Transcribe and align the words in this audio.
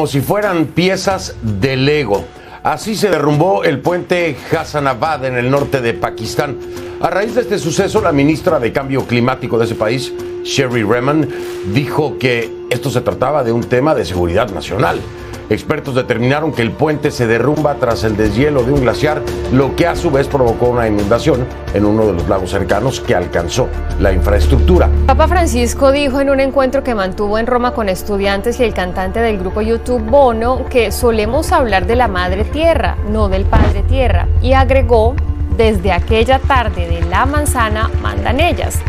como 0.00 0.08
si 0.08 0.22
fueran 0.22 0.64
piezas 0.64 1.36
de 1.42 1.76
Lego. 1.76 2.24
Así 2.62 2.96
se 2.96 3.10
derrumbó 3.10 3.64
el 3.64 3.80
puente 3.80 4.34
Hassanabad 4.50 5.26
en 5.26 5.36
el 5.36 5.50
norte 5.50 5.82
de 5.82 5.92
Pakistán. 5.92 6.56
A 7.02 7.10
raíz 7.10 7.34
de 7.34 7.42
este 7.42 7.58
suceso, 7.58 8.00
la 8.00 8.10
ministra 8.10 8.58
de 8.58 8.72
Cambio 8.72 9.06
Climático 9.06 9.58
de 9.58 9.66
ese 9.66 9.74
país, 9.74 10.10
Sherry 10.42 10.84
Reman, 10.84 11.28
dijo 11.74 12.16
que 12.16 12.50
esto 12.70 12.88
se 12.88 13.02
trataba 13.02 13.44
de 13.44 13.52
un 13.52 13.64
tema 13.64 13.94
de 13.94 14.06
seguridad 14.06 14.48
nacional. 14.48 15.02
Expertos 15.50 15.96
determinaron 15.96 16.52
que 16.52 16.62
el 16.62 16.70
puente 16.70 17.10
se 17.10 17.26
derrumba 17.26 17.74
tras 17.74 18.04
el 18.04 18.16
deshielo 18.16 18.62
de 18.62 18.70
un 18.70 18.82
glaciar, 18.82 19.20
lo 19.52 19.74
que 19.74 19.84
a 19.88 19.96
su 19.96 20.08
vez 20.12 20.28
provocó 20.28 20.68
una 20.68 20.86
inundación 20.86 21.44
en 21.74 21.84
uno 21.84 22.06
de 22.06 22.12
los 22.12 22.28
lagos 22.28 22.50
cercanos 22.50 23.00
que 23.00 23.16
alcanzó 23.16 23.66
la 23.98 24.12
infraestructura. 24.12 24.88
Papa 25.08 25.26
Francisco 25.26 25.90
dijo 25.90 26.20
en 26.20 26.30
un 26.30 26.38
encuentro 26.38 26.84
que 26.84 26.94
mantuvo 26.94 27.36
en 27.36 27.48
Roma 27.48 27.74
con 27.74 27.88
estudiantes 27.88 28.60
y 28.60 28.62
el 28.62 28.74
cantante 28.74 29.18
del 29.18 29.40
grupo 29.40 29.60
YouTube 29.60 30.08
Bono 30.08 30.66
que 30.70 30.92
solemos 30.92 31.50
hablar 31.50 31.84
de 31.86 31.96
la 31.96 32.06
madre 32.06 32.44
tierra, 32.44 32.96
no 33.10 33.28
del 33.28 33.44
padre 33.44 33.82
tierra, 33.82 34.28
y 34.40 34.52
agregó, 34.52 35.16
desde 35.56 35.90
aquella 35.90 36.38
tarde 36.38 36.86
de 36.86 37.02
la 37.02 37.26
manzana 37.26 37.90
mandan 38.00 38.38
ellas. 38.38 38.80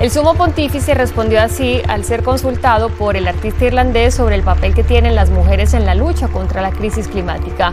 El 0.00 0.12
sumo 0.12 0.34
pontífice 0.34 0.94
respondió 0.94 1.42
así 1.42 1.82
al 1.88 2.04
ser 2.04 2.22
consultado 2.22 2.88
por 2.88 3.16
el 3.16 3.26
artista 3.26 3.64
irlandés 3.64 4.14
sobre 4.14 4.36
el 4.36 4.44
papel 4.44 4.72
que 4.72 4.84
tienen 4.84 5.16
las 5.16 5.28
mujeres 5.28 5.74
en 5.74 5.84
la 5.84 5.96
lucha 5.96 6.28
contra 6.28 6.62
la 6.62 6.70
crisis 6.70 7.08
climática. 7.08 7.72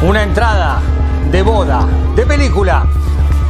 Una 0.00 0.22
entrada 0.22 0.80
de 1.30 1.42
boda, 1.42 1.86
de 2.16 2.24
película. 2.24 2.86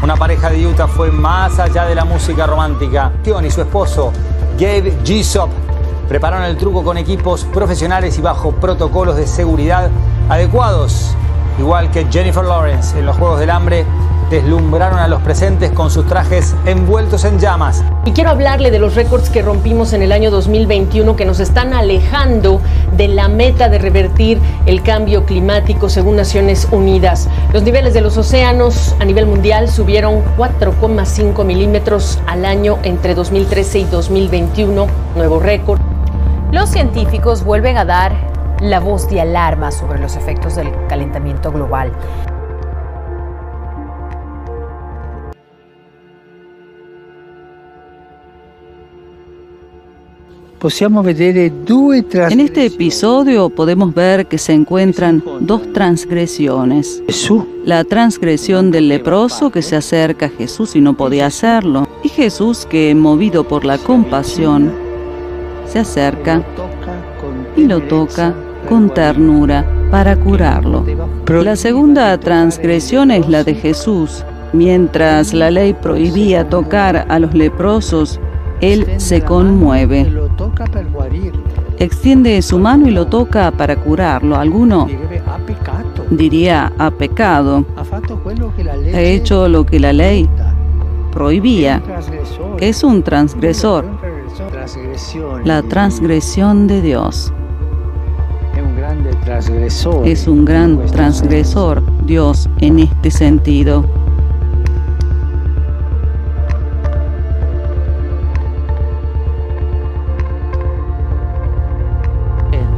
Una 0.02 0.16
pareja 0.16 0.50
de 0.50 0.66
Utah 0.66 0.88
fue 0.88 1.12
más 1.12 1.60
allá 1.60 1.84
de 1.84 1.94
la 1.94 2.04
música 2.04 2.44
romántica. 2.48 3.12
Tion 3.22 3.44
y 3.44 3.52
su 3.52 3.60
esposo, 3.60 4.12
Gabe 4.58 4.98
Gisop, 5.04 5.50
prepararon 6.08 6.44
el 6.46 6.56
truco 6.56 6.82
con 6.82 6.98
equipos 6.98 7.44
profesionales 7.44 8.18
y 8.18 8.20
bajo 8.20 8.50
protocolos 8.50 9.14
de 9.14 9.28
seguridad 9.28 9.90
adecuados 10.28 11.14
igual 11.58 11.90
que 11.90 12.06
Jennifer 12.10 12.44
Lawrence 12.44 12.98
en 12.98 13.06
los 13.06 13.16
Juegos 13.16 13.40
del 13.40 13.50
Hambre, 13.50 13.84
deslumbraron 14.30 14.98
a 14.98 15.08
los 15.08 15.22
presentes 15.22 15.72
con 15.72 15.90
sus 15.90 16.06
trajes 16.06 16.54
envueltos 16.66 17.24
en 17.24 17.38
llamas. 17.38 17.82
Y 18.04 18.12
quiero 18.12 18.30
hablarle 18.30 18.70
de 18.70 18.78
los 18.78 18.94
récords 18.94 19.30
que 19.30 19.42
rompimos 19.42 19.92
en 19.92 20.02
el 20.02 20.12
año 20.12 20.30
2021 20.30 21.16
que 21.16 21.24
nos 21.24 21.40
están 21.40 21.72
alejando 21.72 22.60
de 22.96 23.08
la 23.08 23.28
meta 23.28 23.68
de 23.68 23.78
revertir 23.78 24.38
el 24.66 24.82
cambio 24.82 25.24
climático 25.24 25.88
según 25.88 26.16
Naciones 26.16 26.68
Unidas. 26.70 27.28
Los 27.52 27.62
niveles 27.62 27.94
de 27.94 28.00
los 28.02 28.16
océanos 28.16 28.94
a 29.00 29.04
nivel 29.04 29.26
mundial 29.26 29.68
subieron 29.68 30.22
4,5 30.36 31.44
milímetros 31.44 32.18
al 32.26 32.44
año 32.44 32.78
entre 32.82 33.14
2013 33.14 33.78
y 33.80 33.84
2021, 33.84 34.86
nuevo 35.16 35.40
récord. 35.40 35.80
Los 36.52 36.70
científicos 36.70 37.44
vuelven 37.44 37.76
a 37.76 37.84
dar 37.84 38.37
la 38.60 38.80
voz 38.80 39.08
de 39.08 39.20
alarma 39.20 39.70
sobre 39.70 40.00
los 40.00 40.16
efectos 40.16 40.56
del 40.56 40.68
calentamiento 40.88 41.52
global. 41.52 41.92
En 50.60 52.40
este 52.40 52.66
episodio 52.66 53.48
podemos 53.48 53.94
ver 53.94 54.26
que 54.26 54.38
se 54.38 54.54
encuentran 54.54 55.22
dos 55.38 55.72
transgresiones. 55.72 57.00
La 57.64 57.84
transgresión 57.84 58.72
del 58.72 58.88
leproso 58.88 59.50
que 59.50 59.62
se 59.62 59.76
acerca 59.76 60.26
a 60.26 60.30
Jesús 60.30 60.74
y 60.74 60.80
no 60.80 60.96
podía 60.96 61.26
hacerlo. 61.26 61.86
Y 62.02 62.08
Jesús 62.08 62.66
que, 62.66 62.92
movido 62.96 63.46
por 63.46 63.64
la 63.64 63.78
compasión, 63.78 64.72
se 65.64 65.78
acerca 65.78 66.42
y 67.56 67.66
lo 67.66 67.80
toca 67.82 68.34
con 68.68 68.90
ternura 68.90 69.64
para 69.90 70.16
curarlo. 70.16 70.84
La 71.26 71.56
segunda 71.56 72.18
transgresión 72.18 73.10
es 73.10 73.28
la 73.28 73.44
de 73.44 73.54
Jesús. 73.54 74.24
Mientras 74.52 75.34
la 75.34 75.50
ley 75.50 75.74
prohibía 75.74 76.48
tocar 76.48 77.06
a 77.08 77.18
los 77.18 77.34
leprosos, 77.34 78.18
él 78.60 78.86
se 78.96 79.22
conmueve. 79.22 80.10
Extiende 81.78 82.40
su 82.42 82.58
mano 82.58 82.88
y 82.88 82.90
lo 82.90 83.06
toca 83.06 83.50
para 83.50 83.76
curarlo. 83.76 84.36
Alguno 84.36 84.88
diría 86.10 86.72
ha 86.78 86.90
pecado. 86.90 87.64
Ha 88.94 89.00
hecho 89.00 89.48
lo 89.48 89.64
que 89.64 89.78
la 89.78 89.92
ley 89.92 90.28
prohibía, 91.12 91.82
es 92.60 92.84
un 92.84 93.02
transgresor. 93.02 93.84
La 95.44 95.62
transgresión 95.62 96.66
de 96.66 96.82
Dios. 96.82 97.32
Es 100.04 100.26
un 100.26 100.44
gran 100.44 100.84
transgresor 100.86 101.80
Dios 102.04 102.50
en 102.58 102.80
este 102.80 103.08
sentido. 103.12 103.84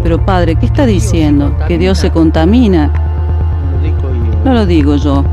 Pero 0.03 0.23
Padre, 0.27 0.57
¿qué 0.57 0.67
está 0.67 0.85
diciendo? 0.85 1.51
¿Que 1.67 1.79
Dios 1.79 1.97
se 1.97 2.11
contamina? 2.11 2.93
No 4.45 4.53
lo 4.53 4.67
digo 4.67 4.97
yo. 4.97 5.25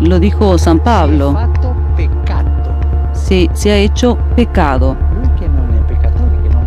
Lo 0.00 0.20
dijo 0.20 0.58
San 0.58 0.78
Pablo. 0.78 1.36
Sí, 3.14 3.50
se 3.52 3.72
ha 3.72 3.76
hecho 3.78 4.16
pecado. 4.36 4.96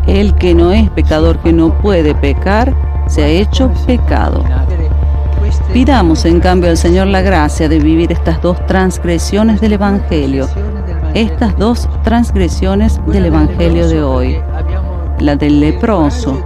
El 0.05 0.33
que 0.35 0.53
no 0.53 0.73
es 0.73 0.89
pecador, 0.89 1.37
que 1.37 1.53
no 1.53 1.73
puede 1.75 2.13
pecar, 2.13 2.73
se 3.09 3.23
ha 3.23 3.27
hecho 3.27 3.71
pecado. 3.85 4.43
Pidamos 5.73 6.25
en 6.25 6.39
cambio 6.39 6.69
al 6.69 6.77
Señor 6.77 7.07
la 7.07 7.21
gracia 7.21 7.67
de 7.67 7.79
vivir 7.79 8.11
estas 8.11 8.41
dos 8.41 8.63
transgresiones 8.67 9.59
del 9.59 9.73
Evangelio, 9.73 10.47
estas 11.13 11.57
dos 11.57 11.89
transgresiones 12.03 12.99
del 13.07 13.25
Evangelio 13.25 13.87
de 13.87 14.03
hoy, 14.03 14.37
la 15.19 15.35
del 15.35 15.59
leproso 15.59 16.41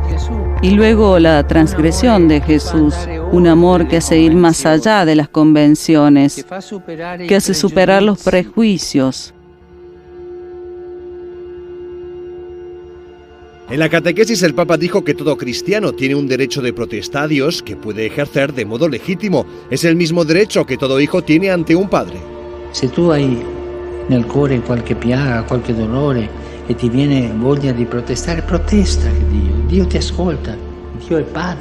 y 0.61 0.71
luego 0.71 1.19
la 1.19 1.45
transgresión 1.45 2.27
de 2.27 2.39
Jesús, 2.39 2.95
un 3.31 3.47
amor 3.47 3.87
que 3.87 3.97
hace 3.97 4.17
ir 4.17 4.33
más 4.35 4.65
allá 4.65 5.03
de 5.03 5.15
las 5.15 5.27
convenciones, 5.27 6.45
que 7.27 7.35
hace 7.35 7.53
superar 7.53 8.01
los 8.01 8.23
prejuicios, 8.23 9.33
En 13.69 13.79
la 13.79 13.87
catequesis 13.87 14.43
el 14.43 14.53
Papa 14.53 14.75
dijo 14.75 15.05
que 15.05 15.13
todo 15.13 15.37
cristiano 15.37 15.93
tiene 15.93 16.15
un 16.15 16.27
derecho 16.27 16.61
de 16.61 16.73
protesta 16.73 17.23
a 17.23 17.27
Dios 17.27 17.63
que 17.63 17.77
puede 17.77 18.05
ejercer 18.05 18.53
de 18.53 18.65
modo 18.65 18.89
legítimo. 18.89 19.45
Es 19.69 19.85
el 19.85 19.95
mismo 19.95 20.25
derecho 20.25 20.65
que 20.65 20.77
todo 20.77 20.99
hijo 20.99 21.21
tiene 21.21 21.49
ante 21.49 21.73
un 21.73 21.87
padre. 21.87 22.19
Si 22.73 22.89
tú 22.89 23.11
hay 23.11 23.41
nel 24.09 24.25
cuore 24.25 24.59
qualche 24.59 24.95
piaga, 24.95 25.45
qualche 25.45 25.73
dolore 25.73 26.29
e 26.67 26.75
ti 26.75 26.89
viene 26.89 27.31
voglia 27.37 27.71
di 27.71 27.85
protestare, 27.85 28.41
protesta 28.41 29.09
Dio. 29.31 29.53
Dio 29.67 29.87
ti 29.87 29.97
ascolta. 29.97 30.72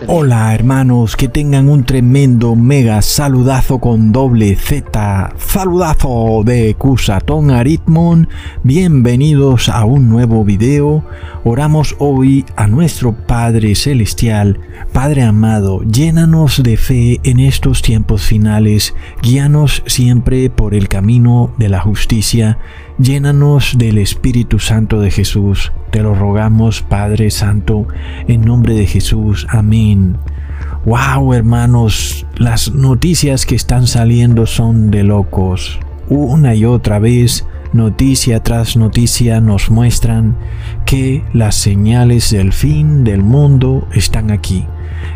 Hola 0.06 0.54
hermanos, 0.54 1.16
que 1.16 1.26
tengan 1.26 1.68
un 1.68 1.84
tremendo 1.84 2.54
mega 2.54 3.02
saludazo 3.02 3.78
con 3.78 4.12
doble 4.12 4.54
Z, 4.54 5.34
saludazo 5.36 6.42
de 6.44 6.74
Cusatón 6.78 7.50
Aritmon, 7.50 8.28
bienvenidos 8.62 9.68
a 9.68 9.84
un 9.84 10.08
nuevo 10.08 10.44
video, 10.44 11.04
oramos 11.44 11.96
hoy 11.98 12.44
a 12.54 12.68
nuestro 12.68 13.14
Padre 13.14 13.74
Celestial, 13.74 14.60
Padre 14.92 15.22
amado, 15.22 15.82
llénanos 15.82 16.62
de 16.62 16.76
fe 16.76 17.20
en 17.24 17.40
estos 17.40 17.82
tiempos 17.82 18.22
finales, 18.22 18.94
guíanos 19.22 19.82
siempre 19.86 20.50
por 20.50 20.74
el 20.74 20.88
camino 20.88 21.52
de 21.58 21.68
la 21.68 21.80
justicia, 21.80 22.58
Llénanos 22.98 23.78
del 23.78 23.96
Espíritu 23.96 24.58
Santo 24.58 25.00
de 25.00 25.10
Jesús. 25.10 25.72
Te 25.90 26.02
lo 26.02 26.14
rogamos, 26.14 26.82
Padre 26.82 27.30
Santo, 27.30 27.88
en 28.28 28.42
nombre 28.42 28.74
de 28.74 28.86
Jesús. 28.86 29.46
Amén. 29.48 30.18
Wow, 30.84 31.32
hermanos, 31.32 32.26
las 32.36 32.72
noticias 32.72 33.46
que 33.46 33.54
están 33.54 33.86
saliendo 33.86 34.46
son 34.46 34.90
de 34.90 35.04
locos. 35.04 35.80
Una 36.08 36.54
y 36.54 36.66
otra 36.66 36.98
vez, 36.98 37.46
noticia 37.72 38.42
tras 38.42 38.76
noticia 38.76 39.40
nos 39.40 39.70
muestran 39.70 40.36
que 40.84 41.24
las 41.32 41.54
señales 41.54 42.30
del 42.30 42.52
fin 42.52 43.04
del 43.04 43.22
mundo 43.22 43.88
están 43.94 44.30
aquí. 44.30 44.66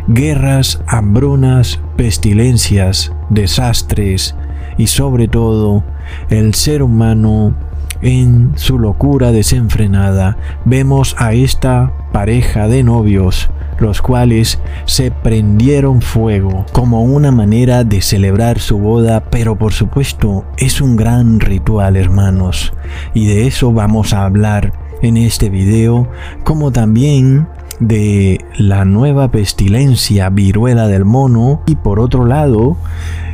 Guerras, 0.07 0.81
hambrunas, 0.87 1.79
pestilencias, 1.95 3.13
desastres 3.29 4.35
y 4.79 4.87
sobre 4.87 5.27
todo 5.27 5.83
el 6.29 6.55
ser 6.55 6.81
humano 6.81 7.66
en 8.01 8.51
su 8.55 8.79
locura 8.79 9.31
desenfrenada, 9.31 10.37
vemos 10.65 11.15
a 11.17 11.33
esta 11.33 11.91
pareja 12.11 12.67
de 12.67 12.83
novios, 12.83 13.49
los 13.79 14.01
cuales 14.01 14.59
se 14.85 15.11
prendieron 15.11 16.01
fuego 16.01 16.65
como 16.71 17.03
una 17.03 17.31
manera 17.31 17.83
de 17.83 18.01
celebrar 18.01 18.59
su 18.59 18.77
boda, 18.77 19.23
pero 19.29 19.57
por 19.57 19.73
supuesto 19.73 20.45
es 20.57 20.81
un 20.81 20.95
gran 20.95 21.39
ritual 21.39 21.95
hermanos, 21.95 22.73
y 23.13 23.27
de 23.27 23.47
eso 23.47 23.71
vamos 23.71 24.13
a 24.13 24.25
hablar 24.25 24.73
en 25.01 25.17
este 25.17 25.49
video, 25.49 26.07
como 26.43 26.71
también 26.71 27.47
de 27.79 28.43
la 28.57 28.85
nueva 28.85 29.29
pestilencia 29.29 30.29
viruela 30.29 30.87
del 30.87 31.05
mono 31.05 31.61
y 31.67 31.75
por 31.75 31.99
otro 31.99 32.25
lado 32.25 32.75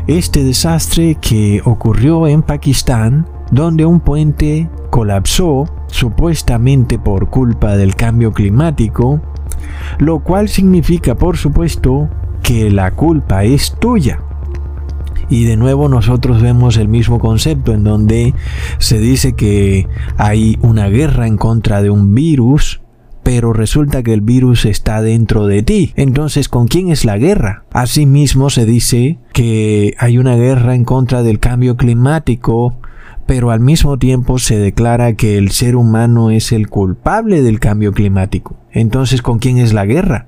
este 0.07 0.44
desastre 0.44 1.16
que 1.16 1.62
ocurrió 1.63 2.27
en 2.27 2.42
Pakistán 2.42 3.25
donde 3.54 3.86
un 3.86 4.00
puente 4.00 4.70
colapsó 4.90 5.66
supuestamente 5.88 6.98
por 6.98 7.30
culpa 7.30 7.78
del 7.78 7.96
cambio 7.96 8.32
climático, 8.32 9.22
lo 10.00 10.20
cual 10.20 10.50
significa 10.50 11.16
por 11.16 11.38
supuesto 11.38 12.10
que 12.42 12.70
la 12.70 12.92
culpa 12.92 13.44
es 13.44 13.76
tuya. 13.80 14.20
Y 15.30 15.46
de 15.46 15.56
nuevo 15.56 15.88
nosotros 15.88 16.42
vemos 16.42 16.78
el 16.78 16.88
mismo 16.88 17.20
concepto 17.20 17.74
en 17.74 17.84
donde 17.84 18.34
se 18.80 19.00
dice 19.00 19.34
que 19.34 19.88
hay 20.18 20.58
una 20.62 20.90
guerra 20.90 21.28
en 21.28 21.38
contra 21.38 21.82
de 21.82 21.90
un 21.90 22.14
virus, 22.14 22.82
pero 23.24 23.54
resulta 23.54 24.04
que 24.04 24.14
el 24.14 24.22
virus 24.22 24.66
está 24.66 25.02
dentro 25.02 25.48
de 25.48 25.64
ti. 25.64 25.94
Entonces, 25.96 26.50
¿con 26.50 26.68
quién 26.68 26.90
es 26.90 27.06
la 27.06 27.18
guerra? 27.18 27.64
Asimismo 27.72 28.50
se 28.50 28.66
dice 28.66 29.18
que 29.32 29.96
hay 29.98 30.18
una 30.18 30.36
guerra 30.36 30.76
en 30.76 30.84
contra 30.84 31.24
del 31.24 31.40
cambio 31.40 31.78
climático, 31.78 32.76
pero 33.25 33.52
al 33.52 33.60
mismo 33.60 33.98
tiempo 33.98 34.40
se 34.40 34.58
declara 34.58 35.14
que 35.14 35.38
el 35.38 35.52
ser 35.52 35.75
humano 35.75 36.31
es 36.31 36.52
el 36.52 36.70
culpable 36.70 37.42
del 37.42 37.60
cambio 37.60 37.94
climático. 37.94 38.56
Entonces, 38.72 39.22
¿con 39.22 39.40
quién 39.40 39.58
es 39.58 39.74
la 39.74 39.86
guerra? 39.86 40.28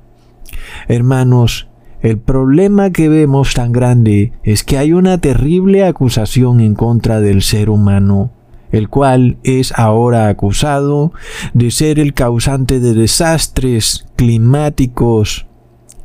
Hermanos, 0.88 1.68
el 2.01 2.18
problema 2.19 2.92
que 2.92 3.09
vemos 3.09 3.53
tan 3.53 3.71
grande 3.71 4.31
es 4.44 4.63
que 4.63 4.77
hay 4.77 4.94
una 4.94 5.18
terrible 5.18 5.86
acusación 5.86 6.59
en 6.59 6.75
contra 6.75 7.19
del 7.19 7.42
ser 7.42 7.69
humano, 7.69 8.31
el 8.71 8.89
cual 8.89 9.38
es 9.44 9.74
ahora 9.77 10.27
acusado 10.27 11.13
de 11.53 11.71
ser 11.71 12.00
el 12.00 12.13
causante 12.13 12.80
de 12.80 12.94
desastres 12.94 14.06
climáticos 14.15 15.48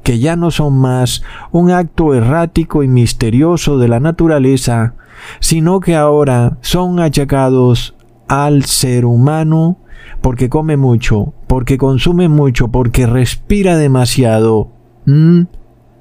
que 0.03 0.19
ya 0.19 0.37
no 0.37 0.51
son 0.51 0.79
más 0.79 1.23
un 1.53 1.71
acto 1.71 2.15
errático 2.15 2.83
y 2.83 2.89
misterioso 2.89 3.79
de 3.79 3.89
la 3.89 4.01
naturaleza, 4.01 4.95
sino 5.41 5.81
que 5.81 5.97
ahora 5.97 6.59
son 6.61 7.01
achacados 7.01 7.95
al 8.29 8.65
ser 8.65 9.05
humano 9.05 9.79
porque 10.21 10.49
come 10.49 10.77
mucho, 10.77 11.33
porque 11.47 11.79
consume 11.79 12.29
mucho, 12.29 12.69
porque 12.69 13.07
respira 13.07 13.77
demasiado, 13.77 14.69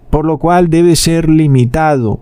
por 0.09 0.25
lo 0.25 0.37
cual 0.37 0.69
debe 0.69 0.95
ser 0.95 1.29
limitado, 1.29 2.19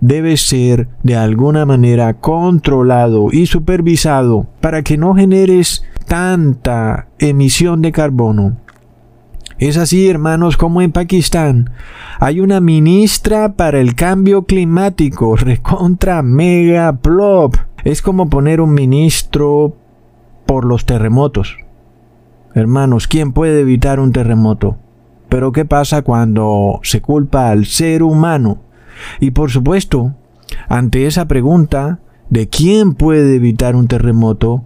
debe 0.00 0.36
ser 0.36 0.88
de 1.02 1.16
alguna 1.16 1.66
manera 1.66 2.14
controlado 2.14 3.28
y 3.32 3.46
supervisado 3.46 4.46
para 4.60 4.82
que 4.82 4.96
no 4.96 5.14
generes 5.14 5.84
tanta 6.06 7.08
emisión 7.18 7.82
de 7.82 7.92
carbono. 7.92 8.56
Es 9.58 9.76
así, 9.76 10.08
hermanos, 10.08 10.56
como 10.56 10.82
en 10.82 10.92
Pakistán 10.92 11.70
hay 12.20 12.40
una 12.40 12.60
ministra 12.60 13.54
para 13.54 13.80
el 13.80 13.96
cambio 13.96 14.44
climático, 14.44 15.34
recontra 15.36 16.22
mega 16.22 16.92
plop. 16.92 17.56
Es 17.84 18.00
como 18.00 18.30
poner 18.30 18.60
un 18.60 18.72
ministro 18.72 19.76
por 20.46 20.64
los 20.64 20.86
terremotos. 20.86 21.56
Hermanos, 22.54 23.08
¿quién 23.08 23.32
puede 23.32 23.60
evitar 23.60 23.98
un 23.98 24.12
terremoto? 24.12 24.76
Pero 25.28 25.50
¿qué 25.50 25.64
pasa 25.64 26.02
cuando 26.02 26.78
se 26.82 27.02
culpa 27.02 27.50
al 27.50 27.66
ser 27.66 28.04
humano? 28.04 28.58
Y 29.20 29.32
por 29.32 29.50
supuesto, 29.50 30.14
ante 30.68 31.06
esa 31.06 31.26
pregunta 31.26 31.98
de 32.30 32.48
quién 32.48 32.94
puede 32.94 33.36
evitar 33.36 33.74
un 33.74 33.88
terremoto, 33.88 34.64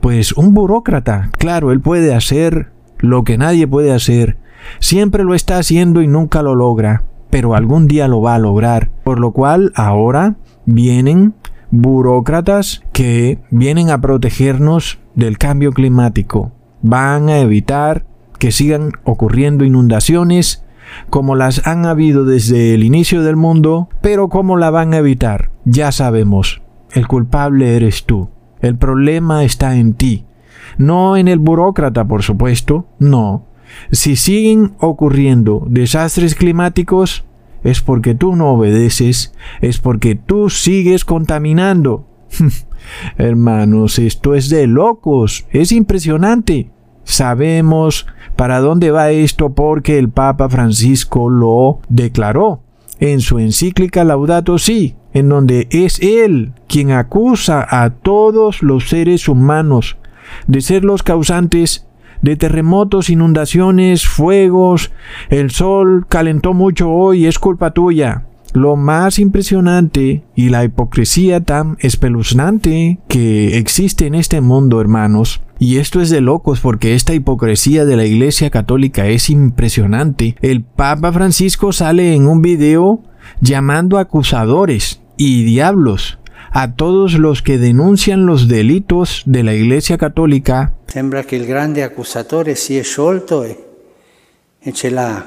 pues 0.00 0.32
un 0.32 0.54
burócrata, 0.54 1.30
claro, 1.38 1.70
él 1.70 1.80
puede 1.80 2.14
hacer 2.14 2.71
lo 3.02 3.24
que 3.24 3.36
nadie 3.36 3.66
puede 3.66 3.92
hacer. 3.92 4.38
Siempre 4.78 5.24
lo 5.24 5.34
está 5.34 5.58
haciendo 5.58 6.00
y 6.00 6.06
nunca 6.06 6.42
lo 6.42 6.54
logra, 6.54 7.04
pero 7.28 7.54
algún 7.54 7.86
día 7.86 8.08
lo 8.08 8.22
va 8.22 8.36
a 8.36 8.38
lograr. 8.38 8.90
Por 9.04 9.20
lo 9.20 9.32
cual 9.32 9.72
ahora 9.74 10.36
vienen 10.64 11.34
burócratas 11.70 12.82
que 12.92 13.38
vienen 13.50 13.90
a 13.90 14.00
protegernos 14.00 14.98
del 15.14 15.36
cambio 15.36 15.72
climático. 15.72 16.52
Van 16.80 17.28
a 17.28 17.40
evitar 17.40 18.06
que 18.38 18.52
sigan 18.52 18.92
ocurriendo 19.04 19.64
inundaciones 19.64 20.64
como 21.10 21.36
las 21.36 21.66
han 21.66 21.86
habido 21.86 22.24
desde 22.24 22.74
el 22.74 22.84
inicio 22.84 23.22
del 23.22 23.36
mundo, 23.36 23.88
pero 24.00 24.28
¿cómo 24.28 24.56
la 24.56 24.70
van 24.70 24.94
a 24.94 24.98
evitar? 24.98 25.50
Ya 25.64 25.92
sabemos, 25.92 26.62
el 26.92 27.06
culpable 27.06 27.76
eres 27.76 28.04
tú. 28.04 28.28
El 28.60 28.76
problema 28.76 29.44
está 29.44 29.76
en 29.76 29.94
ti. 29.94 30.24
No 30.78 31.16
en 31.16 31.28
el 31.28 31.38
burócrata, 31.38 32.06
por 32.06 32.22
supuesto, 32.22 32.86
no. 32.98 33.46
Si 33.90 34.16
siguen 34.16 34.74
ocurriendo 34.78 35.64
desastres 35.68 36.34
climáticos, 36.34 37.24
es 37.64 37.80
porque 37.80 38.14
tú 38.14 38.36
no 38.36 38.52
obedeces, 38.52 39.34
es 39.60 39.78
porque 39.78 40.14
tú 40.14 40.50
sigues 40.50 41.04
contaminando. 41.04 42.06
Hermanos, 43.18 43.98
esto 43.98 44.34
es 44.34 44.48
de 44.48 44.66
locos, 44.66 45.46
es 45.50 45.72
impresionante. 45.72 46.70
Sabemos 47.04 48.06
para 48.36 48.60
dónde 48.60 48.90
va 48.90 49.10
esto 49.10 49.54
porque 49.54 49.98
el 49.98 50.08
Papa 50.08 50.48
Francisco 50.48 51.28
lo 51.30 51.80
declaró 51.88 52.62
en 53.00 53.20
su 53.20 53.40
encíclica 53.40 54.04
Laudato 54.04 54.58
Si, 54.58 54.94
en 55.12 55.28
donde 55.28 55.66
es 55.70 55.98
él 56.00 56.52
quien 56.68 56.92
acusa 56.92 57.66
a 57.68 57.90
todos 57.90 58.62
los 58.62 58.88
seres 58.88 59.28
humanos 59.28 59.96
de 60.46 60.60
ser 60.60 60.84
los 60.84 61.02
causantes 61.02 61.86
de 62.22 62.36
terremotos, 62.36 63.10
inundaciones, 63.10 64.06
fuegos. 64.06 64.92
El 65.28 65.50
sol 65.50 66.06
calentó 66.08 66.54
mucho 66.54 66.90
hoy, 66.90 67.26
es 67.26 67.38
culpa 67.38 67.72
tuya. 67.72 68.26
Lo 68.54 68.76
más 68.76 69.18
impresionante 69.18 70.24
y 70.34 70.50
la 70.50 70.64
hipocresía 70.64 71.40
tan 71.40 71.76
espeluznante 71.80 72.98
que 73.08 73.56
existe 73.56 74.06
en 74.06 74.14
este 74.14 74.42
mundo, 74.42 74.80
hermanos, 74.80 75.40
y 75.58 75.78
esto 75.78 76.02
es 76.02 76.10
de 76.10 76.20
locos 76.20 76.60
porque 76.60 76.94
esta 76.94 77.14
hipocresía 77.14 77.84
de 77.86 77.96
la 77.96 78.04
Iglesia 78.04 78.50
Católica 78.50 79.06
es 79.06 79.30
impresionante. 79.30 80.36
El 80.42 80.62
Papa 80.64 81.12
Francisco 81.12 81.72
sale 81.72 82.14
en 82.14 82.26
un 82.26 82.42
video 82.42 83.02
llamando 83.40 83.98
acusadores 83.98 85.00
y 85.16 85.44
diablos 85.44 86.18
a 86.54 86.74
todos 86.74 87.14
los 87.14 87.40
que 87.40 87.56
denuncian 87.56 88.26
los 88.26 88.46
delitos 88.46 89.22
de 89.24 89.42
la 89.42 89.54
Iglesia 89.54 89.96
Católica. 89.96 90.74
Sembra 90.86 91.24
che 91.24 91.36
il 91.36 91.46
grande 91.46 91.82
accusatore 91.82 92.54
si 92.54 92.76
è 92.76 92.82
sciolto 92.82 93.42
e, 93.42 93.66
e 94.58 94.72
ce 94.72 94.90
l'ha 94.90 95.26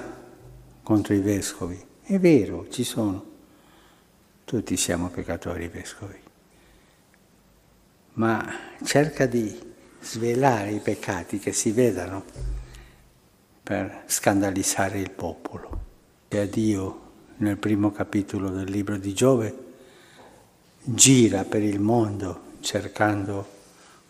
contro 0.83 1.15
i 1.15 1.19
vescovi. 1.19 1.81
È 2.03 2.19
vero, 2.19 2.67
ci 2.69 2.83
sono. 2.83 3.33
Tutti 4.45 4.77
siamo 4.77 5.09
peccatori 5.09 5.67
vescovi. 5.67 6.19
Ma 8.13 8.45
cerca 8.83 9.25
di 9.25 9.51
svelare 10.01 10.71
i 10.71 10.79
peccati 10.79 11.39
che 11.39 11.51
si 11.51 11.71
vedano 11.71 12.23
per 13.63 14.03
scandalizzare 14.05 14.99
il 14.99 15.09
popolo. 15.09 15.81
E 16.27 16.37
a 16.37 16.45
Dio, 16.45 17.01
nel 17.37 17.57
primo 17.57 17.91
capitolo 17.91 18.51
del 18.51 18.69
libro 18.69 18.97
di 18.97 19.13
Giove, 19.15 19.64
gira 20.85 21.43
per 21.43 21.63
il 21.63 21.79
mondo 21.79 22.41
cercando 22.61 23.47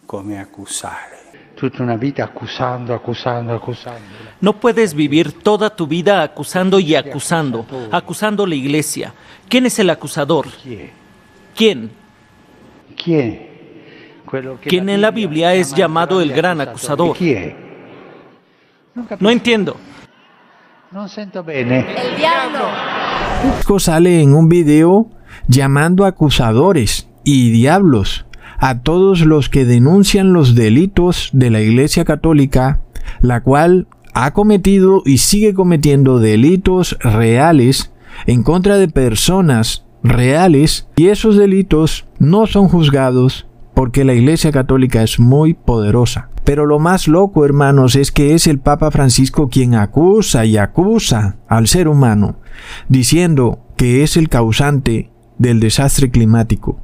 come 0.05 0.39
accusare. 0.39 1.23
Tutta 1.55 1.81
una 1.81 1.95
vita 1.95 2.23
accusando, 2.25 2.93
accusando, 2.93 3.53
accusando. 3.53 4.01
No 4.39 4.59
puedes 4.59 4.93
vivir 4.93 5.31
toda 5.41 5.69
tu 5.69 5.87
vida 5.87 6.21
acusando 6.21 6.79
y 6.79 6.95
acusando, 6.95 7.65
acusando 7.91 8.45
la 8.45 8.55
iglesia. 8.55 9.13
¿Quién 9.47 9.65
es 9.65 9.79
el 9.79 9.89
acusador? 9.89 10.47
¿Quién? 11.55 11.91
¿Quién? 13.01 13.47
Quien 14.61 14.89
en 14.89 14.99
la 14.99 15.11
Biblia 15.11 15.53
es 15.53 15.73
llamado 15.73 16.19
el 16.19 16.33
gran 16.33 16.59
acusador. 16.59 17.15
No 19.19 19.29
entiendo. 19.29 19.77
No 20.91 21.07
siento 21.07 21.41
bene. 21.41 21.85
El 21.97 22.17
diablo. 22.17 23.79
Sale 23.79 24.21
en 24.21 24.33
un 24.33 24.49
video 24.49 25.14
llamando 25.47 26.05
acusadores 26.05 27.07
y 27.23 27.51
diablos 27.51 28.25
a 28.57 28.79
todos 28.79 29.21
los 29.21 29.49
que 29.49 29.65
denuncian 29.65 30.33
los 30.33 30.55
delitos 30.55 31.29
de 31.33 31.49
la 31.49 31.61
Iglesia 31.61 32.05
Católica, 32.05 32.81
la 33.21 33.41
cual 33.41 33.87
ha 34.13 34.31
cometido 34.31 35.01
y 35.05 35.17
sigue 35.17 35.53
cometiendo 35.53 36.19
delitos 36.19 36.97
reales 37.01 37.91
en 38.27 38.43
contra 38.43 38.77
de 38.77 38.87
personas 38.87 39.85
reales 40.03 40.87
y 40.95 41.07
esos 41.07 41.35
delitos 41.35 42.05
no 42.19 42.47
son 42.47 42.69
juzgados 42.69 43.47
porque 43.73 44.05
la 44.05 44.13
Iglesia 44.13 44.51
Católica 44.51 45.03
es 45.03 45.19
muy 45.19 45.53
poderosa. 45.53 46.29
Pero 46.45 46.65
lo 46.67 46.79
más 46.79 47.07
loco, 47.07 47.43
hermanos, 47.43 47.95
es 47.95 48.11
que 48.11 48.35
es 48.35 48.47
el 48.47 48.59
Papa 48.59 48.91
Francisco 48.91 49.49
quien 49.49 49.73
acusa 49.73 50.45
y 50.45 50.57
acusa 50.57 51.37
al 51.47 51.67
ser 51.67 51.87
humano, 51.87 52.37
diciendo 52.87 53.59
que 53.75 54.03
es 54.03 54.15
el 54.15 54.29
causante 54.29 55.09
del 55.37 55.59
desastre 55.59 56.09
climático. 56.09 56.79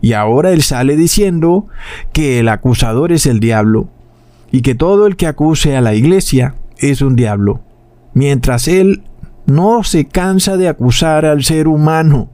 Y 0.00 0.12
ahora 0.12 0.52
él 0.52 0.62
sale 0.62 0.96
diciendo 0.96 1.66
que 2.12 2.38
el 2.38 2.48
acusador 2.48 3.12
es 3.12 3.26
el 3.26 3.40
diablo 3.40 3.88
y 4.52 4.62
que 4.62 4.74
todo 4.74 5.06
el 5.06 5.16
que 5.16 5.26
acuse 5.26 5.76
a 5.76 5.80
la 5.80 5.94
iglesia 5.94 6.54
es 6.78 7.00
un 7.00 7.16
diablo, 7.16 7.60
mientras 8.14 8.68
él 8.68 9.02
no 9.46 9.84
se 9.84 10.06
cansa 10.06 10.56
de 10.56 10.68
acusar 10.68 11.24
al 11.24 11.44
ser 11.44 11.68
humano. 11.68 12.30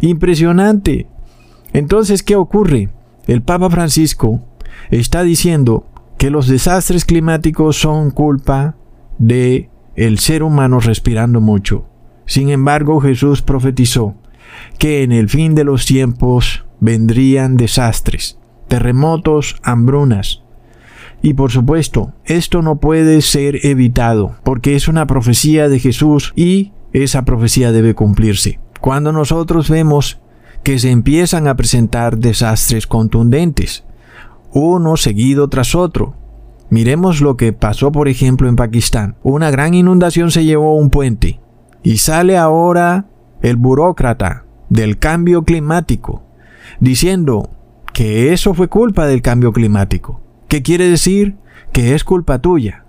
Impresionante. 0.00 1.06
Entonces, 1.72 2.22
¿qué 2.22 2.36
ocurre? 2.36 2.90
El 3.26 3.42
Papa 3.42 3.70
Francisco 3.70 4.40
está 4.90 5.22
diciendo 5.22 5.86
que 6.18 6.30
los 6.30 6.48
desastres 6.48 7.04
climáticos 7.04 7.76
son 7.76 8.10
culpa 8.10 8.76
de 9.18 9.70
el 9.96 10.18
ser 10.18 10.42
humano 10.42 10.80
respirando 10.80 11.40
mucho. 11.40 11.86
Sin 12.26 12.50
embargo, 12.50 13.00
Jesús 13.00 13.42
profetizó 13.42 14.14
que 14.78 15.02
en 15.02 15.12
el 15.12 15.28
fin 15.28 15.54
de 15.54 15.64
los 15.64 15.86
tiempos 15.86 16.64
vendrían 16.80 17.56
desastres, 17.56 18.38
terremotos, 18.68 19.56
hambrunas. 19.62 20.42
Y 21.22 21.34
por 21.34 21.50
supuesto, 21.50 22.12
esto 22.24 22.60
no 22.60 22.76
puede 22.76 23.22
ser 23.22 23.64
evitado, 23.64 24.36
porque 24.44 24.76
es 24.76 24.88
una 24.88 25.06
profecía 25.06 25.68
de 25.68 25.78
Jesús 25.78 26.32
y 26.36 26.72
esa 26.92 27.24
profecía 27.24 27.72
debe 27.72 27.94
cumplirse. 27.94 28.60
Cuando 28.80 29.12
nosotros 29.12 29.70
vemos 29.70 30.20
que 30.62 30.78
se 30.78 30.90
empiezan 30.90 31.48
a 31.48 31.56
presentar 31.56 32.18
desastres 32.18 32.86
contundentes, 32.86 33.84
uno 34.52 34.96
seguido 34.96 35.48
tras 35.48 35.74
otro. 35.74 36.14
Miremos 36.70 37.20
lo 37.20 37.36
que 37.36 37.52
pasó, 37.52 37.92
por 37.92 38.08
ejemplo, 38.08 38.48
en 38.48 38.56
Pakistán. 38.56 39.16
Una 39.22 39.50
gran 39.50 39.74
inundación 39.74 40.30
se 40.30 40.44
llevó 40.44 40.76
un 40.76 40.90
puente 40.90 41.40
y 41.82 41.98
sale 41.98 42.36
ahora 42.36 43.06
el 43.44 43.56
burócrata 43.56 44.46
del 44.70 44.98
cambio 44.98 45.44
climático 45.44 46.22
diciendo 46.80 47.50
que 47.92 48.32
eso 48.32 48.54
fue 48.54 48.68
culpa 48.68 49.06
del 49.06 49.20
cambio 49.20 49.52
climático. 49.52 50.22
¿Qué 50.48 50.62
quiere 50.62 50.88
decir? 50.88 51.36
Que 51.70 51.94
es 51.94 52.04
culpa 52.04 52.38
tuya. 52.40 52.86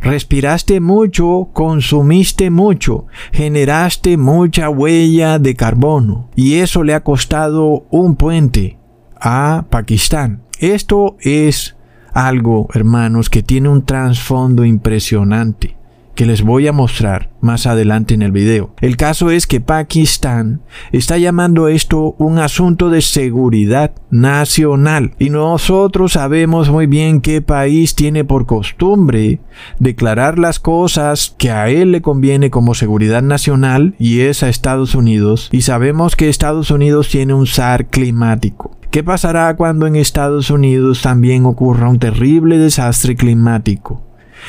Respiraste 0.00 0.80
mucho, 0.80 1.50
consumiste 1.52 2.50
mucho, 2.50 3.06
generaste 3.32 4.16
mucha 4.16 4.70
huella 4.70 5.38
de 5.38 5.54
carbono 5.54 6.30
y 6.34 6.54
eso 6.54 6.84
le 6.84 6.94
ha 6.94 7.04
costado 7.04 7.86
un 7.90 8.16
puente 8.16 8.78
a 9.20 9.66
Pakistán. 9.68 10.42
Esto 10.58 11.16
es 11.20 11.76
algo, 12.14 12.68
hermanos, 12.72 13.28
que 13.28 13.42
tiene 13.42 13.68
un 13.68 13.84
trasfondo 13.84 14.64
impresionante 14.64 15.77
que 16.18 16.26
les 16.26 16.42
voy 16.42 16.66
a 16.66 16.72
mostrar 16.72 17.30
más 17.40 17.68
adelante 17.68 18.12
en 18.12 18.22
el 18.22 18.32
video. 18.32 18.74
El 18.80 18.96
caso 18.96 19.30
es 19.30 19.46
que 19.46 19.60
Pakistán 19.60 20.62
está 20.90 21.16
llamando 21.16 21.68
esto 21.68 22.16
un 22.18 22.40
asunto 22.40 22.90
de 22.90 23.02
seguridad 23.02 23.92
nacional 24.10 25.12
y 25.20 25.30
nosotros 25.30 26.14
sabemos 26.14 26.70
muy 26.70 26.88
bien 26.88 27.20
qué 27.20 27.40
país 27.40 27.94
tiene 27.94 28.24
por 28.24 28.46
costumbre 28.46 29.38
declarar 29.78 30.40
las 30.40 30.58
cosas 30.58 31.36
que 31.38 31.52
a 31.52 31.68
él 31.68 31.92
le 31.92 32.02
conviene 32.02 32.50
como 32.50 32.74
seguridad 32.74 33.22
nacional 33.22 33.94
y 34.00 34.22
es 34.22 34.42
a 34.42 34.48
Estados 34.48 34.96
Unidos 34.96 35.48
y 35.52 35.60
sabemos 35.60 36.16
que 36.16 36.28
Estados 36.28 36.72
Unidos 36.72 37.10
tiene 37.10 37.32
un 37.32 37.46
SAR 37.46 37.86
climático. 37.86 38.76
¿Qué 38.90 39.04
pasará 39.04 39.54
cuando 39.54 39.86
en 39.86 39.94
Estados 39.94 40.50
Unidos 40.50 41.00
también 41.00 41.46
ocurra 41.46 41.88
un 41.88 42.00
terrible 42.00 42.58
desastre 42.58 43.14
climático? 43.14 44.07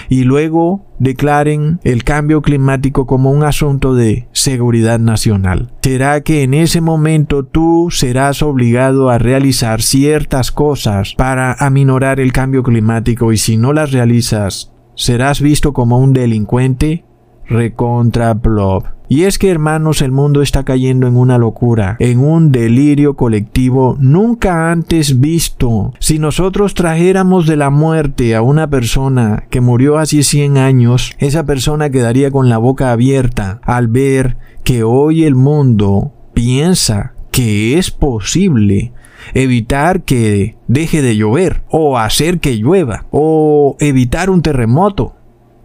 Y 0.09 0.23
luego 0.23 0.85
declaren 0.99 1.79
el 1.83 2.03
cambio 2.03 2.41
climático 2.41 3.05
como 3.05 3.31
un 3.31 3.43
asunto 3.43 3.95
de 3.95 4.27
seguridad 4.31 4.99
nacional. 4.99 5.71
¿Será 5.81 6.21
que 6.21 6.43
en 6.43 6.53
ese 6.53 6.81
momento 6.81 7.45
tú 7.45 7.89
serás 7.91 8.41
obligado 8.41 9.09
a 9.09 9.17
realizar 9.17 9.81
ciertas 9.81 10.51
cosas 10.51 11.13
para 11.15 11.53
aminorar 11.53 12.19
el 12.19 12.31
cambio 12.31 12.63
climático 12.63 13.31
y 13.31 13.37
si 13.37 13.57
no 13.57 13.73
las 13.73 13.91
realizas, 13.91 14.71
serás 14.95 15.41
visto 15.41 15.73
como 15.73 15.99
un 15.99 16.13
delincuente? 16.13 17.05
Recontra 17.49 18.33
blob. 18.35 18.85
Y 19.11 19.23
es 19.23 19.39
que 19.39 19.49
hermanos, 19.49 20.03
el 20.03 20.11
mundo 20.11 20.43
está 20.43 20.63
cayendo 20.63 21.07
en 21.07 21.17
una 21.17 21.39
locura, 21.39 21.97
en 21.99 22.19
un 22.19 22.51
delirio 22.51 23.15
colectivo 23.15 23.97
nunca 23.99 24.71
antes 24.71 25.19
visto. 25.19 25.93
Si 25.99 26.19
nosotros 26.19 26.75
trajéramos 26.75 27.47
de 27.47 27.55
la 27.55 27.71
muerte 27.71 28.35
a 28.35 28.43
una 28.43 28.69
persona 28.69 29.45
que 29.49 29.61
murió 29.61 29.97
hace 29.97 30.21
100 30.21 30.59
años, 30.59 31.15
esa 31.17 31.43
persona 31.47 31.89
quedaría 31.89 32.29
con 32.29 32.49
la 32.49 32.59
boca 32.59 32.91
abierta 32.91 33.59
al 33.63 33.87
ver 33.87 34.37
que 34.63 34.83
hoy 34.83 35.23
el 35.23 35.33
mundo 35.33 36.13
piensa 36.35 37.13
que 37.31 37.79
es 37.79 37.89
posible 37.89 38.93
evitar 39.33 40.03
que 40.03 40.55
deje 40.67 41.01
de 41.01 41.15
llover 41.15 41.63
o 41.69 41.97
hacer 41.97 42.39
que 42.39 42.55
llueva 42.55 43.05
o 43.11 43.75
evitar 43.79 44.29
un 44.29 44.41
terremoto 44.41 45.15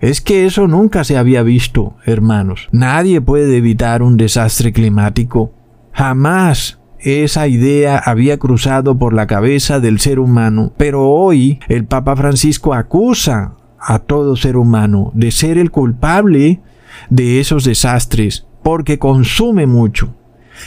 es 0.04 0.20
que 0.20 0.44
eso 0.44 0.68
nunca 0.68 1.02
se 1.02 1.16
había 1.16 1.42
visto, 1.42 1.94
hermanos. 2.04 2.68
Nadie 2.72 3.22
puede 3.22 3.56
evitar 3.56 4.02
un 4.02 4.18
desastre 4.18 4.70
climático. 4.70 5.54
Jamás 5.92 6.78
esa 6.98 7.48
idea 7.48 7.96
había 7.96 8.38
cruzado 8.38 8.98
por 8.98 9.14
la 9.14 9.26
cabeza 9.26 9.80
del 9.80 9.98
ser 9.98 10.18
humano, 10.18 10.74
pero 10.76 11.08
hoy 11.08 11.58
el 11.68 11.86
Papa 11.86 12.16
Francisco 12.16 12.74
acusa 12.74 13.54
a 13.78 13.98
todo 14.00 14.36
ser 14.36 14.58
humano 14.58 15.10
de 15.14 15.30
ser 15.30 15.56
el 15.56 15.70
culpable 15.70 16.60
de 17.08 17.40
esos 17.40 17.64
desastres, 17.64 18.46
porque 18.62 18.98
consume 18.98 19.66
mucho. 19.66 20.14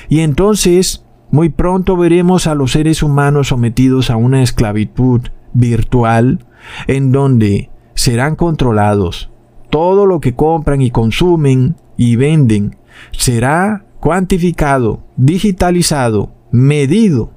Y 0.10 0.22
entonces, 0.22 1.06
muy 1.29 1.50
pronto 1.50 1.96
veremos 1.96 2.48
a 2.48 2.56
los 2.56 2.72
seres 2.72 3.03
humanos 3.03 3.50
sometidos 3.50 4.10
a 4.10 4.15
una 4.15 4.41
esclavitud 4.41 5.22
virtual, 5.53 6.44
en 6.88 7.12
donde 7.12 7.70
serán 7.98 8.36
controlados. 8.36 9.30
Todo 9.70 10.06
lo 10.06 10.22
que 10.22 10.36
compran 10.36 10.82
y 10.82 10.92
consumen 10.92 11.75
y 11.98 12.16
venden 12.16 12.77
será 13.12 13.86
cuantificado, 14.00 15.01
digitalizado, 15.18 16.32
medido. 16.51 17.32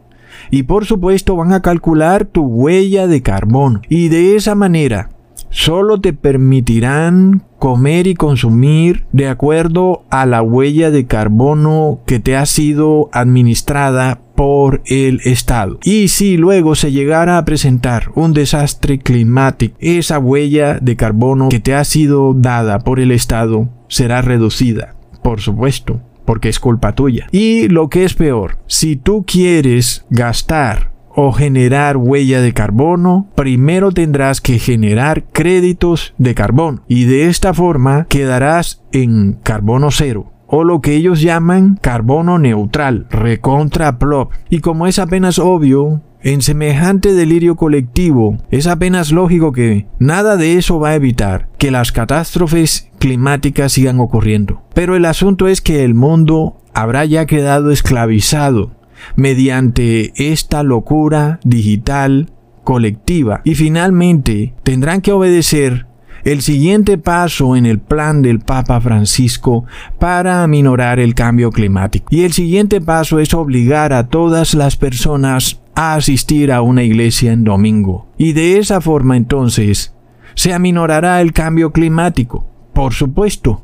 Y 0.51 0.65
por 0.65 0.85
supuesto 0.85 1.35
van 1.35 1.53
a 1.53 1.63
calcular 1.63 2.27
tu 2.27 2.43
huella 2.43 3.07
de 3.07 3.23
carbono. 3.23 3.81
Y 3.89 4.09
de 4.09 4.37
esa 4.37 4.55
manera 4.55 5.11
solo 5.51 6.01
te 6.01 6.13
permitirán 6.13 7.43
comer 7.59 8.07
y 8.07 8.15
consumir 8.15 9.05
de 9.13 9.29
acuerdo 9.29 10.05
a 10.11 10.25
la 10.25 10.43
huella 10.43 10.91
de 10.91 11.07
carbono 11.07 12.01
que 12.07 12.19
te 12.19 12.37
ha 12.37 12.47
sido 12.47 13.11
administrada 13.13 14.23
por 14.35 14.81
el 14.87 15.21
Estado. 15.25 15.79
Y 15.83 16.09
si 16.09 16.39
luego 16.39 16.75
se 16.75 16.93
llegara 16.93 17.37
a 17.37 17.45
presentar 17.45 18.11
un 18.15 18.33
desastre 18.33 18.99
climático, 18.99 19.77
esa 19.79 20.19
huella 20.19 20.79
de 20.81 20.97
carbono 20.97 21.51
que 21.51 21.61
te 21.61 21.75
ha 21.75 21.85
sido 21.85 22.33
dada 22.33 22.79
por 22.79 23.01
el 23.01 23.11
Estado 23.11 23.69
será 23.89 24.23
reducida, 24.23 24.97
por 25.23 25.41
supuesto, 25.41 26.01
porque 26.25 26.49
es 26.49 26.59
culpa 26.59 26.95
tuya. 26.95 27.27
Y 27.33 27.69
lo 27.69 27.91
que 27.91 28.05
es 28.05 28.15
peor, 28.15 28.59
si 28.67 28.97
tú 28.97 29.25
quieres 29.27 30.07
gastar 30.09 30.91
o 31.23 31.33
generar 31.33 31.99
huella 31.99 32.41
de 32.41 32.55
carbono, 32.55 33.29
primero 33.35 33.93
tendrás 33.93 34.41
que 34.41 34.59
generar 34.59 35.25
créditos 35.33 36.15
de 36.17 36.35
carbono 36.35 36.83
y 36.89 37.05
de 37.05 37.27
esta 37.27 37.53
forma 37.53 38.07
quedarás 38.09 38.83
en 38.93 39.35
carbono 39.43 39.91
cero 39.91 40.33
o 40.47 40.65
lo 40.65 40.81
que 40.81 40.97
ellos 40.97 41.21
llaman 41.21 41.79
carbono 41.81 42.39
neutral, 42.39 43.07
recontra 43.11 43.99
plop. 43.99 44.33
Y 44.49 44.61
como 44.61 44.87
es 44.87 44.99
apenas 44.99 45.39
obvio, 45.39 46.01
en 46.23 46.41
semejante 46.41 47.13
delirio 47.13 47.55
colectivo, 47.55 48.39
es 48.51 48.67
apenas 48.67 49.13
lógico 49.13 49.53
que 49.53 49.87
nada 49.99 50.37
de 50.37 50.57
eso 50.57 50.81
va 50.81 50.89
a 50.89 50.95
evitar 50.95 51.49
que 51.59 51.71
las 51.71 51.93
catástrofes 51.93 52.91
climáticas 52.99 53.73
sigan 53.73 54.01
ocurriendo. 54.01 54.63
Pero 54.75 54.97
el 54.97 55.05
asunto 55.05 55.49
es 55.49 55.61
que 55.61 55.85
el 55.85 55.95
mundo 55.95 56.57
habrá 56.75 57.05
ya 57.05 57.27
quedado 57.27 57.71
esclavizado 57.71 58.80
mediante 59.17 60.13
esta 60.17 60.63
locura 60.63 61.41
digital 61.45 62.31
colectiva 62.65 63.41
y 63.45 63.55
finalmente 63.55 64.55
tendrán 64.63 65.01
que 65.01 65.13
obedecer 65.13 65.87
el 66.25 66.43
siguiente 66.43 66.99
paso 66.99 67.57
en 67.57 67.67
el 67.67 67.79
plan 67.79 68.23
del 68.23 68.41
Papa 68.41 68.81
Francisco 68.81 69.65
para 69.99 70.43
aminorar 70.43 71.01
el 71.01 71.15
cambio 71.15 71.51
climático. 71.51 72.07
Y 72.11 72.25
el 72.25 72.33
siguiente 72.33 72.81
paso 72.81 73.19
es 73.21 73.33
obligar 73.33 73.93
a 73.93 74.09
todas 74.09 74.55
las 74.55 74.77
personas 74.77 75.61
a 75.75 75.95
asistir 75.95 76.53
a 76.53 76.61
una 76.61 76.83
iglesia 76.83 77.33
en 77.33 77.45
domingo. 77.45 78.09
Y 78.19 78.35
de 78.35 78.59
esa 78.59 78.81
forma 78.81 79.17
entonces 79.17 79.95
se 80.35 80.53
aminorará 80.53 81.21
el 81.21 81.33
cambio 81.33 81.73
climático. 81.73 82.47
Por 82.75 82.93
supuesto, 82.93 83.63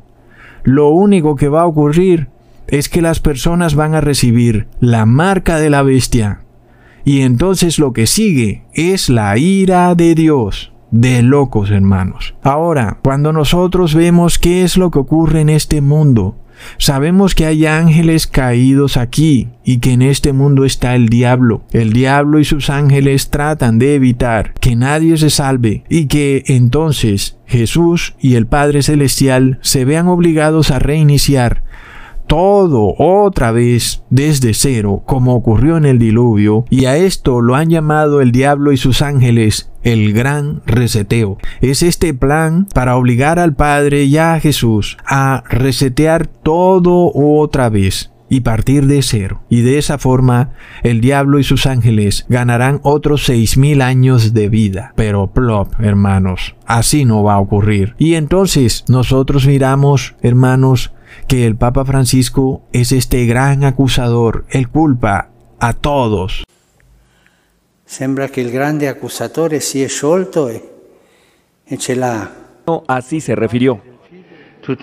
lo 0.63 0.89
único 0.89 1.35
que 1.35 1.49
va 1.49 1.61
a 1.61 1.67
ocurrir 1.67 2.29
es 2.67 2.89
que 2.89 3.01
las 3.01 3.19
personas 3.19 3.75
van 3.75 3.95
a 3.95 4.01
recibir 4.01 4.67
la 4.79 5.05
marca 5.05 5.59
de 5.59 5.69
la 5.69 5.83
bestia 5.83 6.41
Y 7.05 7.21
entonces 7.21 7.79
lo 7.79 7.93
que 7.93 8.07
sigue 8.07 8.63
es 8.73 9.09
la 9.09 9.37
ira 9.37 9.95
de 9.95 10.15
Dios. 10.15 10.73
De 10.89 11.21
locos, 11.21 11.69
hermanos. 11.69 12.35
Ahora, 12.43 12.99
cuando 13.03 13.33
nosotros 13.33 13.93
vemos 13.93 14.39
qué 14.39 14.63
es 14.63 14.77
lo 14.77 14.89
que 14.89 14.99
ocurre 14.99 15.41
en 15.41 15.49
este 15.49 15.81
mundo, 15.81 16.37
Sabemos 16.77 17.35
que 17.35 17.45
hay 17.45 17.65
ángeles 17.65 18.27
caídos 18.27 18.97
aquí 18.97 19.49
y 19.63 19.77
que 19.79 19.93
en 19.93 20.01
este 20.01 20.33
mundo 20.33 20.65
está 20.65 20.95
el 20.95 21.09
diablo. 21.09 21.63
El 21.71 21.93
diablo 21.93 22.39
y 22.39 22.45
sus 22.45 22.69
ángeles 22.69 23.29
tratan 23.29 23.79
de 23.79 23.95
evitar 23.95 24.53
que 24.59 24.75
nadie 24.75 25.17
se 25.17 25.29
salve 25.29 25.83
y 25.89 26.07
que 26.07 26.43
entonces 26.47 27.37
Jesús 27.45 28.15
y 28.19 28.35
el 28.35 28.47
Padre 28.47 28.83
Celestial 28.83 29.59
se 29.61 29.85
vean 29.85 30.07
obligados 30.07 30.71
a 30.71 30.79
reiniciar 30.79 31.63
todo 32.27 32.93
otra 32.97 33.51
vez 33.51 34.03
desde 34.09 34.53
cero, 34.53 35.01
como 35.05 35.33
ocurrió 35.33 35.77
en 35.77 35.85
el 35.85 35.99
diluvio, 35.99 36.65
y 36.69 36.85
a 36.85 36.97
esto 36.97 37.41
lo 37.41 37.55
han 37.55 37.69
llamado 37.69 38.21
el 38.21 38.31
diablo 38.31 38.71
y 38.71 38.77
sus 38.77 39.01
ángeles 39.01 39.71
el 39.83 40.13
gran 40.13 40.61
reseteo. 40.65 41.37
Es 41.61 41.81
este 41.81 42.13
plan 42.13 42.67
para 42.73 42.97
obligar 42.97 43.39
al 43.39 43.55
Padre 43.55 44.03
y 44.03 44.17
a 44.17 44.39
Jesús 44.39 44.97
a 45.05 45.43
resetear 45.49 46.27
todo 46.27 47.11
otra 47.13 47.69
vez 47.69 48.11
y 48.29 48.41
partir 48.41 48.87
de 48.87 49.01
cero. 49.01 49.41
Y 49.49 49.61
de 49.61 49.77
esa 49.77 49.97
forma 49.97 50.51
el 50.83 51.01
diablo 51.01 51.39
y 51.39 51.43
sus 51.43 51.65
ángeles 51.65 52.25
ganarán 52.29 52.79
otros 52.83 53.23
seis 53.25 53.57
mil 53.57 53.81
años 53.81 54.33
de 54.33 54.49
vida. 54.49 54.93
Pero 54.95 55.27
plop, 55.27 55.73
hermanos, 55.79 56.55
así 56.65 57.05
no 57.05 57.23
va 57.23 57.35
a 57.35 57.39
ocurrir. 57.39 57.95
Y 57.97 58.15
entonces 58.15 58.83
nosotros 58.87 59.47
miramos, 59.47 60.15
hermanos, 60.21 60.91
que 61.27 61.45
el 61.45 61.55
Papa 61.55 61.85
Francisco 61.85 62.61
es 62.71 62.91
este 62.91 63.25
gran 63.25 63.63
acusador, 63.63 64.45
él 64.49 64.69
culpa 64.69 65.29
a 65.59 65.73
todos. 65.73 66.43
Sembra 67.85 68.27
que 68.27 68.41
el 68.41 68.51
grande 68.51 68.89
acusatore 68.89 69.61
si 69.61 69.81
è 69.81 69.87
sciolto 69.87 70.49
e, 70.49 70.61
e 71.63 71.77
ce 71.77 71.95
l'ha. 71.95 72.29
No, 72.67 72.83
así 72.87 73.21
se 73.21 73.33
refirió. 73.33 73.81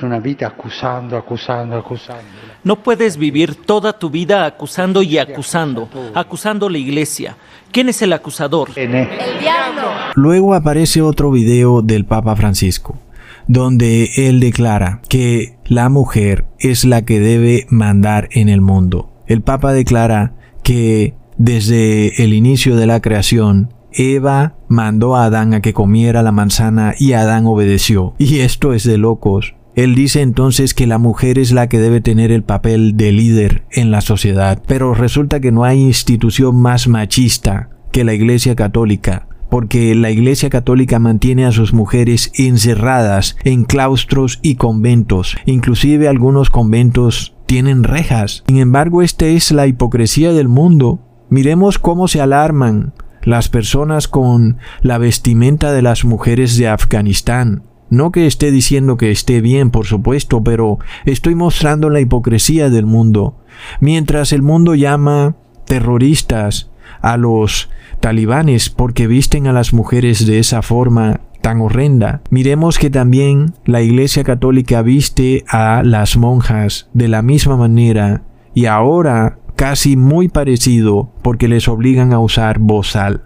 Una 0.00 0.18
vita 0.18 0.46
accusando, 0.46 1.14
accusando, 1.14 1.76
accusando. 1.76 2.24
No 2.62 2.82
puedes 2.82 3.18
vivir 3.18 3.54
toda 3.54 3.92
tu 3.92 4.08
vida 4.08 4.46
acusando 4.46 5.02
y 5.02 5.18
acusando, 5.18 5.90
acusando 6.14 6.70
la 6.70 6.78
iglesia. 6.78 7.36
¿Quién 7.70 7.90
es 7.90 8.00
el 8.00 8.14
acusador? 8.14 8.70
El 8.76 8.90
diablo. 8.90 9.90
Luego 10.14 10.54
aparece 10.54 11.02
otro 11.02 11.30
video 11.30 11.82
del 11.82 12.06
Papa 12.06 12.34
Francisco 12.34 12.98
donde 13.48 14.10
él 14.16 14.40
declara 14.40 15.00
que 15.08 15.58
la 15.66 15.88
mujer 15.88 16.46
es 16.58 16.84
la 16.84 17.04
que 17.04 17.20
debe 17.20 17.66
mandar 17.68 18.28
en 18.32 18.48
el 18.48 18.60
mundo. 18.60 19.12
El 19.26 19.42
Papa 19.42 19.72
declara 19.72 20.34
que 20.62 21.14
desde 21.36 22.22
el 22.22 22.32
inicio 22.32 22.76
de 22.76 22.86
la 22.86 23.00
creación, 23.00 23.74
Eva 23.92 24.56
mandó 24.68 25.16
a 25.16 25.24
Adán 25.24 25.54
a 25.54 25.60
que 25.60 25.72
comiera 25.72 26.22
la 26.22 26.32
manzana 26.32 26.94
y 26.98 27.12
Adán 27.12 27.46
obedeció. 27.46 28.14
Y 28.18 28.40
esto 28.40 28.72
es 28.72 28.84
de 28.84 28.98
locos. 28.98 29.54
Él 29.74 29.94
dice 29.94 30.20
entonces 30.20 30.72
que 30.72 30.86
la 30.86 30.98
mujer 30.98 31.38
es 31.38 31.50
la 31.50 31.68
que 31.68 31.80
debe 31.80 32.00
tener 32.00 32.30
el 32.30 32.44
papel 32.44 32.96
de 32.96 33.10
líder 33.10 33.64
en 33.72 33.90
la 33.90 34.00
sociedad, 34.00 34.62
pero 34.66 34.94
resulta 34.94 35.40
que 35.40 35.50
no 35.50 35.64
hay 35.64 35.80
institución 35.80 36.60
más 36.60 36.86
machista 36.86 37.70
que 37.90 38.04
la 38.04 38.14
Iglesia 38.14 38.54
Católica 38.54 39.26
porque 39.50 39.94
la 39.94 40.10
Iglesia 40.10 40.50
Católica 40.50 40.98
mantiene 40.98 41.46
a 41.46 41.52
sus 41.52 41.72
mujeres 41.72 42.32
encerradas 42.34 43.36
en 43.44 43.64
claustros 43.64 44.38
y 44.42 44.56
conventos. 44.56 45.36
Inclusive 45.46 46.08
algunos 46.08 46.50
conventos 46.50 47.34
tienen 47.46 47.84
rejas. 47.84 48.42
Sin 48.46 48.58
embargo, 48.58 49.02
esta 49.02 49.26
es 49.26 49.50
la 49.52 49.66
hipocresía 49.66 50.32
del 50.32 50.48
mundo. 50.48 51.00
Miremos 51.30 51.78
cómo 51.78 52.08
se 52.08 52.20
alarman 52.20 52.94
las 53.22 53.48
personas 53.48 54.08
con 54.08 54.58
la 54.82 54.98
vestimenta 54.98 55.72
de 55.72 55.82
las 55.82 56.04
mujeres 56.04 56.56
de 56.56 56.68
Afganistán. 56.68 57.62
No 57.90 58.12
que 58.12 58.26
esté 58.26 58.50
diciendo 58.50 58.96
que 58.96 59.10
esté 59.10 59.40
bien, 59.40 59.70
por 59.70 59.86
supuesto, 59.86 60.42
pero 60.42 60.78
estoy 61.04 61.34
mostrando 61.34 61.90
la 61.90 62.00
hipocresía 62.00 62.70
del 62.70 62.86
mundo. 62.86 63.38
Mientras 63.80 64.32
el 64.32 64.42
mundo 64.42 64.74
llama 64.74 65.36
terroristas 65.66 66.70
a 67.04 67.18
los 67.18 67.68
talibanes 68.00 68.70
porque 68.70 69.06
visten 69.06 69.46
a 69.46 69.52
las 69.52 69.74
mujeres 69.74 70.26
de 70.26 70.38
esa 70.38 70.62
forma 70.62 71.20
tan 71.42 71.60
horrenda. 71.60 72.22
Miremos 72.30 72.78
que 72.78 72.88
también 72.88 73.52
la 73.66 73.82
Iglesia 73.82 74.24
Católica 74.24 74.80
viste 74.80 75.44
a 75.46 75.82
las 75.84 76.16
monjas 76.16 76.88
de 76.94 77.08
la 77.08 77.20
misma 77.20 77.58
manera 77.58 78.22
y 78.54 78.64
ahora 78.64 79.36
casi 79.54 79.98
muy 79.98 80.28
parecido 80.28 81.12
porque 81.20 81.46
les 81.46 81.68
obligan 81.68 82.14
a 82.14 82.20
usar 82.20 82.58
bozal. 82.58 83.24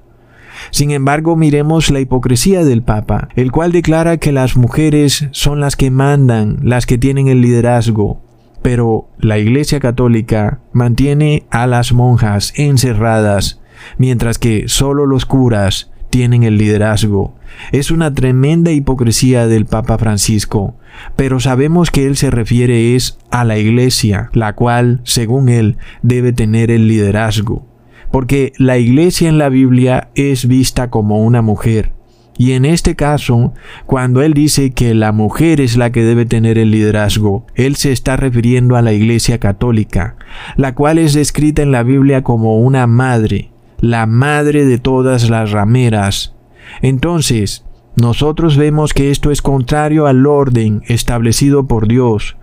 Sin 0.73 0.91
embargo, 0.91 1.37
miremos 1.37 1.91
la 1.93 2.01
hipocresía 2.01 2.64
del 2.64 2.83
Papa, 2.83 3.29
el 3.37 3.53
cual 3.53 3.71
declara 3.71 4.17
que 4.17 4.33
las 4.33 4.57
mujeres 4.57 5.29
son 5.31 5.61
las 5.61 5.77
que 5.77 5.93
mandan, 5.93 6.59
las 6.62 6.85
que 6.85 6.99
tienen 6.99 7.29
el 7.29 7.43
liderazgo, 7.43 8.21
pero 8.61 9.09
la 9.19 9.38
Iglesia 9.38 9.79
Católica 9.79 10.59
mantiene 10.73 11.45
a 11.51 11.69
las 11.69 11.93
monjas 11.93 12.53
encerradas 12.57 13.61
mientras 13.97 14.38
que 14.38 14.69
solo 14.69 15.07
los 15.07 15.27
curas 15.27 15.91
tienen 16.11 16.43
el 16.43 16.59
liderazgo. 16.59 17.35
Es 17.73 17.91
una 17.91 18.12
tremenda 18.14 18.73
hipocresía 18.73 19.47
del 19.47 19.67
Papa 19.67 19.99
Francisco, 19.99 20.77
pero 21.17 21.41
sabemos 21.41 21.91
que 21.91 22.07
él 22.07 22.17
se 22.17 22.31
refiere 22.31 22.95
es 22.95 23.19
a 23.31 23.45
la 23.45 23.59
iglesia, 23.59 24.31
la 24.33 24.55
cual, 24.55 25.01
según 25.05 25.49
él, 25.49 25.77
debe 26.03 26.33
tener 26.33 26.71
el 26.71 26.88
liderazgo. 26.88 27.67
Porque 28.11 28.53
la 28.57 28.79
iglesia 28.79 29.29
en 29.29 29.38
la 29.38 29.49
Biblia 29.49 30.09
es 30.14 30.49
vista 30.49 30.88
como 30.88 31.23
una 31.23 31.43
mujer. 31.43 31.93
Y 32.38 32.53
en 32.53 32.64
este 32.64 32.95
caso, 32.95 33.53
cuando 33.85 34.23
él 34.23 34.33
dice 34.33 34.71
que 34.71 34.95
la 34.95 35.11
mujer 35.11 35.61
es 35.61 35.77
la 35.77 35.91
que 35.91 36.05
debe 36.05 36.25
tener 36.25 36.57
el 36.57 36.71
liderazgo, 36.71 37.45
él 37.57 37.75
se 37.75 37.91
está 37.91 38.17
refiriendo 38.17 38.77
a 38.77 38.83
la 38.83 38.93
iglesia 38.93 39.38
católica, 39.38 40.17
la 40.57 40.75
cual 40.77 40.99
es 40.99 41.14
descrita 41.14 41.62
en 41.62 41.73
la 41.73 41.83
Biblia 41.83 42.23
como 42.23 42.61
una 42.61 42.87
madre, 42.87 43.51
la 43.81 44.07
madre 44.07 44.64
de 44.64 44.79
todas 44.79 45.31
las 45.31 45.51
rameras. 45.51 46.35
Entonces, 46.83 47.64
nosotros 47.97 48.57
vemos 48.57 48.95
que 48.95 49.11
esto 49.11 49.31
es 49.31 49.43
contrario 49.43 50.07
al 50.07 50.27
orden 50.27 50.83
establecido 50.87 51.67
por 51.67 51.88
Dios, 51.88 52.37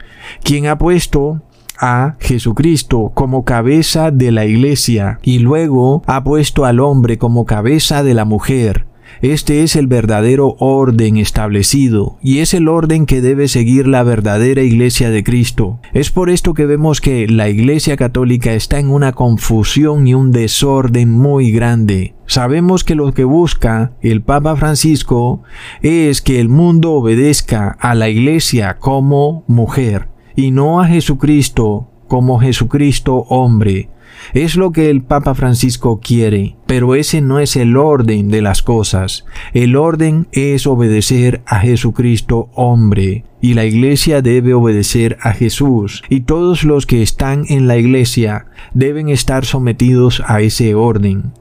quien 0.43 0.67
ha 0.67 0.77
puesto 0.77 1.41
a 1.79 2.15
Jesucristo 2.19 3.11
como 3.13 3.43
cabeza 3.43 4.11
de 4.11 4.31
la 4.31 4.45
iglesia 4.45 5.19
y 5.23 5.39
luego 5.39 6.03
ha 6.07 6.23
puesto 6.23 6.65
al 6.65 6.79
hombre 6.79 7.17
como 7.17 7.45
cabeza 7.45 8.03
de 8.03 8.13
la 8.13 8.25
mujer. 8.25 8.85
Este 9.21 9.63
es 9.63 9.75
el 9.75 9.87
verdadero 9.87 10.55
orden 10.59 11.17
establecido 11.17 12.17
y 12.21 12.39
es 12.39 12.53
el 12.53 12.67
orden 12.67 13.05
que 13.05 13.21
debe 13.21 13.47
seguir 13.47 13.87
la 13.87 14.03
verdadera 14.03 14.61
iglesia 14.61 15.09
de 15.09 15.23
Cristo. 15.23 15.79
Es 15.93 16.11
por 16.11 16.29
esto 16.29 16.53
que 16.53 16.65
vemos 16.65 17.01
que 17.01 17.27
la 17.27 17.49
iglesia 17.49 17.97
católica 17.97 18.53
está 18.53 18.79
en 18.79 18.89
una 18.89 19.13
confusión 19.13 20.07
y 20.07 20.13
un 20.13 20.31
desorden 20.31 21.11
muy 21.11 21.51
grande. 21.51 22.13
Sabemos 22.27 22.83
que 22.83 22.95
lo 22.95 23.13
que 23.13 23.23
busca 23.23 23.93
el 24.01 24.21
Papa 24.21 24.55
Francisco 24.55 25.43
es 25.81 26.21
que 26.21 26.39
el 26.39 26.49
mundo 26.49 26.93
obedezca 26.93 27.77
a 27.79 27.95
la 27.95 28.09
iglesia 28.09 28.77
como 28.79 29.43
mujer 29.47 30.09
y 30.35 30.51
no 30.51 30.81
a 30.81 30.87
Jesucristo 30.87 31.89
como 32.07 32.39
Jesucristo 32.39 33.25
hombre. 33.29 33.89
Es 34.33 34.55
lo 34.55 34.71
que 34.71 34.89
el 34.89 35.01
Papa 35.03 35.35
Francisco 35.35 35.99
quiere, 35.99 36.55
pero 36.65 36.95
ese 36.95 37.21
no 37.21 37.39
es 37.39 37.55
el 37.55 37.77
orden 37.77 38.29
de 38.29 38.41
las 38.41 38.61
cosas. 38.61 39.25
El 39.53 39.75
orden 39.75 40.27
es 40.31 40.67
obedecer 40.67 41.41
a 41.45 41.59
Jesucristo 41.59 42.49
hombre, 42.53 43.25
y 43.41 43.53
la 43.53 43.65
iglesia 43.65 44.21
debe 44.21 44.53
obedecer 44.53 45.17
a 45.21 45.33
Jesús, 45.33 46.03
y 46.09 46.21
todos 46.21 46.63
los 46.63 46.85
que 46.85 47.01
están 47.01 47.45
en 47.49 47.67
la 47.67 47.77
iglesia 47.77 48.47
deben 48.73 49.09
estar 49.09 49.45
sometidos 49.45 50.23
a 50.25 50.41
ese 50.41 50.73
orden. 50.75 51.33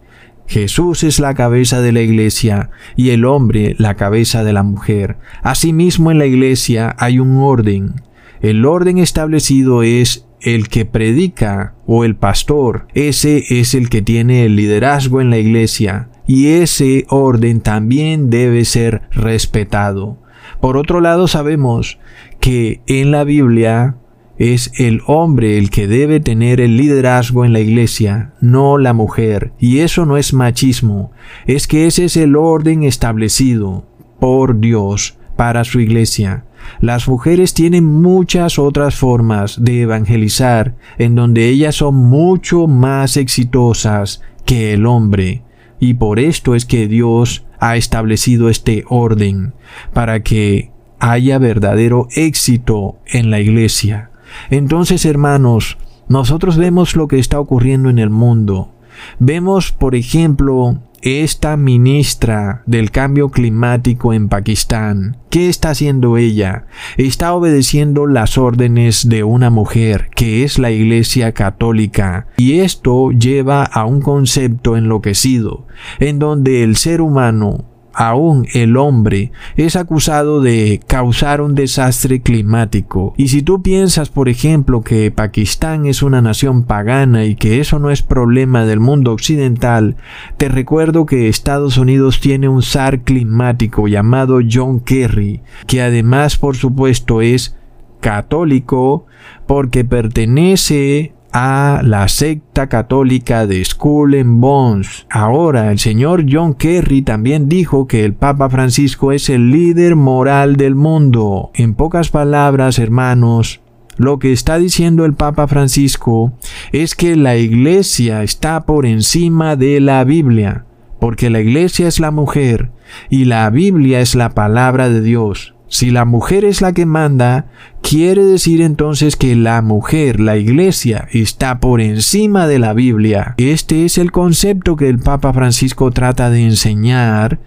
Jesús 0.46 1.04
es 1.04 1.20
la 1.20 1.34
cabeza 1.34 1.80
de 1.80 1.92
la 1.92 2.02
iglesia 2.02 2.70
y 2.96 3.10
el 3.10 3.24
hombre 3.24 3.74
la 3.78 3.94
cabeza 3.94 4.44
de 4.44 4.52
la 4.52 4.62
mujer. 4.62 5.16
Asimismo 5.42 6.10
en 6.10 6.18
la 6.18 6.26
iglesia 6.26 6.94
hay 6.98 7.18
un 7.18 7.38
orden. 7.38 7.94
El 8.42 8.66
orden 8.66 8.98
establecido 8.98 9.82
es 9.82 10.26
el 10.44 10.68
que 10.68 10.84
predica 10.84 11.74
o 11.86 12.04
el 12.04 12.16
pastor, 12.16 12.86
ese 12.94 13.44
es 13.48 13.74
el 13.74 13.88
que 13.88 14.02
tiene 14.02 14.44
el 14.44 14.56
liderazgo 14.56 15.20
en 15.20 15.30
la 15.30 15.38
iglesia 15.38 16.08
y 16.26 16.48
ese 16.48 17.06
orden 17.08 17.60
también 17.60 18.30
debe 18.30 18.64
ser 18.64 19.02
respetado. 19.10 20.18
Por 20.60 20.76
otro 20.76 21.00
lado, 21.00 21.28
sabemos 21.28 21.98
que 22.40 22.80
en 22.86 23.10
la 23.10 23.24
Biblia 23.24 23.96
es 24.38 24.72
el 24.78 25.00
hombre 25.06 25.58
el 25.58 25.70
que 25.70 25.86
debe 25.86 26.20
tener 26.20 26.60
el 26.60 26.76
liderazgo 26.76 27.44
en 27.44 27.52
la 27.52 27.60
iglesia, 27.60 28.32
no 28.40 28.78
la 28.78 28.92
mujer. 28.92 29.52
Y 29.58 29.78
eso 29.78 30.06
no 30.06 30.16
es 30.16 30.32
machismo, 30.32 31.12
es 31.46 31.66
que 31.66 31.86
ese 31.86 32.06
es 32.06 32.16
el 32.16 32.36
orden 32.36 32.82
establecido 32.82 33.86
por 34.18 34.58
Dios 34.58 35.16
para 35.36 35.64
su 35.64 35.80
iglesia. 35.80 36.44
Las 36.80 37.08
mujeres 37.08 37.54
tienen 37.54 37.84
muchas 37.84 38.58
otras 38.58 38.94
formas 38.94 39.62
de 39.62 39.82
evangelizar 39.82 40.74
en 40.98 41.14
donde 41.14 41.48
ellas 41.48 41.76
son 41.76 41.94
mucho 41.94 42.66
más 42.66 43.16
exitosas 43.16 44.22
que 44.44 44.74
el 44.74 44.86
hombre. 44.86 45.42
Y 45.80 45.94
por 45.94 46.18
esto 46.18 46.54
es 46.54 46.64
que 46.64 46.86
Dios 46.88 47.44
ha 47.58 47.76
establecido 47.76 48.48
este 48.48 48.84
orden, 48.88 49.54
para 49.92 50.22
que 50.22 50.70
haya 50.98 51.38
verdadero 51.38 52.08
éxito 52.14 52.96
en 53.06 53.30
la 53.30 53.40
iglesia. 53.40 54.10
Entonces, 54.50 55.04
hermanos, 55.04 55.78
nosotros 56.08 56.56
vemos 56.56 56.96
lo 56.96 57.08
que 57.08 57.18
está 57.18 57.40
ocurriendo 57.40 57.90
en 57.90 57.98
el 57.98 58.10
mundo. 58.10 58.72
Vemos, 59.18 59.72
por 59.72 59.94
ejemplo, 59.94 60.80
esta 61.04 61.58
ministra 61.58 62.62
del 62.64 62.90
cambio 62.90 63.28
climático 63.28 64.14
en 64.14 64.30
Pakistán. 64.30 65.18
¿Qué 65.28 65.50
está 65.50 65.70
haciendo 65.70 66.16
ella? 66.16 66.64
Está 66.96 67.34
obedeciendo 67.34 68.06
las 68.06 68.38
órdenes 68.38 69.06
de 69.06 69.22
una 69.22 69.50
mujer, 69.50 70.08
que 70.16 70.44
es 70.44 70.58
la 70.58 70.70
Iglesia 70.70 71.32
Católica. 71.32 72.28
Y 72.38 72.60
esto 72.60 73.10
lleva 73.10 73.64
a 73.64 73.84
un 73.84 74.00
concepto 74.00 74.78
enloquecido, 74.78 75.66
en 75.98 76.18
donde 76.18 76.62
el 76.62 76.76
ser 76.76 77.02
humano 77.02 77.73
aún 77.94 78.46
el 78.52 78.76
hombre 78.76 79.32
es 79.56 79.76
acusado 79.76 80.40
de 80.40 80.80
causar 80.86 81.40
un 81.40 81.54
desastre 81.54 82.20
climático. 82.20 83.14
Y 83.16 83.28
si 83.28 83.42
tú 83.42 83.62
piensas, 83.62 84.10
por 84.10 84.28
ejemplo, 84.28 84.82
que 84.82 85.10
Pakistán 85.10 85.86
es 85.86 86.02
una 86.02 86.20
nación 86.20 86.64
pagana 86.64 87.24
y 87.24 87.36
que 87.36 87.60
eso 87.60 87.78
no 87.78 87.90
es 87.90 88.02
problema 88.02 88.64
del 88.64 88.80
mundo 88.80 89.12
occidental, 89.12 89.96
te 90.36 90.48
recuerdo 90.48 91.06
que 91.06 91.28
Estados 91.28 91.78
Unidos 91.78 92.20
tiene 92.20 92.48
un 92.48 92.62
zar 92.62 93.02
climático 93.02 93.88
llamado 93.88 94.40
John 94.50 94.80
Kerry, 94.80 95.42
que 95.66 95.82
además, 95.82 96.36
por 96.36 96.56
supuesto, 96.56 97.22
es 97.22 97.56
católico 98.00 99.06
porque 99.46 99.84
pertenece 99.84 101.13
a 101.36 101.80
la 101.82 102.06
secta 102.06 102.68
católica 102.68 103.48
de 103.48 103.64
Skull 103.64 104.14
and 104.14 104.40
Bones. 104.40 105.04
Ahora, 105.10 105.72
el 105.72 105.80
señor 105.80 106.26
John 106.30 106.54
Kerry 106.54 107.02
también 107.02 107.48
dijo 107.48 107.88
que 107.88 108.04
el 108.04 108.14
Papa 108.14 108.48
Francisco 108.48 109.10
es 109.10 109.28
el 109.28 109.50
líder 109.50 109.96
moral 109.96 110.54
del 110.54 110.76
mundo. 110.76 111.50
En 111.54 111.74
pocas 111.74 112.10
palabras, 112.10 112.78
hermanos, 112.78 113.60
lo 113.96 114.20
que 114.20 114.32
está 114.32 114.58
diciendo 114.58 115.04
el 115.04 115.14
Papa 115.14 115.48
Francisco 115.48 116.32
es 116.70 116.94
que 116.94 117.16
la 117.16 117.36
iglesia 117.36 118.22
está 118.22 118.64
por 118.64 118.86
encima 118.86 119.56
de 119.56 119.80
la 119.80 120.04
Biblia, 120.04 120.66
porque 121.00 121.30
la 121.30 121.40
iglesia 121.40 121.88
es 121.88 121.98
la 121.98 122.12
mujer 122.12 122.70
y 123.10 123.24
la 123.24 123.50
Biblia 123.50 124.00
es 124.00 124.14
la 124.14 124.30
palabra 124.30 124.88
de 124.88 125.00
Dios. 125.00 125.53
Si 125.74 125.90
la 125.90 126.04
mujer 126.04 126.44
es 126.44 126.60
la 126.60 126.72
que 126.72 126.86
manda, 126.86 127.46
quiere 127.82 128.24
decir 128.24 128.62
entonces 128.62 129.16
que 129.16 129.34
la 129.34 129.60
mujer, 129.60 130.20
la 130.20 130.36
iglesia, 130.36 131.08
está 131.10 131.58
por 131.58 131.80
encima 131.80 132.46
de 132.46 132.60
la 132.60 132.74
Biblia. 132.74 133.34
Este 133.38 133.84
es 133.84 133.98
el 133.98 134.12
concepto 134.12 134.76
que 134.76 134.88
el 134.88 135.00
Papa 135.00 135.32
Francisco 135.32 135.90
trata 135.90 136.30
de 136.30 136.44
enseñar, 136.44 137.40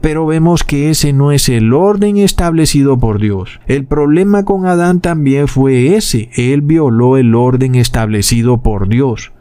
pero 0.00 0.24
vemos 0.24 0.64
que 0.64 0.88
ese 0.88 1.12
no 1.12 1.30
es 1.30 1.50
el 1.50 1.74
orden 1.74 2.16
establecido 2.16 2.98
por 2.98 3.20
Dios. 3.20 3.60
El 3.66 3.84
problema 3.84 4.46
con 4.46 4.64
Adán 4.64 5.02
también 5.02 5.46
fue 5.46 5.94
ese, 5.94 6.30
él 6.36 6.62
violó 6.62 7.18
el 7.18 7.34
orden 7.34 7.74
establecido 7.74 8.62
por 8.62 8.88
Dios. 8.88 9.32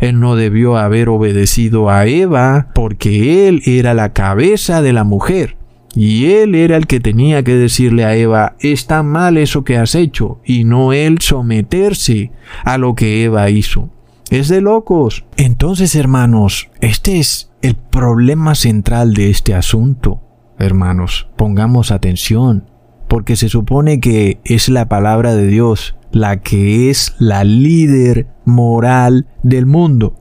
Él 0.00 0.20
no 0.20 0.36
debió 0.36 0.76
haber 0.76 1.08
obedecido 1.08 1.88
a 1.88 2.04
Eva 2.04 2.68
porque 2.74 3.48
él 3.48 3.62
era 3.64 3.94
la 3.94 4.12
cabeza 4.12 4.82
de 4.82 4.92
la 4.92 5.04
mujer. 5.04 5.56
Y 5.96 6.26
él 6.26 6.54
era 6.54 6.76
el 6.76 6.86
que 6.86 7.00
tenía 7.00 7.42
que 7.42 7.56
decirle 7.56 8.04
a 8.04 8.14
Eva, 8.14 8.54
está 8.60 9.02
mal 9.02 9.38
eso 9.38 9.64
que 9.64 9.78
has 9.78 9.94
hecho, 9.94 10.40
y 10.44 10.64
no 10.64 10.92
él 10.92 11.18
someterse 11.20 12.32
a 12.64 12.76
lo 12.76 12.94
que 12.94 13.24
Eva 13.24 13.48
hizo. 13.48 13.88
Es 14.30 14.48
de 14.48 14.60
locos. 14.60 15.24
Entonces, 15.38 15.94
hermanos, 15.94 16.68
este 16.82 17.18
es 17.18 17.50
el 17.62 17.76
problema 17.76 18.54
central 18.54 19.14
de 19.14 19.30
este 19.30 19.54
asunto. 19.54 20.20
Hermanos, 20.58 21.28
pongamos 21.36 21.90
atención, 21.90 22.68
porque 23.08 23.34
se 23.34 23.48
supone 23.48 23.98
que 23.98 24.40
es 24.44 24.68
la 24.68 24.88
palabra 24.88 25.34
de 25.34 25.46
Dios 25.46 25.96
la 26.12 26.40
que 26.40 26.90
es 26.90 27.14
la 27.18 27.44
líder 27.44 28.28
moral 28.44 29.26
del 29.42 29.66
mundo. 29.66 30.14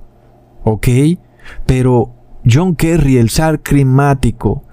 ¿Ok? 0.64 0.88
Pero 1.66 2.16
John 2.50 2.76
Kerry, 2.76 3.18
el 3.18 3.30
zar 3.30 3.62
climático, 3.62 4.64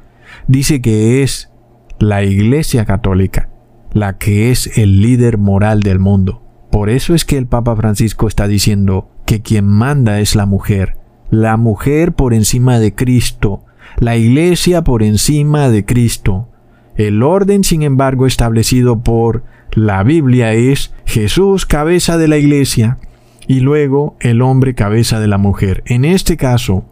dice 0.47 0.81
que 0.81 1.23
es 1.23 1.51
la 1.99 2.23
Iglesia 2.23 2.85
Católica 2.85 3.49
la 3.93 4.19
que 4.19 4.51
es 4.51 4.79
el 4.79 5.01
líder 5.01 5.39
moral 5.39 5.81
del 5.81 5.99
mundo. 5.99 6.43
Por 6.71 6.89
eso 6.89 7.15
es 7.15 7.25
que 7.25 7.37
el 7.37 7.47
Papa 7.47 7.77
Francisco 7.77 8.27
está 8.27 8.49
diciendo 8.49 9.11
que 9.27 9.43
quien 9.43 9.67
manda 9.67 10.21
es 10.21 10.35
la 10.35 10.47
mujer, 10.47 10.97
la 11.31 11.57
mujer 11.57 12.13
por 12.13 12.35
encima 12.35 12.79
de 12.79 12.95
Cristo, 12.95 13.65
la 13.99 14.17
Iglesia 14.17 14.83
por 14.83 15.03
encima 15.03 15.69
de 15.69 15.85
Cristo. 15.85 16.49
El 16.97 17.23
orden, 17.23 17.65
sin 17.65 17.83
embargo, 17.83 18.27
establecido 18.27 19.03
por 19.03 19.45
la 19.73 20.03
Biblia 20.03 20.53
es 20.53 20.95
Jesús 21.05 21.67
cabeza 21.67 22.17
de 22.19 22.29
la 22.29 22.39
Iglesia 22.39 22.99
y 23.47 23.61
luego 23.61 24.17
el 24.21 24.41
hombre 24.41 24.75
cabeza 24.75 25.21
de 25.21 25.29
la 25.29 25.39
mujer. 25.39 25.83
En 25.87 26.05
este 26.05 26.37
caso, 26.37 26.87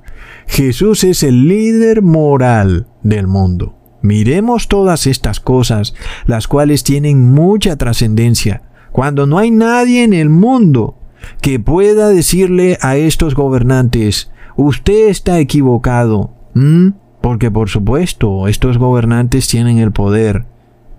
Jesús 0.47 1.05
es 1.05 1.23
el 1.23 1.49
líder 1.49 2.03
moral 2.03 2.87
del 3.03 3.27
mundo. 3.27 3.75
Miremos 4.03 4.69
todas 4.69 5.07
estas 5.07 5.41
cosas, 5.41 5.95
las 6.27 6.49
cuales 6.49 6.85
tienen 6.85 7.33
mucha 7.33 7.77
trascendencia, 7.77 8.63
cuando 8.93 9.27
no 9.27 9.39
hay 9.39 9.51
nadie 9.51 10.03
en 10.03 10.13
el 10.13 10.29
mundo 10.29 10.97
que 11.41 11.61
pueda 11.61 12.09
decirle 12.09 12.79
a 12.81 12.97
estos 12.97 13.35
gobernantes, 13.35 14.31
usted 14.57 15.09
está 15.09 15.39
equivocado. 15.39 16.31
Porque 17.21 17.51
por 17.51 17.69
supuesto, 17.69 18.49
estos 18.49 18.79
gobernantes 18.79 19.47
tienen 19.47 19.79
el 19.79 19.93
poder 19.93 20.47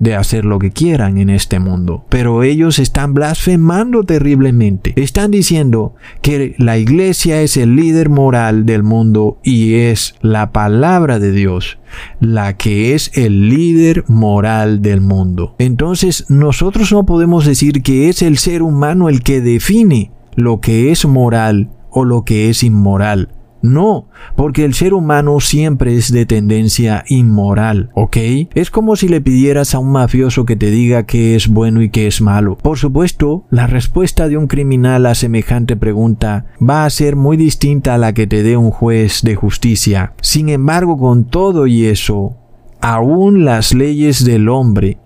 de 0.02 0.16
hacer 0.16 0.46
lo 0.46 0.58
que 0.60 0.72
quieran 0.72 1.20
en 1.20 1.30
este 1.30 1.60
mundo. 1.60 2.06
Pero 2.10 2.42
ellos 2.42 2.80
están 2.80 3.14
blasfemando 3.14 4.04
terriblemente. 4.04 4.94
Están 4.96 5.30
diciendo 5.30 5.94
que 6.22 6.56
la 6.58 6.80
iglesia 6.80 7.42
es 7.42 7.56
el 7.56 7.76
líder 7.76 8.10
moral 8.10 8.66
del 8.66 8.82
mundo 8.82 9.38
y 9.44 9.76
es 9.76 10.16
la 10.22 10.52
palabra 10.52 11.20
de 11.20 11.32
Dios 11.32 11.78
la 12.22 12.56
que 12.56 12.96
es 12.96 13.12
el 13.16 13.50
líder 13.50 14.06
moral 14.08 14.82
del 14.82 15.02
mundo. 15.02 15.56
Entonces 15.60 16.26
nosotros 16.30 16.92
no 16.94 17.06
podemos 17.06 17.46
decir 17.46 17.82
que 17.84 18.08
es 18.08 18.22
el 18.22 18.38
ser 18.38 18.62
humano 18.62 19.10
el 19.10 19.24
que 19.24 19.42
define 19.42 20.12
lo 20.36 20.62
que 20.62 20.92
es 20.92 21.06
moral 21.06 21.70
o 21.90 22.06
lo 22.06 22.24
que 22.24 22.50
es 22.50 22.64
inmoral. 22.64 23.30
No, 23.62 24.08
porque 24.36 24.66
el 24.66 24.74
ser 24.74 24.94
humano 24.94 25.40
siempre 25.40 25.96
es 25.96 26.12
de 26.12 26.26
tendencia 26.26 27.04
inmoral, 27.08 27.90
¿ok? 27.94 28.18
Es 28.54 28.72
como 28.72 28.96
si 28.96 29.08
le 29.08 29.22
pidieras 29.22 29.76
a 29.76 29.80
un 29.80 29.92
mafioso 29.92 30.46
que 30.46 30.56
te 30.56 30.72
diga 30.72 31.06
qué 31.06 31.36
es 31.36 31.48
bueno 31.48 31.82
y 31.82 31.90
qué 31.90 32.08
es 32.08 32.22
malo. 32.22 32.58
Por 32.58 32.78
supuesto, 32.78 33.46
la 33.50 33.68
respuesta 33.68 34.28
de 34.28 34.38
un 34.38 34.48
criminal 34.48 35.06
a 35.06 35.16
semejante 35.16 35.76
pregunta 35.76 36.46
va 36.62 36.86
a 36.86 36.90
ser 36.90 37.16
muy 37.16 37.38
distinta 37.38 37.94
a 37.94 37.98
la 37.98 38.14
que 38.14 38.28
te 38.28 38.44
dé 38.44 38.58
un 38.58 38.72
juez 38.72 39.22
de 39.22 39.36
justicia. 39.36 40.14
Sin 40.22 40.50
embargo, 40.50 40.98
con 40.98 41.26
todo 41.26 41.68
y 41.68 41.86
eso, 41.86 42.38
aún 42.82 43.46
las 43.46 43.74
leyes 43.74 44.26
del 44.26 44.50
hombre, 44.50 44.98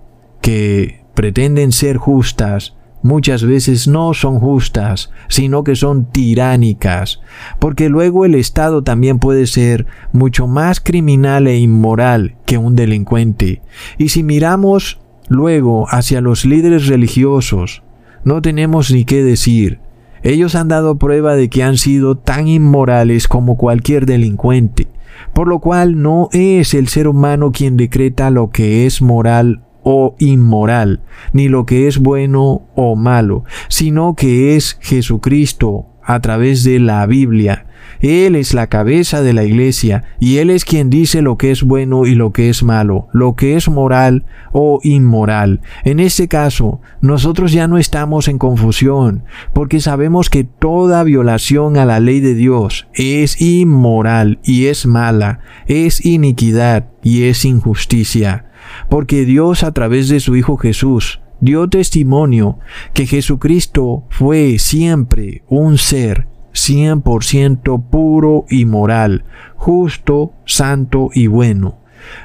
que 0.41 1.06
pretenden 1.15 1.72
ser 1.72 1.98
justas, 1.98 2.75
muchas 3.06 3.44
veces 3.44 3.88
no 3.88 4.15
son 4.15 4.39
justas, 4.39 5.12
sino 5.28 5.63
que 5.63 5.76
son 5.76 6.12
tiránicas, 6.12 7.22
porque 7.60 7.88
luego 7.88 8.26
el 8.26 8.34
Estado 8.34 8.84
también 8.84 9.20
puede 9.20 9.46
ser 9.46 9.86
mucho 10.12 10.48
más 10.48 10.80
criminal 10.80 11.46
e 11.46 11.60
inmoral 11.60 12.36
que 12.48 12.58
un 12.58 12.76
delincuente. 12.76 13.62
Y 14.00 14.10
si 14.10 14.24
miramos 14.24 15.00
luego 15.30 15.86
hacia 15.88 16.20
los 16.20 16.46
líderes 16.46 16.88
religiosos, 16.88 17.84
no 18.24 18.41
tenemos 18.41 18.89
ni 18.89 19.06
qué 19.06 19.24
decir. 19.24 19.80
Ellos 20.24 20.56
han 20.56 20.68
dado 20.68 20.98
prueba 20.98 21.36
de 21.36 21.48
que 21.48 21.62
han 21.62 21.78
sido 21.78 22.18
tan 22.18 22.48
inmorales 22.48 23.28
como 23.28 23.56
cualquier 23.56 24.08
delincuente, 24.08 24.88
por 25.32 25.48
lo 25.48 25.60
cual 25.60 26.02
no 26.02 26.30
es 26.32 26.74
el 26.74 26.88
ser 26.88 27.08
humano 27.08 27.52
quien 27.52 27.78
decreta 27.78 28.32
lo 28.32 28.50
que 28.50 28.88
es 28.88 29.04
moral 29.04 29.64
o 29.86 30.15
inmoral, 30.17 31.02
ni 31.32 31.48
lo 31.48 31.65
que 31.65 31.88
es 31.88 32.00
bueno 32.00 32.63
o 32.76 32.95
malo, 32.95 33.45
sino 33.69 34.15
que 34.15 34.56
es 34.56 34.78
Jesucristo 34.82 35.86
a 36.04 36.19
través 36.19 36.63
de 36.63 36.80
la 36.80 37.06
Biblia. 37.06 37.67
Él 38.02 38.36
es 38.36 38.56
la 38.56 38.67
cabeza 38.67 39.21
de 39.21 39.34
la 39.34 39.43
iglesia 39.43 40.04
y 40.19 40.38
Él 40.38 40.50
es 40.50 40.65
quien 40.65 40.89
dice 40.89 41.21
lo 41.21 41.38
que 41.38 41.52
es 41.52 41.62
bueno 41.62 42.08
y 42.08 42.15
lo 42.15 42.34
que 42.34 42.50
es 42.50 42.63
malo, 42.63 43.08
lo 43.13 43.36
que 43.36 43.56
es 43.56 43.69
moral 43.69 44.26
o 44.52 44.80
inmoral. 44.82 45.62
En 45.84 46.00
este 46.00 46.28
caso, 46.28 46.82
nosotros 47.00 47.52
ya 47.52 47.67
no 47.67 47.78
estamos 47.78 48.28
en 48.28 48.39
confusión, 48.39 49.24
porque 49.54 49.80
sabemos 49.80 50.32
que 50.32 50.43
toda 50.43 51.04
violación 51.04 51.78
a 51.78 51.86
la 51.86 52.00
ley 52.00 52.21
de 52.21 52.34
Dios 52.34 52.88
es 52.95 53.39
inmoral 53.39 54.39
y 54.43 54.65
es 54.65 54.88
mala, 54.88 55.41
es 55.67 56.04
iniquidad 56.04 56.88
y 57.04 57.24
es 57.26 57.45
injusticia 57.45 58.45
porque 58.89 59.25
Dios 59.25 59.63
a 59.63 59.71
través 59.71 60.10
de 60.10 60.19
su 60.19 60.36
Hijo 60.36 60.58
Jesús 60.58 61.21
dio 61.39 61.67
testimonio 61.69 62.60
que 62.93 63.06
Jesucristo 63.06 64.06
fue 64.10 64.58
siempre 64.60 65.43
un 65.47 65.78
ser 65.78 66.28
100% 66.54 67.89
puro 67.89 68.45
y 68.49 68.65
moral, 68.65 69.25
justo, 69.56 70.34
santo 70.45 71.10
y 71.13 71.28
bueno. 71.28 71.80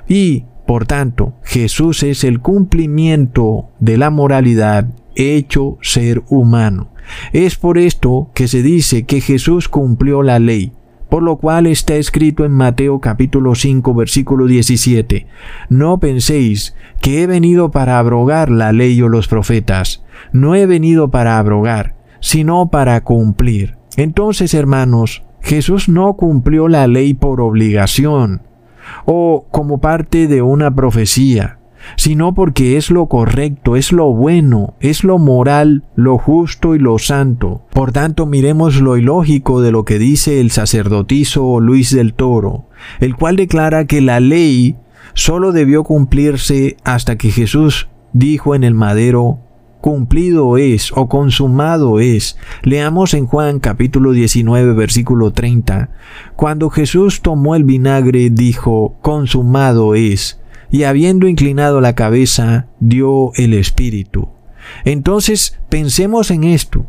Y, 0.08 0.44
por 0.66 0.86
tanto, 0.86 1.34
Jesús 1.42 2.02
es 2.04 2.22
el 2.22 2.40
cumplimiento 2.40 3.70
de 3.80 3.98
la 3.98 4.10
moralidad 4.10 4.86
hecho 5.16 5.78
ser 5.82 6.22
humano. 6.28 6.92
Es 7.32 7.56
por 7.56 7.76
esto 7.76 8.30
que 8.34 8.46
se 8.46 8.62
dice 8.62 9.04
que 9.04 9.20
Jesús 9.20 9.68
cumplió 9.68 10.22
la 10.22 10.38
ley, 10.38 10.72
por 11.10 11.22
lo 11.22 11.36
cual 11.36 11.66
está 11.66 11.96
escrito 11.96 12.44
en 12.44 12.52
Mateo 12.52 13.00
capítulo 13.00 13.54
5 13.54 13.94
versículo 13.94 14.46
17, 14.46 15.26
No 15.68 15.98
penséis 15.98 16.74
que 17.00 17.22
he 17.22 17.26
venido 17.26 17.70
para 17.70 17.98
abrogar 17.98 18.50
la 18.50 18.72
ley 18.72 19.00
o 19.02 19.08
los 19.08 19.28
profetas, 19.28 20.04
no 20.32 20.54
he 20.54 20.66
venido 20.66 21.10
para 21.10 21.38
abrogar, 21.38 21.96
sino 22.20 22.70
para 22.70 23.02
cumplir. 23.02 23.76
Entonces, 23.96 24.54
hermanos, 24.54 25.24
Jesús 25.42 25.88
no 25.88 26.14
cumplió 26.14 26.68
la 26.68 26.86
ley 26.86 27.14
por 27.14 27.40
obligación 27.40 28.42
o 29.04 29.46
como 29.50 29.80
parte 29.80 30.26
de 30.26 30.42
una 30.42 30.74
profecía, 30.74 31.59
sino 31.96 32.34
porque 32.34 32.76
es 32.76 32.90
lo 32.90 33.06
correcto, 33.06 33.76
es 33.76 33.92
lo 33.92 34.12
bueno, 34.12 34.74
es 34.80 35.04
lo 35.04 35.18
moral, 35.18 35.84
lo 35.94 36.18
justo 36.18 36.74
y 36.74 36.78
lo 36.78 36.98
santo. 36.98 37.62
Por 37.72 37.92
tanto, 37.92 38.26
miremos 38.26 38.80
lo 38.80 38.96
ilógico 38.96 39.60
de 39.60 39.72
lo 39.72 39.84
que 39.84 39.98
dice 39.98 40.40
el 40.40 40.50
sacerdotizo 40.50 41.60
Luis 41.60 41.94
del 41.94 42.14
Toro, 42.14 42.66
el 43.00 43.16
cual 43.16 43.36
declara 43.36 43.86
que 43.86 44.00
la 44.00 44.20
ley 44.20 44.76
solo 45.14 45.52
debió 45.52 45.84
cumplirse 45.84 46.76
hasta 46.84 47.16
que 47.16 47.30
Jesús 47.30 47.88
dijo 48.12 48.54
en 48.54 48.64
el 48.64 48.74
madero, 48.74 49.38
cumplido 49.80 50.58
es 50.58 50.92
o 50.94 51.08
consumado 51.08 52.00
es. 52.00 52.36
Leamos 52.62 53.14
en 53.14 53.26
Juan 53.26 53.60
capítulo 53.60 54.12
19 54.12 54.74
versículo 54.74 55.32
30. 55.32 55.90
Cuando 56.36 56.70
Jesús 56.70 57.22
tomó 57.22 57.54
el 57.56 57.64
vinagre 57.64 58.30
dijo, 58.30 58.96
consumado 59.00 59.94
es, 59.94 60.39
y 60.70 60.84
habiendo 60.84 61.28
inclinado 61.28 61.80
la 61.80 61.94
cabeza, 61.94 62.66
dio 62.78 63.32
el 63.34 63.54
Espíritu. 63.54 64.28
Entonces 64.84 65.58
pensemos 65.68 66.30
en 66.30 66.44
esto. 66.44 66.86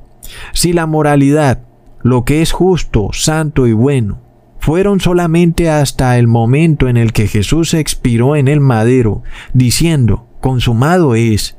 Si 0.53 0.73
la 0.73 0.85
moralidad, 0.85 1.61
lo 2.01 2.25
que 2.25 2.41
es 2.41 2.51
justo, 2.51 3.09
santo 3.11 3.67
y 3.67 3.73
bueno, 3.73 4.19
fueron 4.59 4.99
solamente 4.99 5.69
hasta 5.69 6.17
el 6.17 6.27
momento 6.27 6.87
en 6.87 6.97
el 6.97 7.13
que 7.13 7.27
Jesús 7.27 7.73
expiró 7.73 8.35
en 8.35 8.47
el 8.47 8.59
madero, 8.59 9.23
diciendo, 9.53 10.27
consumado 10.39 11.15
es, 11.15 11.57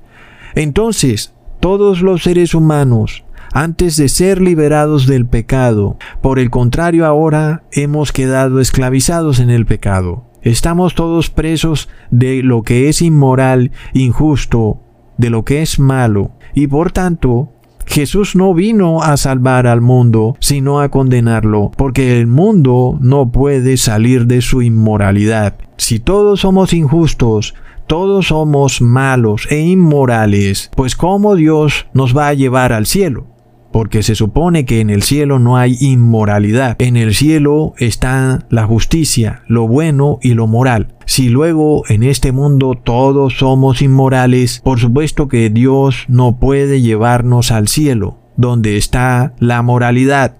entonces, 0.54 1.34
todos 1.60 2.02
los 2.02 2.22
seres 2.22 2.54
humanos, 2.54 3.24
antes 3.52 3.96
de 3.96 4.08
ser 4.08 4.40
liberados 4.40 5.06
del 5.06 5.26
pecado, 5.26 5.96
por 6.20 6.38
el 6.38 6.50
contrario 6.50 7.06
ahora 7.06 7.64
hemos 7.72 8.12
quedado 8.12 8.60
esclavizados 8.60 9.40
en 9.40 9.50
el 9.50 9.66
pecado. 9.66 10.31
Estamos 10.42 10.94
todos 10.94 11.30
presos 11.30 11.88
de 12.10 12.42
lo 12.42 12.62
que 12.62 12.88
es 12.88 13.00
inmoral, 13.00 13.70
injusto, 13.94 14.80
de 15.16 15.30
lo 15.30 15.44
que 15.44 15.62
es 15.62 15.78
malo, 15.78 16.32
y 16.54 16.66
por 16.66 16.92
tanto, 16.92 17.50
Jesús 17.86 18.36
no 18.36 18.54
vino 18.54 19.02
a 19.02 19.16
salvar 19.16 19.66
al 19.66 19.80
mundo, 19.80 20.36
sino 20.40 20.80
a 20.80 20.88
condenarlo, 20.88 21.70
porque 21.76 22.18
el 22.20 22.26
mundo 22.26 22.98
no 23.00 23.30
puede 23.30 23.76
salir 23.76 24.26
de 24.26 24.40
su 24.40 24.62
inmoralidad. 24.62 25.56
Si 25.76 25.98
todos 25.98 26.40
somos 26.40 26.72
injustos, 26.72 27.54
todos 27.86 28.28
somos 28.28 28.80
malos 28.80 29.46
e 29.50 29.60
inmorales, 29.60 30.70
pues 30.76 30.96
¿cómo 30.96 31.34
Dios 31.34 31.86
nos 31.92 32.16
va 32.16 32.28
a 32.28 32.34
llevar 32.34 32.72
al 32.72 32.86
cielo? 32.86 33.26
Porque 33.72 34.02
se 34.02 34.14
supone 34.14 34.64
que 34.64 34.80
en 34.80 34.90
el 34.90 35.02
cielo 35.02 35.38
no 35.38 35.56
hay 35.56 35.76
inmoralidad. 35.80 36.76
En 36.78 36.96
el 36.96 37.14
cielo 37.14 37.72
está 37.78 38.46
la 38.50 38.66
justicia, 38.66 39.42
lo 39.48 39.66
bueno 39.66 40.18
y 40.22 40.34
lo 40.34 40.46
moral. 40.46 40.94
Si 41.06 41.28
luego 41.28 41.82
en 41.88 42.02
este 42.02 42.32
mundo 42.32 42.74
todos 42.74 43.38
somos 43.38 43.82
inmorales, 43.82 44.60
por 44.62 44.78
supuesto 44.78 45.28
que 45.28 45.50
Dios 45.50 46.04
no 46.08 46.38
puede 46.38 46.80
llevarnos 46.82 47.50
al 47.50 47.68
cielo, 47.68 48.18
donde 48.36 48.76
está 48.76 49.34
la 49.38 49.62
moralidad. 49.62 50.36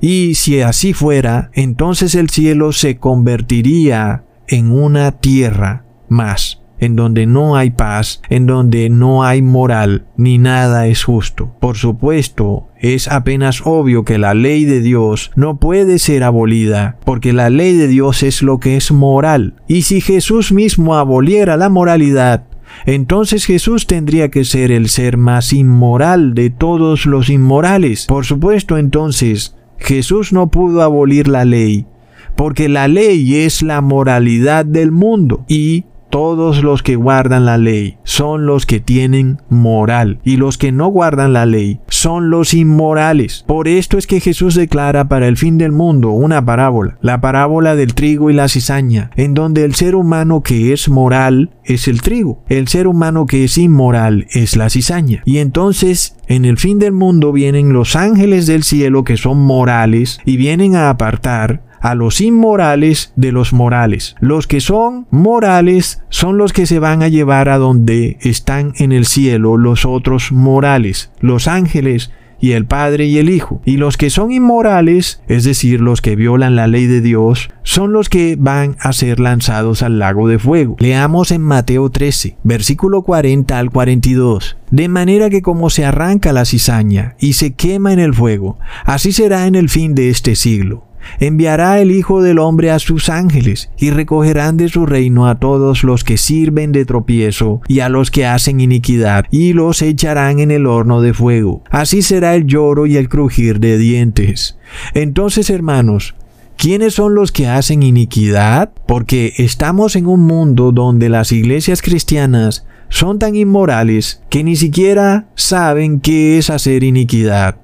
Y 0.00 0.34
si 0.34 0.60
así 0.62 0.94
fuera, 0.94 1.50
entonces 1.52 2.14
el 2.14 2.30
cielo 2.30 2.72
se 2.72 2.96
convertiría 2.96 4.24
en 4.48 4.72
una 4.72 5.12
tierra 5.12 5.84
más, 6.08 6.61
en 6.82 6.96
donde 6.96 7.26
no 7.26 7.54
hay 7.54 7.70
paz, 7.70 8.22
en 8.28 8.46
donde 8.46 8.90
no 8.90 9.22
hay 9.22 9.40
moral, 9.40 10.06
ni 10.16 10.38
nada 10.38 10.88
es 10.88 11.04
justo. 11.04 11.54
Por 11.60 11.76
supuesto, 11.76 12.70
es 12.80 13.06
apenas 13.06 13.62
obvio 13.64 14.04
que 14.04 14.18
la 14.18 14.34
ley 14.34 14.64
de 14.64 14.80
Dios 14.80 15.30
no 15.36 15.60
puede 15.60 16.00
ser 16.00 16.24
abolida, 16.24 16.96
porque 17.04 17.32
la 17.32 17.50
ley 17.50 17.76
de 17.76 17.86
Dios 17.86 18.24
es 18.24 18.42
lo 18.42 18.58
que 18.58 18.76
es 18.76 18.90
moral. 18.90 19.54
Y 19.68 19.82
si 19.82 20.00
Jesús 20.00 20.50
mismo 20.50 20.96
aboliera 20.96 21.56
la 21.56 21.68
moralidad, 21.68 22.46
entonces 22.84 23.44
Jesús 23.44 23.86
tendría 23.86 24.32
que 24.32 24.44
ser 24.44 24.72
el 24.72 24.88
ser 24.88 25.16
más 25.16 25.52
inmoral 25.52 26.34
de 26.34 26.50
todos 26.50 27.06
los 27.06 27.30
inmorales. 27.30 28.06
Por 28.06 28.24
supuesto, 28.24 28.76
entonces, 28.76 29.54
Jesús 29.78 30.32
no 30.32 30.50
pudo 30.50 30.82
abolir 30.82 31.28
la 31.28 31.44
ley, 31.44 31.86
porque 32.34 32.68
la 32.68 32.88
ley 32.88 33.36
es 33.36 33.62
la 33.62 33.80
moralidad 33.82 34.64
del 34.64 34.90
mundo 34.90 35.44
y 35.46 35.84
todos 36.12 36.62
los 36.62 36.82
que 36.82 36.94
guardan 36.94 37.46
la 37.46 37.56
ley 37.56 37.96
son 38.04 38.44
los 38.44 38.66
que 38.66 38.80
tienen 38.80 39.40
moral 39.48 40.20
y 40.22 40.36
los 40.36 40.58
que 40.58 40.70
no 40.70 40.88
guardan 40.88 41.32
la 41.32 41.46
ley 41.46 41.80
son 41.88 42.28
los 42.28 42.52
inmorales. 42.52 43.46
Por 43.48 43.66
esto 43.66 43.96
es 43.96 44.06
que 44.06 44.20
Jesús 44.20 44.54
declara 44.54 45.08
para 45.08 45.26
el 45.26 45.38
fin 45.38 45.56
del 45.56 45.72
mundo 45.72 46.10
una 46.10 46.44
parábola, 46.44 46.98
la 47.00 47.22
parábola 47.22 47.76
del 47.76 47.94
trigo 47.94 48.28
y 48.28 48.34
la 48.34 48.48
cizaña, 48.48 49.10
en 49.16 49.32
donde 49.32 49.64
el 49.64 49.74
ser 49.74 49.94
humano 49.94 50.42
que 50.42 50.74
es 50.74 50.90
moral 50.90 51.50
es 51.64 51.88
el 51.88 52.02
trigo, 52.02 52.44
el 52.46 52.68
ser 52.68 52.88
humano 52.88 53.24
que 53.24 53.44
es 53.44 53.56
inmoral 53.56 54.26
es 54.32 54.54
la 54.54 54.68
cizaña. 54.68 55.22
Y 55.24 55.38
entonces 55.38 56.18
en 56.26 56.44
el 56.44 56.58
fin 56.58 56.78
del 56.78 56.92
mundo 56.92 57.32
vienen 57.32 57.72
los 57.72 57.96
ángeles 57.96 58.46
del 58.46 58.64
cielo 58.64 59.02
que 59.02 59.16
son 59.16 59.38
morales 59.38 60.20
y 60.26 60.36
vienen 60.36 60.76
a 60.76 60.90
apartar 60.90 61.71
a 61.82 61.94
los 61.94 62.20
inmorales 62.20 63.12
de 63.16 63.32
los 63.32 63.52
morales. 63.52 64.14
Los 64.20 64.46
que 64.46 64.60
son 64.60 65.06
morales 65.10 66.02
son 66.08 66.38
los 66.38 66.52
que 66.52 66.64
se 66.64 66.78
van 66.78 67.02
a 67.02 67.08
llevar 67.08 67.48
a 67.48 67.58
donde 67.58 68.16
están 68.22 68.72
en 68.78 68.92
el 68.92 69.04
cielo 69.04 69.56
los 69.56 69.84
otros 69.84 70.32
morales, 70.32 71.10
los 71.20 71.48
ángeles 71.48 72.12
y 72.40 72.52
el 72.52 72.66
Padre 72.66 73.06
y 73.06 73.18
el 73.18 73.30
Hijo. 73.30 73.62
Y 73.64 73.76
los 73.76 73.96
que 73.96 74.10
son 74.10 74.32
inmorales, 74.32 75.22
es 75.28 75.44
decir, 75.44 75.80
los 75.80 76.00
que 76.00 76.16
violan 76.16 76.56
la 76.56 76.66
ley 76.66 76.86
de 76.86 77.00
Dios, 77.00 77.50
son 77.62 77.92
los 77.92 78.08
que 78.08 78.36
van 78.38 78.76
a 78.80 78.92
ser 78.92 79.20
lanzados 79.20 79.82
al 79.82 79.98
lago 79.98 80.28
de 80.28 80.38
fuego. 80.38 80.76
Leamos 80.78 81.30
en 81.30 81.40
Mateo 81.40 81.90
13, 81.90 82.36
versículo 82.42 83.02
40 83.02 83.58
al 83.58 83.70
42. 83.70 84.56
De 84.70 84.88
manera 84.88 85.30
que 85.30 85.42
como 85.42 85.70
se 85.70 85.84
arranca 85.84 86.32
la 86.32 86.44
cizaña 86.44 87.14
y 87.18 87.34
se 87.34 87.54
quema 87.54 87.92
en 87.92 88.00
el 88.00 88.12
fuego, 88.12 88.58
así 88.84 89.12
será 89.12 89.46
en 89.46 89.54
el 89.54 89.68
fin 89.68 89.94
de 89.94 90.10
este 90.10 90.34
siglo 90.34 90.91
enviará 91.20 91.80
el 91.80 91.90
Hijo 91.90 92.22
del 92.22 92.38
Hombre 92.38 92.70
a 92.70 92.78
sus 92.78 93.08
ángeles, 93.08 93.70
y 93.78 93.90
recogerán 93.90 94.56
de 94.56 94.68
su 94.68 94.86
reino 94.86 95.26
a 95.26 95.38
todos 95.38 95.84
los 95.84 96.04
que 96.04 96.16
sirven 96.16 96.72
de 96.72 96.84
tropiezo 96.84 97.60
y 97.68 97.80
a 97.80 97.88
los 97.88 98.10
que 98.10 98.26
hacen 98.26 98.60
iniquidad, 98.60 99.26
y 99.30 99.52
los 99.52 99.82
echarán 99.82 100.38
en 100.38 100.50
el 100.50 100.66
horno 100.66 101.00
de 101.00 101.14
fuego. 101.14 101.62
Así 101.70 102.02
será 102.02 102.34
el 102.34 102.46
lloro 102.46 102.86
y 102.86 102.96
el 102.96 103.08
crujir 103.08 103.60
de 103.60 103.78
dientes. 103.78 104.58
Entonces, 104.94 105.50
hermanos, 105.50 106.14
¿Quiénes 106.62 106.94
son 106.94 107.16
los 107.16 107.32
que 107.32 107.48
hacen 107.48 107.82
iniquidad? 107.82 108.70
Porque 108.86 109.32
estamos 109.38 109.96
en 109.96 110.06
un 110.06 110.20
mundo 110.20 110.70
donde 110.70 111.08
las 111.08 111.32
iglesias 111.32 111.82
cristianas 111.82 112.66
son 112.88 113.18
tan 113.18 113.34
inmorales 113.34 114.22
que 114.30 114.44
ni 114.44 114.54
siquiera 114.54 115.26
saben 115.34 115.98
qué 115.98 116.38
es 116.38 116.50
hacer 116.50 116.84
iniquidad. 116.84 117.56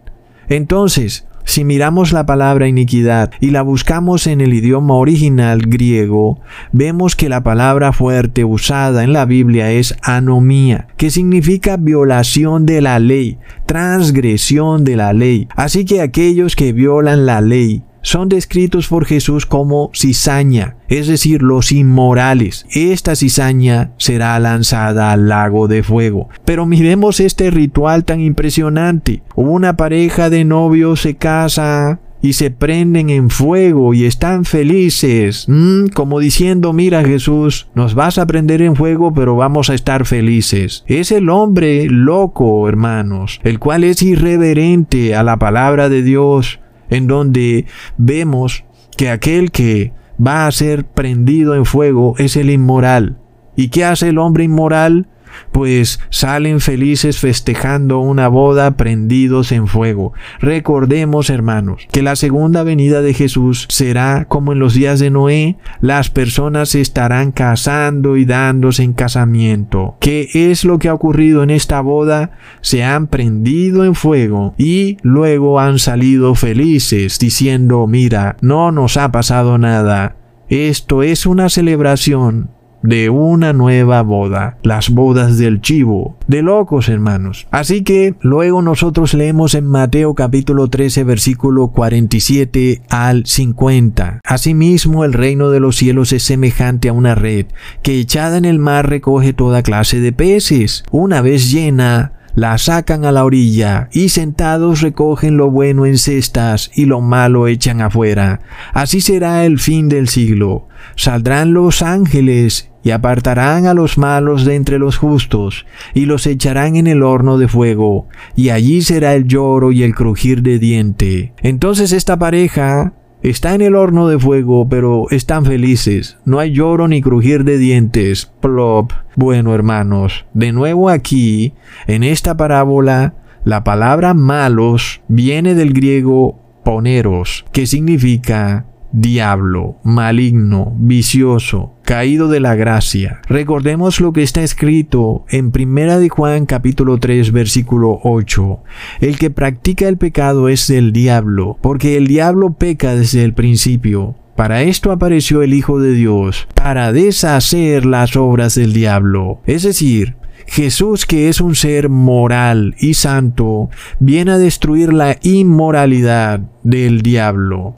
Entonces, 0.49 1.28
si 1.49 1.65
miramos 1.65 2.13
la 2.13 2.27
palabra 2.27 2.69
iniquidad 2.69 3.31
y 3.41 3.53
la 3.53 3.63
buscamos 3.63 4.27
en 4.27 4.43
el 4.43 4.53
idioma 4.53 4.97
original 4.97 5.63
griego, 5.63 6.39
vemos 6.73 7.17
que 7.17 7.31
la 7.31 7.43
palabra 7.43 7.95
fuerte 7.95 8.45
usada 8.45 9.03
en 9.03 9.15
la 9.15 9.25
Biblia 9.25 9.73
es 9.73 9.97
anomía, 10.03 10.89
que 10.99 11.11
significa 11.11 11.79
violación 11.79 12.67
de 12.67 12.83
la 12.83 12.99
ley, 12.99 13.39
transgresión 13.65 14.85
de 14.85 14.97
la 14.97 15.15
ley. 15.15 15.49
Así 15.57 15.87
que 15.87 16.03
aquellos 16.03 16.55
que 16.55 16.75
violan 16.75 17.25
la 17.25 17.41
ley 17.41 17.83
son 18.09 18.29
descritos 18.29 18.89
por 18.89 19.05
Jesús 19.05 19.45
como 19.45 19.91
cizaña, 19.95 20.77
es 20.89 21.07
decir, 21.07 21.43
los 21.43 21.73
inmorales. 21.73 22.65
Esta 22.71 23.15
cizaña 23.15 23.93
será 23.99 24.39
lanzada 24.39 25.13
al 25.13 25.29
lago 25.29 25.69
de 25.69 25.83
fuego. 25.83 26.29
Pero 26.45 26.65
miremos 26.65 27.21
este 27.21 27.51
ritual 27.51 28.05
tan 28.05 28.21
impresionante. 28.21 29.23
Una 29.35 29.77
pareja 29.77 30.31
de 30.31 30.45
novios 30.45 31.03
se 31.03 31.17
casa 31.17 32.01
y 32.23 32.33
se 32.33 32.51
prenden 32.51 33.11
en 33.11 33.31
fuego 33.31 33.95
y 33.95 34.05
están 34.05 34.45
felices, 34.45 35.47
como 35.95 36.19
diciendo, 36.19 36.73
mira 36.73 37.05
Jesús, 37.05 37.69
nos 37.75 37.95
vas 37.95 38.19
a 38.19 38.27
prender 38.27 38.63
en 38.63 38.75
fuego, 38.75 39.13
pero 39.13 39.37
vamos 39.37 39.71
a 39.71 39.75
estar 39.75 40.05
felices. 40.05 40.85
Es 40.87 41.13
el 41.13 41.29
hombre 41.29 41.87
loco, 41.89 42.69
hermanos, 42.69 43.41
el 43.45 43.59
cual 43.59 43.85
es 43.85 44.03
irreverente 44.03 45.15
a 45.15 45.23
la 45.23 45.37
palabra 45.37 45.89
de 45.89 46.03
Dios 46.03 46.61
en 46.91 47.07
donde 47.07 47.67
vemos 47.97 48.65
que 48.97 49.11
aquel 49.11 49.51
que 49.51 49.93
va 50.25 50.47
a 50.47 50.53
ser 50.53 50.85
prendido 50.85 51.55
en 51.55 51.65
fuego 51.65 52.15
es 52.19 52.37
el 52.37 52.51
inmoral. 52.51 53.19
¿Y 53.57 53.69
qué 53.69 53.85
hace 53.85 54.09
el 54.09 54.19
hombre 54.19 54.45
inmoral? 54.45 55.09
Pues 55.53 56.01
salen 56.11 56.61
felices 56.61 57.19
festejando 57.19 58.01
una 58.01 58.29
boda 58.29 58.77
prendidos 58.77 59.53
en 59.53 59.67
fuego. 59.67 60.13
Recordemos, 60.41 61.31
hermanos, 61.31 61.87
que 61.93 62.03
la 62.03 62.17
segunda 62.17 62.63
venida 62.63 63.03
de 63.03 63.15
Jesús 63.15 63.67
será 63.69 64.27
como 64.29 64.53
en 64.53 64.59
los 64.59 64.75
días 64.75 65.01
de 65.01 65.11
Noé, 65.11 65.57
las 65.81 66.11
personas 66.11 66.75
estarán 66.75 67.33
casando 67.33 68.17
y 68.17 68.25
dándose 68.25 68.83
en 68.83 68.93
casamiento. 68.93 69.97
¿Qué 70.01 70.29
es 70.33 70.65
lo 70.65 70.79
que 70.79 70.89
ha 70.89 70.95
ocurrido 70.95 71.43
en 71.43 71.51
esta 71.51 71.81
boda? 71.81 72.33
Se 72.61 72.85
han 72.85 73.07
prendido 73.07 73.85
en 73.85 73.95
fuego 73.95 74.55
y 74.59 74.97
luego 75.03 75.61
han 75.61 75.79
salido 75.79 76.35
felices 76.35 77.19
diciendo, 77.19 77.87
mira, 77.87 78.37
no 78.41 78.73
nos 78.73 78.97
ha 78.97 79.11
pasado 79.13 79.59
nada. 79.59 80.17
Esto 80.49 81.03
es 81.03 81.27
una 81.27 81.51
celebración 81.51 82.51
de 82.83 83.11
una 83.11 83.53
nueva 83.53 84.03
boda, 84.03 84.59
las 84.63 84.91
bodas 84.91 85.39
del 85.39 85.61
chivo, 85.61 86.17
de 86.27 86.43
locos 86.43 86.89
hermanos. 86.89 87.47
Así 87.51 87.83
que 87.83 88.15
luego 88.21 88.63
nosotros 88.63 89.15
leemos 89.15 89.55
en 89.55 89.67
Mateo 89.67 90.15
capítulo 90.15 90.69
13 90.69 91.05
versículo 91.05 91.69
47 91.69 92.83
al 92.89 93.27
50. 93.27 94.21
Asimismo 94.25 95.05
el 95.05 95.13
reino 95.13 95.51
de 95.51 95.61
los 95.61 95.77
cielos 95.77 96.13
es 96.13 96.23
semejante 96.23 96.89
a 96.89 96.93
una 96.93 97.15
red 97.15 97.47
que 97.83 97.99
echada 97.99 98.39
en 98.39 98.45
el 98.45 98.59
mar 98.59 98.89
recoge 98.89 99.33
toda 99.33 99.63
clase 99.63 100.01
de 100.01 100.13
peces. 100.13 100.85
Una 100.91 101.21
vez 101.21 101.51
llena, 101.51 102.13
la 102.35 102.57
sacan 102.59 103.05
a 103.05 103.13
la 103.13 103.25
orilla 103.25 103.89
y 103.93 104.11
sentados 104.11 104.81
recogen 104.81 105.37
lo 105.37 105.51
bueno 105.51 105.87
en 105.87 105.99
cestas 105.99 106.71
y 106.75 106.85
lo 106.85 107.01
malo 107.01 107.49
echan 107.49 107.81
afuera. 107.81 108.41
Así 108.73 109.01
será 109.01 109.45
el 109.45 109.59
fin 109.59 109.89
del 109.89 110.09
siglo. 110.09 110.69
Saldrán 110.97 111.53
los 111.53 111.83
ángeles 111.83 112.71
y 112.83 112.91
apartarán 112.91 113.67
a 113.67 113.75
los 113.75 113.99
malos 113.99 114.45
de 114.45 114.55
entre 114.55 114.79
los 114.79 114.97
justos, 114.97 115.67
y 115.95 116.07
los 116.07 116.27
echarán 116.27 116.77
en 116.77 116.87
el 116.87 117.03
horno 117.03 117.37
de 117.37 117.49
fuego, 117.49 118.09
y 118.37 118.51
allí 118.51 118.83
será 118.83 119.15
el 119.15 119.27
lloro 119.27 119.73
y 119.73 119.83
el 119.83 119.95
crujir 119.95 120.43
de 120.43 120.59
diente. 120.59 121.35
Entonces 121.43 121.93
esta 121.93 122.19
pareja 122.19 122.95
está 123.23 123.55
en 123.55 123.63
el 123.63 123.75
horno 123.75 124.09
de 124.09 124.19
fuego, 124.19 124.69
pero 124.69 125.07
están 125.11 125.45
felices. 125.45 126.19
No 126.25 126.39
hay 126.39 126.53
lloro 126.53 126.89
ni 126.89 127.01
crujir 127.01 127.45
de 127.45 127.59
dientes. 127.59 128.27
Plop. 128.41 128.93
Bueno, 129.17 129.55
hermanos, 129.55 130.27
de 130.35 130.53
nuevo 130.53 130.91
aquí, 130.91 131.55
en 131.87 132.05
esta 132.05 132.37
parábola, 132.37 133.15
la 133.45 133.65
palabra 133.65 134.15
malos 134.15 135.01
viene 135.09 135.55
del 135.55 135.73
griego 135.73 136.39
poneros, 136.65 137.45
que 137.53 137.67
significa 137.67 138.67
diablo, 138.93 139.77
maligno, 139.83 140.73
vicioso, 140.77 141.75
caído 141.89 142.29
de 142.29 142.39
la 142.39 142.55
gracia. 142.55 143.23
Recordemos 143.31 143.99
lo 143.99 144.13
que 144.13 144.23
está 144.23 144.43
escrito 144.43 145.25
en 145.31 145.53
Primera 145.53 145.99
de 145.99 146.11
Juan 146.11 146.45
capítulo 146.45 146.99
3 146.99 147.33
versículo 147.33 147.99
8. 148.03 148.61
El 149.01 149.19
que 149.19 149.31
practica 149.31 149.89
el 149.89 149.97
pecado 149.97 150.51
es 150.51 150.69
el 150.69 150.93
diablo, 150.93 151.57
porque 151.63 151.97
el 151.97 152.07
diablo 152.07 152.53
peca 152.53 152.95
desde 152.95 153.25
el 153.25 153.33
principio. 153.33 154.17
Para 154.37 154.65
esto 154.65 154.93
apareció 154.93 155.41
el 155.41 155.55
Hijo 155.55 155.81
de 155.81 155.93
Dios, 155.95 156.47
para 156.53 156.93
deshacer 156.93 157.87
las 157.87 158.17
obras 158.17 158.55
del 158.55 158.75
diablo. 158.75 159.41
Es 159.47 159.63
decir, 159.63 160.17
Jesús, 160.47 161.07
que 161.07 161.31
es 161.31 161.41
un 161.41 161.55
ser 161.55 161.89
moral 161.89 162.75
y 162.79 162.95
santo, 162.95 163.71
viene 163.99 164.33
a 164.33 164.39
destruir 164.39 164.93
la 164.93 165.17
inmoralidad 165.23 166.41
del 166.69 167.01
diablo. 167.01 167.77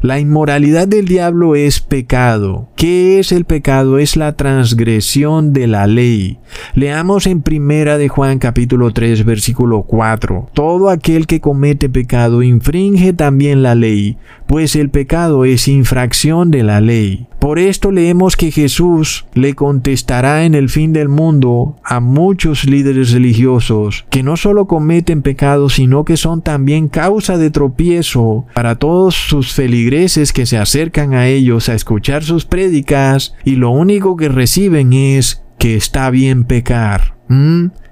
La 0.00 0.18
inmoralidad 0.18 0.88
del 0.88 1.06
diablo 1.06 1.54
es 1.54 1.80
pecado. 1.80 2.68
¿Qué 2.74 3.18
es 3.18 3.30
el 3.30 3.44
pecado? 3.44 3.98
Es 3.98 4.16
la 4.16 4.36
transgresión 4.36 5.52
de 5.52 5.66
la 5.66 5.86
ley. 5.86 6.38
Leamos 6.74 7.26
en 7.26 7.42
primera 7.42 7.98
de 7.98 8.08
Juan 8.08 8.38
capítulo 8.38 8.92
3 8.92 9.24
versículo 9.24 9.82
4. 9.82 10.48
Todo 10.54 10.88
aquel 10.88 11.26
que 11.26 11.40
comete 11.40 11.90
pecado 11.90 12.42
infringe 12.42 13.12
también 13.12 13.62
la 13.62 13.74
ley, 13.74 14.16
pues 14.46 14.76
el 14.76 14.88
pecado 14.88 15.44
es 15.44 15.68
infracción 15.68 16.50
de 16.50 16.62
la 16.62 16.80
ley. 16.80 17.26
Por 17.38 17.58
esto 17.58 17.92
leemos 17.92 18.34
que 18.34 18.50
Jesús 18.50 19.26
le 19.34 19.54
contestará 19.54 20.44
en 20.46 20.54
el 20.54 20.70
fin 20.70 20.94
del 20.94 21.08
mundo 21.08 21.76
a 21.84 22.00
muchos 22.00 22.64
líderes 22.64 23.12
religiosos 23.12 24.06
que 24.08 24.22
no 24.22 24.36
solo 24.36 24.66
cometen 24.66 25.20
pecado, 25.20 25.68
sino 25.68 26.04
que 26.04 26.16
son 26.16 26.40
también 26.40 26.88
causa 26.88 27.36
de 27.36 27.50
tropiezo 27.50 28.05
para 28.54 28.76
todos 28.76 29.14
sus 29.14 29.52
feligreses 29.52 30.32
que 30.32 30.46
se 30.46 30.58
acercan 30.58 31.14
a 31.14 31.28
ellos 31.28 31.68
a 31.68 31.74
escuchar 31.74 32.22
sus 32.22 32.44
prédicas 32.44 33.34
y 33.44 33.56
lo 33.56 33.70
único 33.70 34.16
que 34.16 34.28
reciben 34.28 34.92
es 34.92 35.42
que 35.58 35.76
está 35.76 36.10
bien 36.10 36.44
pecar. 36.44 37.16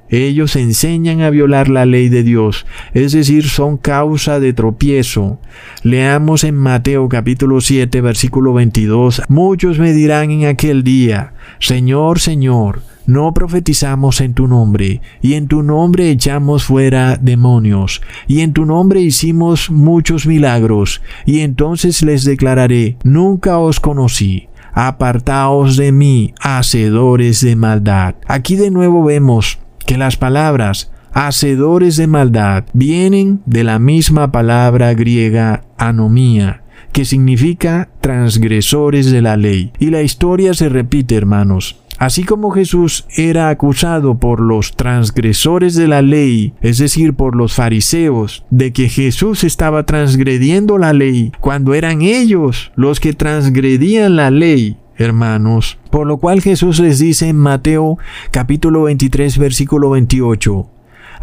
Ellos 0.09 0.55
enseñan 0.55 1.23
a 1.23 1.31
violar 1.31 1.69
la 1.69 1.87
ley 1.87 2.09
de 2.09 2.23
Dios, 2.23 2.67
es 2.93 3.13
decir, 3.13 3.49
son 3.49 3.79
causa 3.79 4.39
de 4.39 4.53
tropiezo. 4.53 5.41
Leamos 5.83 6.45
en 6.45 6.55
Mateo 6.55 7.09
capítulo 7.09 7.61
7 7.61 8.01
versículo 8.01 8.53
22, 8.53 9.23
muchos 9.29 9.79
me 9.79 9.93
dirán 9.93 10.31
en 10.31 10.47
aquel 10.47 10.85
día, 10.85 11.33
Señor, 11.59 12.21
Señor, 12.21 12.83
no 13.07 13.33
profetizamos 13.35 14.21
en 14.21 14.35
tu 14.35 14.47
nombre, 14.47 15.01
y 15.21 15.35
en 15.35 15.49
tu 15.49 15.63
nombre 15.63 16.11
echamos 16.11 16.65
fuera 16.65 17.17
demonios, 17.17 18.03
y 18.27 18.41
en 18.41 18.53
tu 18.53 18.65
nombre 18.65 19.01
hicimos 19.01 19.71
muchos 19.71 20.27
milagros, 20.27 21.03
y 21.27 21.41
entonces 21.41 22.03
les 22.03 22.25
declararé, 22.25 22.97
nunca 23.05 23.59
os 23.59 23.81
conocí 23.81 24.49
apartaos 24.75 25.77
de 25.77 25.93
mí, 25.93 26.35
hacedores 26.41 27.41
de 27.41 27.57
maldad. 27.57 28.17
Aquí 28.27 28.57
de 28.57 28.71
nuevo 28.71 29.05
vemos 29.05 29.61
que 29.87 29.97
las 29.97 30.17
palabras 30.17 30.91
hacedores 31.13 31.97
de 31.97 32.09
maldad 32.09 32.65
vienen 32.73 33.41
de 33.47 33.65
la 33.65 33.79
misma 33.79 34.33
palabra 34.33 34.93
griega 34.95 35.63
anomía, 35.79 36.63
que 36.93 37.05
significa 37.05 37.89
transgresores 38.01 39.11
de 39.11 39.23
la 39.23 39.37
ley. 39.37 39.73
Y 39.79 39.91
la 39.91 40.03
historia 40.03 40.55
se 40.55 40.69
repite, 40.69 41.15
hermanos. 41.15 41.77
Así 42.05 42.23
como 42.25 42.51
Jesús 42.51 43.07
era 43.17 43.49
acusado 43.49 44.19
por 44.19 44.39
los 44.39 44.77
transgresores 44.77 45.75
de 45.75 45.89
la 45.89 46.03
ley, 46.03 46.53
es 46.61 46.77
decir, 46.77 47.15
por 47.15 47.35
los 47.35 47.55
fariseos, 47.55 48.45
de 48.51 48.75
que 48.75 48.91
Jesús 48.91 49.43
estaba 49.43 49.87
transgrediendo 49.87 50.77
la 50.77 50.93
ley, 50.93 51.33
cuando 51.41 51.73
eran 51.73 52.03
ellos 52.03 52.73
los 52.77 53.01
que 53.01 53.15
transgredían 53.15 54.17
la 54.17 54.31
ley, 54.31 54.77
hermanos. 54.99 55.79
Por 55.91 56.07
lo 56.07 56.19
cual 56.19 56.43
Jesús 56.43 56.79
les 56.79 56.99
dice 56.99 57.29
en 57.29 57.39
Mateo 57.39 57.97
capítulo 58.31 58.83
23 58.83 59.39
versículo 59.39 59.89
28, 59.89 60.74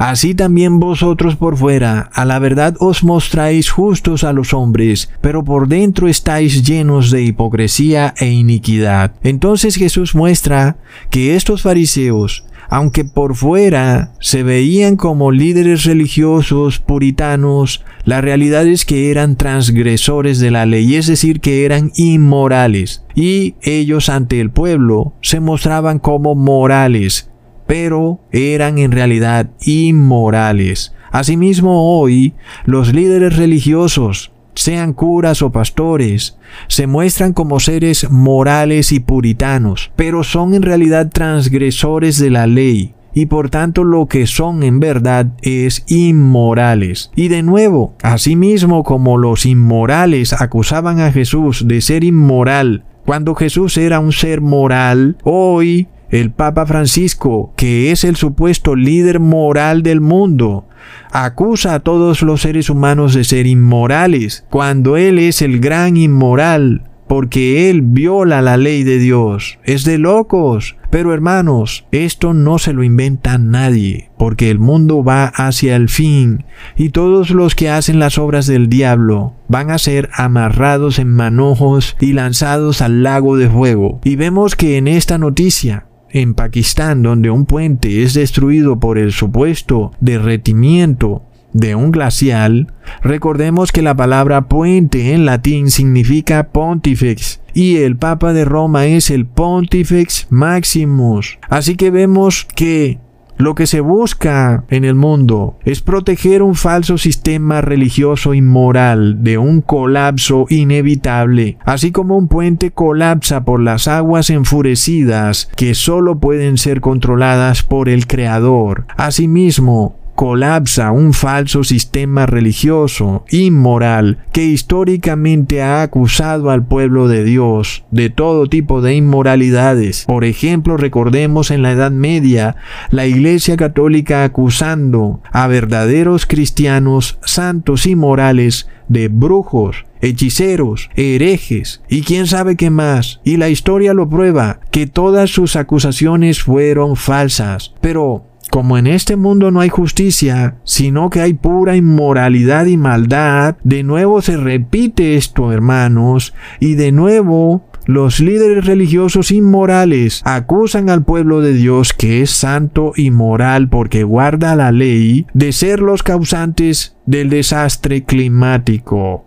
Así 0.02 0.34
también 0.34 0.80
vosotros 0.80 1.36
por 1.36 1.58
fuera, 1.58 2.10
a 2.14 2.26
la 2.26 2.40
verdad 2.40 2.76
os 2.80 3.04
mostráis 3.04 3.70
justos 3.70 4.24
a 4.24 4.34
los 4.34 4.52
hombres, 4.52 5.12
pero 5.22 5.44
por 5.44 5.68
dentro 5.68 6.08
estáis 6.08 6.64
llenos 6.68 7.12
de 7.12 7.22
hipocresía 7.22 8.16
e 8.18 8.32
iniquidad. 8.32 9.14
Entonces 9.22 9.76
Jesús 9.76 10.16
muestra 10.16 10.78
que 11.12 11.36
estos 11.36 11.62
fariseos 11.62 12.46
aunque 12.72 13.04
por 13.04 13.36
fuera 13.36 14.14
se 14.22 14.44
veían 14.44 14.96
como 14.96 15.34
líderes 15.34 15.84
religiosos 15.84 16.80
puritanos, 16.80 17.84
la 18.06 18.22
realidad 18.22 18.66
es 18.66 18.86
que 18.86 19.12
eran 19.12 19.36
transgresores 19.36 20.40
de 20.40 20.52
la 20.52 20.66
ley, 20.66 20.96
es 20.96 21.08
decir, 21.08 21.42
que 21.42 21.66
eran 21.66 21.92
inmorales. 21.98 23.04
Y 23.14 23.56
ellos 23.62 24.08
ante 24.08 24.40
el 24.40 24.52
pueblo 24.52 25.16
se 25.22 25.42
mostraban 25.42 26.00
como 26.00 26.34
morales, 26.34 27.31
pero 27.72 28.20
eran 28.34 28.80
en 28.80 28.92
realidad 28.92 29.50
inmorales. 29.62 30.94
Asimismo 31.10 31.98
hoy, 31.98 32.34
los 32.66 32.94
líderes 32.94 33.38
religiosos 33.38 34.34
sean 34.56 34.92
curas 34.92 35.42
o 35.42 35.54
pastores, 35.54 36.38
se 36.68 36.86
muestran 36.86 37.32
como 37.32 37.62
seres 37.62 38.12
morales 38.12 38.92
y 38.92 39.00
puritanos, 39.00 39.94
pero 39.96 40.26
son 40.26 40.54
en 40.54 40.64
realidad 40.64 41.12
transgresores 41.14 42.20
de 42.20 42.30
la 42.30 42.46
ley, 42.46 42.94
y 43.14 43.28
por 43.28 43.50
tanto 43.50 43.86
lo 43.86 44.06
que 44.06 44.28
son 44.28 44.64
en 44.64 44.82
verdad 44.82 45.28
es 45.42 45.86
inmorales. 45.88 47.10
Y 47.16 47.30
de 47.30 47.42
nuevo, 47.42 47.96
asimismo 48.04 48.84
como 48.84 49.18
los 49.18 49.46
inmorales 49.46 50.34
acusaban 50.34 51.00
a 51.00 51.14
Jesús 51.14 51.66
de 51.66 51.80
ser 51.80 52.04
inmoral, 52.04 52.84
cuando 53.06 53.34
Jesús 53.34 53.78
era 53.78 54.02
un 54.02 54.12
ser 54.12 54.42
moral, 54.42 55.16
hoy 55.24 55.88
el 56.12 56.32
Papa 56.32 56.66
Francisco, 56.66 57.54
que 57.58 57.92
es 57.92 58.04
el 58.04 58.16
supuesto 58.16 58.76
líder 58.76 59.20
moral 59.20 59.82
del 59.82 60.02
mundo, 60.02 60.66
acusa 61.12 61.74
a 61.74 61.80
todos 61.80 62.22
los 62.22 62.42
seres 62.42 62.70
humanos 62.70 63.14
de 63.14 63.24
ser 63.24 63.48
inmorales, 63.48 64.46
cuando 64.50 64.98
Él 64.98 65.18
es 65.18 65.42
el 65.42 65.60
gran 65.60 65.98
inmoral 65.98 66.84
porque 67.12 67.70
él 67.70 67.82
viola 67.82 68.42
la 68.42 68.56
ley 68.56 68.86
de 68.86 68.98
Dios. 68.98 69.60
Es 69.66 69.84
de 69.84 69.98
locos. 69.98 70.78
Pero 70.90 71.14
hermanos, 71.14 71.86
esto 71.92 72.34
no 72.34 72.58
se 72.58 72.72
lo 72.72 72.86
inventa 72.86 73.38
nadie, 73.38 74.12
porque 74.18 74.50
el 74.50 74.60
mundo 74.60 75.04
va 75.04 75.26
hacia 75.26 75.76
el 75.76 75.90
fin, 75.90 76.46
y 76.78 76.92
todos 76.92 77.32
los 77.32 77.54
que 77.54 77.70
hacen 77.70 78.00
las 78.00 78.18
obras 78.18 78.48
del 78.48 78.70
diablo 78.70 79.34
van 79.50 79.72
a 79.72 79.78
ser 79.78 80.10
amarrados 80.14 81.00
en 81.00 81.10
manojos 81.10 81.98
y 82.00 82.14
lanzados 82.14 82.82
al 82.82 83.04
lago 83.04 83.36
de 83.36 83.50
fuego. 83.50 84.00
Y 84.06 84.16
vemos 84.16 84.56
que 84.56 84.78
en 84.78 84.88
esta 84.88 85.18
noticia 85.18 85.88
en 86.14 86.34
Pakistán, 86.34 87.04
donde 87.04 87.30
un 87.30 87.46
puente 87.46 88.04
es 88.04 88.14
destruido 88.14 88.80
por 88.80 88.98
el 88.98 89.12
supuesto 89.12 89.92
derretimiento 90.00 91.24
de 91.54 91.76
un 91.76 91.92
glacial, 91.92 92.74
recordemos 93.02 93.72
que 93.72 93.82
la 93.82 93.96
palabra 93.96 94.48
puente 94.48 95.14
en 95.14 95.26
latín 95.26 95.70
significa 95.70 96.48
pontifex 96.50 97.42
y 97.54 97.78
el 97.78 97.98
Papa 97.98 98.34
de 98.34 98.46
Roma 98.46 98.86
es 98.86 99.10
el 99.10 99.26
Pontifex 99.26 100.28
Maximus. 100.30 101.38
Así 101.50 101.76
que 101.76 101.92
vemos 101.92 102.48
que 102.56 103.00
lo 103.42 103.56
que 103.56 103.68
se 103.68 103.82
busca 103.82 104.64
en 104.70 104.86
el 104.86 104.96
mundo 104.96 105.58
es 105.66 105.82
proteger 105.82 106.44
un 106.44 106.56
falso 106.56 106.98
sistema 106.98 107.62
religioso 107.62 108.34
y 108.34 108.42
moral 108.42 109.24
de 109.24 109.38
un 109.38 109.62
colapso 109.62 110.46
inevitable, 110.50 111.58
así 111.66 111.92
como 111.92 112.18
un 112.18 112.28
puente 112.28 112.72
colapsa 112.72 113.44
por 113.44 113.60
las 113.60 113.88
aguas 113.88 114.30
enfurecidas 114.30 115.50
que 115.56 115.74
solo 115.74 116.20
pueden 116.20 116.58
ser 116.58 116.82
controladas 116.82 117.64
por 117.64 117.90
el 117.90 118.08
Creador. 118.08 118.86
Asimismo, 118.98 120.01
colapsa 120.16 120.92
un 120.92 121.14
falso 121.14 121.64
sistema 121.64 122.26
religioso 122.26 123.26
inmoral 123.30 124.20
que 124.32 124.46
históricamente 124.46 125.62
ha 125.62 125.82
acusado 125.82 126.50
al 126.50 126.66
pueblo 126.66 127.08
de 127.08 127.24
Dios 127.24 127.84
de 127.92 128.10
todo 128.10 128.48
tipo 128.48 128.82
de 128.82 128.96
inmoralidades. 128.96 130.06
Por 130.06 130.26
ejemplo, 130.26 130.78
recordemos 130.78 131.52
en 131.52 131.62
la 131.62 131.72
Edad 131.72 131.92
Media 131.92 132.56
la 132.90 133.06
Iglesia 133.06 133.58
Católica 133.58 134.24
acusando 134.24 135.22
a 135.32 135.48
verdaderos 135.48 136.26
cristianos 136.26 137.18
santos 137.24 137.86
y 137.86 137.96
morales 137.96 138.68
de 138.88 139.08
brujos, 139.08 139.86
hechiceros, 140.02 140.90
herejes 140.96 141.82
y 141.88 142.02
quién 142.02 142.28
sabe 142.28 142.58
qué 142.58 142.70
más. 142.70 143.22
Y 143.24 143.38
la 143.38 143.50
historia 143.50 143.94
lo 143.94 144.10
prueba, 144.10 144.60
que 144.72 144.88
todas 144.88 145.30
sus 145.30 145.56
acusaciones 145.56 146.44
fueron 146.44 146.96
falsas. 146.96 147.74
Pero 147.80 148.31
como 148.52 148.78
en 148.78 148.86
este 148.86 149.16
mundo 149.16 149.50
no 149.50 149.62
hay 149.62 149.70
justicia, 149.70 150.58
sino 150.66 151.10
que 151.10 151.22
hay 151.22 151.34
pura 151.34 151.78
inmoralidad 151.78 152.66
y 152.66 152.76
maldad, 152.76 153.56
de 153.64 153.82
nuevo 153.82 154.22
se 154.22 154.36
repite 154.36 155.16
esto, 155.16 155.54
hermanos, 155.54 156.36
y 156.60 156.76
de 156.76 156.92
nuevo 156.92 157.66
los 157.86 158.20
líderes 158.20 158.66
religiosos 158.66 159.32
inmorales 159.32 160.22
acusan 160.26 160.90
al 160.90 161.04
pueblo 161.04 161.42
de 161.42 161.54
Dios 161.54 161.94
que 161.94 162.22
es 162.22 162.30
santo 162.30 162.92
y 162.96 163.10
moral 163.10 163.70
porque 163.70 164.04
guarda 164.04 164.56
la 164.56 164.72
ley 164.72 165.26
de 165.34 165.52
ser 165.52 165.80
los 165.80 166.04
causantes 166.04 166.98
del 167.06 167.30
desastre 167.30 168.04
climático. 168.04 169.26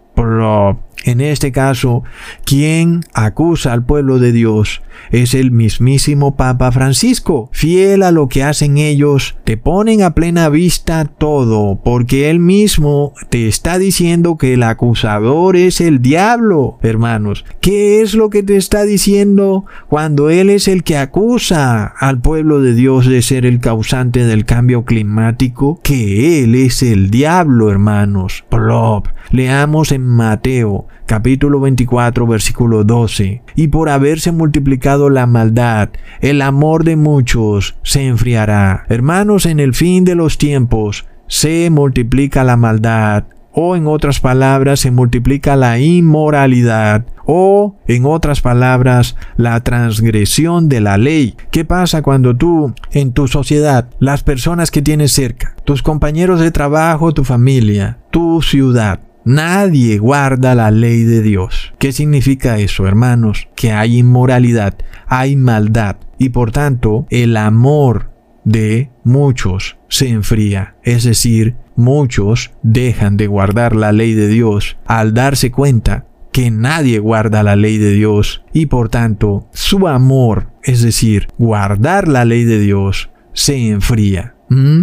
En 1.04 1.20
este 1.20 1.52
caso, 1.52 2.02
quien 2.44 3.02
acusa 3.12 3.74
al 3.74 3.84
pueblo 3.84 4.18
de 4.18 4.32
Dios 4.32 4.80
es 5.10 5.34
el 5.34 5.50
mismísimo 5.50 6.34
Papa 6.34 6.72
Francisco. 6.72 7.50
Fiel 7.52 8.02
a 8.02 8.10
lo 8.10 8.28
que 8.28 8.42
hacen 8.42 8.78
ellos, 8.78 9.36
te 9.44 9.58
ponen 9.58 10.02
a 10.02 10.14
plena 10.14 10.48
vista 10.48 11.04
todo, 11.04 11.78
porque 11.84 12.30
él 12.30 12.38
mismo 12.40 13.12
te 13.28 13.48
está 13.48 13.78
diciendo 13.78 14.38
que 14.38 14.54
el 14.54 14.62
acusador 14.62 15.56
es 15.56 15.82
el 15.82 16.00
diablo, 16.00 16.78
hermanos. 16.80 17.44
¿Qué 17.60 18.00
es 18.00 18.14
lo 18.14 18.30
que 18.30 18.42
te 18.42 18.56
está 18.56 18.84
diciendo 18.84 19.66
cuando 19.88 20.30
él 20.30 20.48
es 20.48 20.68
el 20.68 20.84
que 20.84 20.96
acusa 20.96 21.84
al 21.84 22.18
pueblo 22.20 22.62
de 22.62 22.72
Dios 22.72 23.06
de 23.06 23.20
ser 23.20 23.44
el 23.44 23.60
causante 23.60 24.24
del 24.24 24.46
cambio 24.46 24.86
climático? 24.86 25.80
Que 25.82 26.42
él 26.42 26.54
es 26.54 26.82
el 26.82 27.10
diablo, 27.10 27.70
hermanos. 27.70 28.44
Plop. 28.48 29.08
Leamos 29.30 29.92
en 29.92 30.06
Mateo 30.06 30.86
capítulo 31.06 31.60
24, 31.60 32.26
versículo 32.26 32.84
12. 32.84 33.42
Y 33.54 33.68
por 33.68 33.88
haberse 33.88 34.32
multiplicado 34.32 35.10
la 35.10 35.26
maldad, 35.26 35.90
el 36.20 36.42
amor 36.42 36.84
de 36.84 36.96
muchos 36.96 37.76
se 37.82 38.06
enfriará. 38.06 38.84
Hermanos, 38.88 39.46
en 39.46 39.60
el 39.60 39.74
fin 39.74 40.04
de 40.04 40.14
los 40.14 40.38
tiempos 40.38 41.06
se 41.26 41.70
multiplica 41.70 42.44
la 42.44 42.56
maldad, 42.56 43.24
o 43.52 43.76
en 43.76 43.86
otras 43.86 44.20
palabras 44.20 44.80
se 44.80 44.90
multiplica 44.90 45.54
la 45.56 45.78
inmoralidad, 45.78 47.06
o 47.24 47.76
en 47.86 48.04
otras 48.04 48.40
palabras 48.40 49.16
la 49.36 49.60
transgresión 49.60 50.68
de 50.68 50.80
la 50.80 50.98
ley. 50.98 51.36
¿Qué 51.50 51.64
pasa 51.64 52.02
cuando 52.02 52.36
tú 52.36 52.74
en 52.90 53.12
tu 53.12 53.28
sociedad, 53.28 53.88
las 54.00 54.22
personas 54.22 54.70
que 54.70 54.82
tienes 54.82 55.12
cerca, 55.12 55.54
tus 55.64 55.82
compañeros 55.82 56.40
de 56.40 56.50
trabajo, 56.50 57.14
tu 57.14 57.24
familia, 57.24 57.98
tu 58.10 58.42
ciudad, 58.42 59.00
Nadie 59.24 59.98
guarda 59.98 60.54
la 60.54 60.70
ley 60.70 61.02
de 61.04 61.22
Dios. 61.22 61.72
¿Qué 61.78 61.92
significa 61.92 62.58
eso, 62.58 62.86
hermanos? 62.86 63.48
Que 63.56 63.72
hay 63.72 63.98
inmoralidad, 63.98 64.74
hay 65.06 65.36
maldad 65.36 65.96
y 66.18 66.28
por 66.28 66.52
tanto 66.52 67.06
el 67.10 67.36
amor 67.36 68.10
de 68.44 68.90
muchos 69.02 69.78
se 69.88 70.08
enfría. 70.10 70.76
Es 70.82 71.04
decir, 71.04 71.56
muchos 71.76 72.52
dejan 72.62 73.16
de 73.16 73.26
guardar 73.26 73.74
la 73.74 73.92
ley 73.92 74.12
de 74.12 74.28
Dios 74.28 74.76
al 74.86 75.14
darse 75.14 75.50
cuenta 75.50 76.06
que 76.30 76.50
nadie 76.50 76.98
guarda 76.98 77.42
la 77.42 77.56
ley 77.56 77.78
de 77.78 77.92
Dios 77.92 78.44
y 78.52 78.66
por 78.66 78.88
tanto 78.88 79.48
su 79.52 79.86
amor, 79.86 80.48
es 80.64 80.82
decir, 80.82 81.28
guardar 81.38 82.08
la 82.08 82.24
ley 82.24 82.44
de 82.44 82.58
Dios, 82.58 83.10
se 83.32 83.68
enfría. 83.68 84.34
¿Mm? 84.48 84.82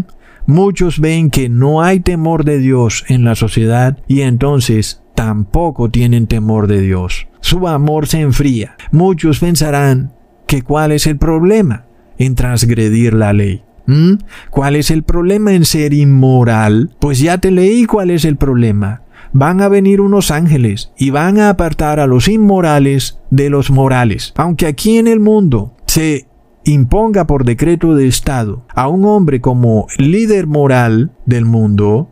Muchos 0.51 0.99
ven 0.99 1.29
que 1.29 1.47
no 1.47 1.81
hay 1.81 2.01
temor 2.01 2.43
de 2.43 2.59
Dios 2.59 3.05
en 3.07 3.23
la 3.23 3.35
sociedad 3.35 3.97
y 4.09 4.19
entonces 4.19 5.01
tampoco 5.15 5.89
tienen 5.89 6.27
temor 6.27 6.67
de 6.67 6.81
Dios. 6.81 7.29
Su 7.39 7.69
amor 7.69 8.05
se 8.05 8.19
enfría. 8.19 8.75
Muchos 8.91 9.39
pensarán 9.39 10.11
que 10.47 10.61
cuál 10.61 10.91
es 10.91 11.07
el 11.07 11.17
problema 11.17 11.85
en 12.17 12.35
transgredir 12.35 13.13
la 13.13 13.31
ley. 13.31 13.63
¿Mm? 13.85 14.15
¿Cuál 14.49 14.75
es 14.75 14.91
el 14.91 15.03
problema 15.03 15.53
en 15.53 15.63
ser 15.63 15.93
inmoral? 15.93 16.97
Pues 16.99 17.19
ya 17.19 17.37
te 17.37 17.49
leí 17.49 17.85
cuál 17.85 18.09
es 18.09 18.25
el 18.25 18.35
problema. 18.35 19.03
Van 19.31 19.61
a 19.61 19.69
venir 19.69 20.01
unos 20.01 20.31
ángeles 20.31 20.91
y 20.97 21.11
van 21.11 21.39
a 21.39 21.47
apartar 21.47 22.01
a 22.01 22.07
los 22.07 22.27
inmorales 22.27 23.19
de 23.29 23.49
los 23.49 23.71
morales. 23.71 24.33
Aunque 24.35 24.67
aquí 24.67 24.97
en 24.97 25.07
el 25.07 25.21
mundo 25.21 25.77
se 25.85 26.27
imponga 26.63 27.27
por 27.27 27.45
decreto 27.45 27.95
de 27.95 28.07
Estado 28.07 28.65
a 28.73 28.87
un 28.87 29.05
hombre 29.05 29.41
como 29.41 29.87
líder 29.97 30.47
moral 30.47 31.11
del 31.25 31.45
mundo, 31.45 32.09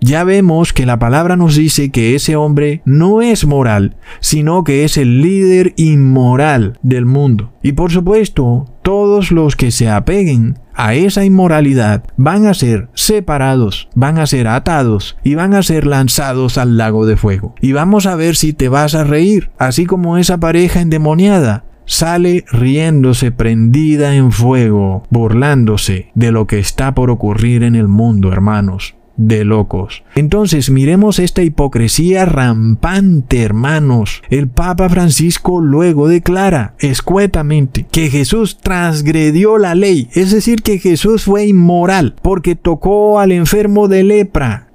ya 0.00 0.22
vemos 0.22 0.72
que 0.72 0.86
la 0.86 0.98
palabra 0.98 1.36
nos 1.36 1.56
dice 1.56 1.90
que 1.90 2.14
ese 2.14 2.36
hombre 2.36 2.82
no 2.84 3.20
es 3.20 3.46
moral, 3.46 3.96
sino 4.20 4.62
que 4.62 4.84
es 4.84 4.96
el 4.96 5.22
líder 5.22 5.74
inmoral 5.76 6.78
del 6.82 7.04
mundo. 7.04 7.52
Y 7.62 7.72
por 7.72 7.90
supuesto, 7.90 8.66
todos 8.82 9.32
los 9.32 9.56
que 9.56 9.70
se 9.70 9.90
apeguen 9.90 10.58
a 10.74 10.94
esa 10.94 11.24
inmoralidad 11.24 12.04
van 12.16 12.46
a 12.46 12.54
ser 12.54 12.88
separados, 12.94 13.88
van 13.96 14.18
a 14.18 14.26
ser 14.28 14.46
atados 14.46 15.16
y 15.24 15.34
van 15.34 15.54
a 15.54 15.64
ser 15.64 15.86
lanzados 15.86 16.56
al 16.56 16.76
lago 16.76 17.04
de 17.04 17.16
fuego. 17.16 17.56
Y 17.60 17.72
vamos 17.72 18.06
a 18.06 18.14
ver 18.14 18.36
si 18.36 18.52
te 18.52 18.68
vas 18.68 18.94
a 18.94 19.02
reír, 19.02 19.50
así 19.58 19.84
como 19.84 20.16
esa 20.16 20.38
pareja 20.38 20.80
endemoniada 20.80 21.64
sale 21.88 22.44
riéndose 22.52 23.32
prendida 23.32 24.14
en 24.14 24.30
fuego, 24.30 25.02
burlándose 25.10 26.12
de 26.14 26.30
lo 26.30 26.46
que 26.46 26.60
está 26.60 26.94
por 26.94 27.10
ocurrir 27.10 27.64
en 27.64 27.74
el 27.74 27.88
mundo, 27.88 28.30
hermanos 28.30 28.94
de 29.18 29.44
locos. 29.44 30.04
Entonces 30.14 30.70
miremos 30.70 31.18
esta 31.18 31.42
hipocresía 31.42 32.24
rampante, 32.24 33.42
hermanos. 33.42 34.22
El 34.30 34.48
Papa 34.48 34.88
Francisco 34.88 35.60
luego 35.60 36.08
declara 36.08 36.74
escuetamente 36.78 37.86
que 37.90 38.08
Jesús 38.08 38.58
transgredió 38.62 39.58
la 39.58 39.74
ley, 39.74 40.08
es 40.14 40.30
decir, 40.30 40.62
que 40.62 40.78
Jesús 40.78 41.24
fue 41.24 41.46
inmoral 41.46 42.14
porque 42.22 42.54
tocó 42.54 43.18
al 43.18 43.32
enfermo 43.32 43.88
de 43.88 44.04
lepra. 44.04 44.68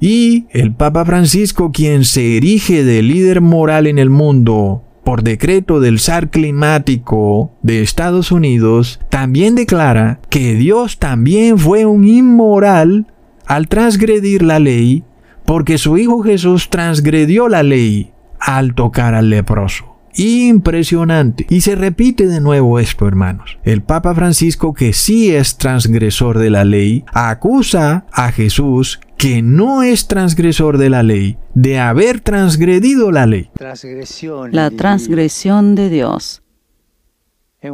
Y 0.00 0.46
el 0.50 0.74
Papa 0.74 1.04
Francisco, 1.04 1.70
quien 1.70 2.04
se 2.04 2.36
erige 2.36 2.82
de 2.82 3.00
líder 3.02 3.40
moral 3.40 3.86
en 3.86 4.00
el 4.00 4.10
mundo, 4.10 4.82
por 5.06 5.22
decreto 5.22 5.78
del 5.78 6.00
SAR 6.00 6.30
climático 6.30 7.52
de 7.62 7.80
Estados 7.80 8.32
Unidos, 8.32 8.98
también 9.08 9.54
declara 9.54 10.18
que 10.30 10.56
Dios 10.56 10.98
también 10.98 11.58
fue 11.58 11.86
un 11.86 12.08
inmoral 12.08 13.06
al 13.46 13.68
transgredir 13.68 14.42
la 14.42 14.58
ley, 14.58 15.04
porque 15.44 15.78
su 15.78 15.96
Hijo 15.96 16.24
Jesús 16.24 16.70
transgredió 16.70 17.48
la 17.48 17.62
ley 17.62 18.10
al 18.40 18.74
tocar 18.74 19.14
al 19.14 19.30
leproso. 19.30 19.95
Impresionante. 20.16 21.46
Y 21.48 21.60
se 21.60 21.74
repite 21.76 22.26
de 22.26 22.40
nuevo 22.40 22.78
esto, 22.78 23.06
hermanos. 23.06 23.58
El 23.64 23.82
Papa 23.82 24.14
Francisco, 24.14 24.74
que 24.74 24.92
sí 24.92 25.34
es 25.34 25.58
transgresor 25.58 26.38
de 26.38 26.50
la 26.50 26.64
ley, 26.64 27.04
acusa 27.12 28.06
a 28.12 28.32
Jesús 28.32 29.00
que 29.18 29.42
no 29.42 29.82
es 29.82 30.08
transgresor 30.08 30.78
de 30.78 30.90
la 30.90 31.02
ley, 31.02 31.38
de 31.54 31.78
haber 31.78 32.20
transgredido 32.20 33.10
la 33.12 33.26
ley. 33.26 33.50
La 33.58 34.70
transgresión 34.70 35.74
de 35.74 35.88
Dios. 35.88 36.42
Es 37.62 37.70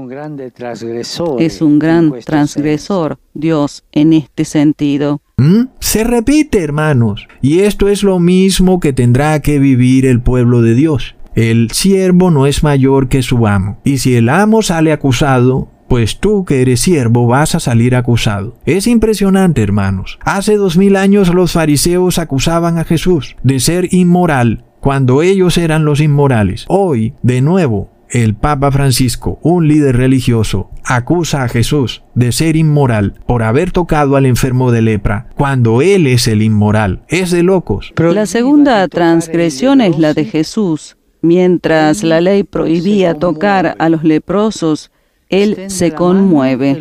un 1.61 1.79
gran 1.79 2.13
transgresor, 2.25 3.19
Dios, 3.35 3.85
en 3.93 4.13
este 4.13 4.45
sentido. 4.45 5.21
¿Mm? 5.37 5.65
Se 5.81 6.05
repite, 6.05 6.63
hermanos, 6.63 7.27
y 7.43 7.61
esto 7.61 7.89
es 7.89 8.03
lo 8.03 8.19
mismo 8.19 8.81
que 8.81 8.93
tendrá 8.93 9.41
que 9.41 9.59
vivir 9.59 10.07
el 10.07 10.23
pueblo 10.23 10.63
de 10.63 10.75
Dios. 10.75 11.17
El 11.35 11.71
siervo 11.71 12.31
no 12.31 12.47
es 12.47 12.63
mayor 12.63 13.09
que 13.09 13.23
su 13.23 13.47
amo, 13.47 13.79
y 13.85 13.99
si 13.99 14.15
el 14.15 14.29
amo 14.29 14.63
sale 14.63 14.93
acusado, 14.93 15.71
pues 15.89 16.21
tú 16.21 16.45
que 16.45 16.63
eres 16.63 16.81
siervo 16.81 17.27
vas 17.27 17.55
a 17.55 17.61
salir 17.61 17.97
acusado. 17.97 18.57
Es 18.65 18.87
impresionante, 18.87 19.63
hermanos. 19.63 20.19
Hace 20.25 20.57
dos 20.57 20.77
mil 20.77 20.97
años 20.97 21.33
los 21.35 21.53
fariseos 21.53 22.19
acusaban 22.19 22.79
a 22.79 22.85
Jesús 22.85 23.37
de 23.43 23.61
ser 23.61 23.93
inmoral 23.93 24.65
cuando 24.81 25.23
ellos 25.23 25.59
eran 25.59 25.85
los 25.85 26.01
inmorales. 26.01 26.65
Hoy, 26.69 27.15
de 27.23 27.41
nuevo, 27.41 27.91
el 28.11 28.35
Papa 28.35 28.71
Francisco, 28.71 29.39
un 29.43 29.69
líder 29.69 29.97
religioso, 29.97 30.71
acusa 30.85 31.45
a 31.45 31.49
Jesús 31.49 32.05
de 32.15 32.33
ser 32.33 32.57
inmoral 32.57 33.15
por 33.27 33.43
haber 33.43 33.71
tocado 33.71 34.17
al 34.17 34.27
enfermo 34.27 34.71
de 34.71 34.83
lepra, 34.83 35.29
cuando 35.37 35.83
él 35.83 36.07
es 36.07 36.29
el 36.29 36.43
inmoral. 36.43 37.03
Es 37.09 37.31
de 37.31 37.43
locos. 37.43 37.93
La 37.97 38.27
segunda 38.27 38.87
transgresión 38.89 39.81
es 39.81 39.99
la 39.99 40.15
de 40.15 40.25
Jesús. 40.25 40.97
Mientras 41.23 42.03
la 42.03 42.21
ley 42.21 42.43
prohibía 42.43 43.15
tocar 43.15 43.77
a 43.79 43.89
los 43.89 44.03
leprosos, 44.03 44.91
él 45.33 45.71
se 45.71 45.93
conmueve. 45.93 46.79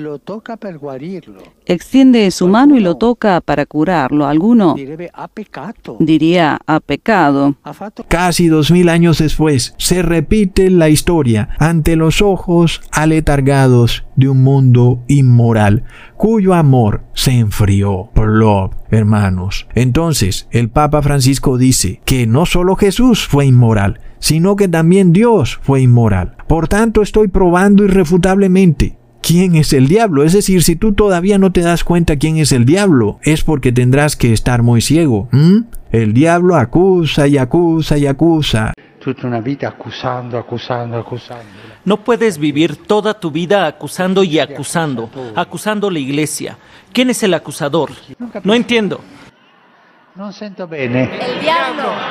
Extiende 1.66 2.30
su 2.32 2.50
mano 2.50 2.76
y 2.76 2.82
lo 2.82 2.98
toca 2.98 3.40
para 3.40 3.66
curarlo. 3.66 4.28
Alguno 4.28 4.76
diría 6.00 6.60
ha 6.68 6.80
pecado. 6.82 7.56
Casi 8.10 8.48
dos 8.48 8.70
mil 8.70 8.90
años 8.90 9.20
después, 9.20 9.74
se 9.78 10.02
repite 10.02 10.70
la 10.70 10.90
historia 10.90 11.50
ante 11.60 11.96
los 11.96 12.22
ojos 12.22 12.82
aletargados 12.92 14.04
de 14.18 14.28
un 14.28 14.44
mundo 14.44 15.02
inmoral, 15.08 15.86
cuyo 16.18 16.54
amor 16.54 17.04
se 17.14 17.32
enfrió. 17.32 18.10
Plop, 18.14 18.74
hermanos. 18.92 19.68
Entonces, 19.76 20.48
el 20.52 20.70
Papa 20.70 21.02
Francisco 21.02 21.58
dice 21.58 22.02
que 22.04 22.28
no 22.28 22.46
solo 22.46 22.76
Jesús 22.76 23.26
fue 23.26 23.46
inmoral, 23.46 24.02
sino 24.22 24.56
que 24.56 24.70
también 24.70 25.12
Dios 25.12 25.60
fue 25.62 25.82
inmoral. 25.82 26.36
Por 26.48 26.70
tanto, 26.70 27.02
estoy 27.02 27.28
probando 27.28 27.84
irrefutablemente 27.84 28.96
quién 29.22 29.56
es 29.56 29.74
el 29.74 29.88
diablo. 29.88 30.24
Es 30.24 30.34
decir, 30.34 30.64
si 30.64 30.76
tú 30.76 30.94
todavía 30.94 31.38
no 31.38 31.52
te 31.52 31.62
das 31.62 31.84
cuenta 31.84 32.16
quién 32.16 32.38
es 32.38 32.52
el 32.52 32.66
diablo, 32.66 33.20
es 33.24 33.44
porque 33.44 33.72
tendrás 33.72 34.16
que 34.16 34.32
estar 34.32 34.62
muy 34.64 34.82
ciego. 34.82 35.28
El 35.92 36.14
diablo 36.14 36.56
acusa 36.56 37.28
y 37.28 37.38
acusa 37.38 37.98
y 37.98 38.08
acusa. 38.08 38.74
Toda 39.04 39.28
una 39.28 39.42
vida 39.42 39.68
acusando, 39.68 40.38
acusando, 40.38 40.98
acusando. 40.98 41.44
No 41.84 41.98
puedes 42.04 42.38
vivir 42.38 42.76
toda 42.76 43.20
tu 43.20 43.32
vida 43.32 43.66
acusando 43.66 44.24
y 44.24 44.38
acusando, 44.38 45.10
acusando 45.36 45.88
a 45.88 45.92
la 45.92 46.00
iglesia. 46.00 46.58
¿Quién 46.94 47.10
es 47.10 47.24
el 47.24 47.34
acusador? 47.34 47.90
No 48.44 48.54
entiendo. 48.54 49.02
No 50.16 50.32
siento 50.32 50.68
bene. 50.68 51.04
El 51.04 51.42
diablo. 51.42 52.11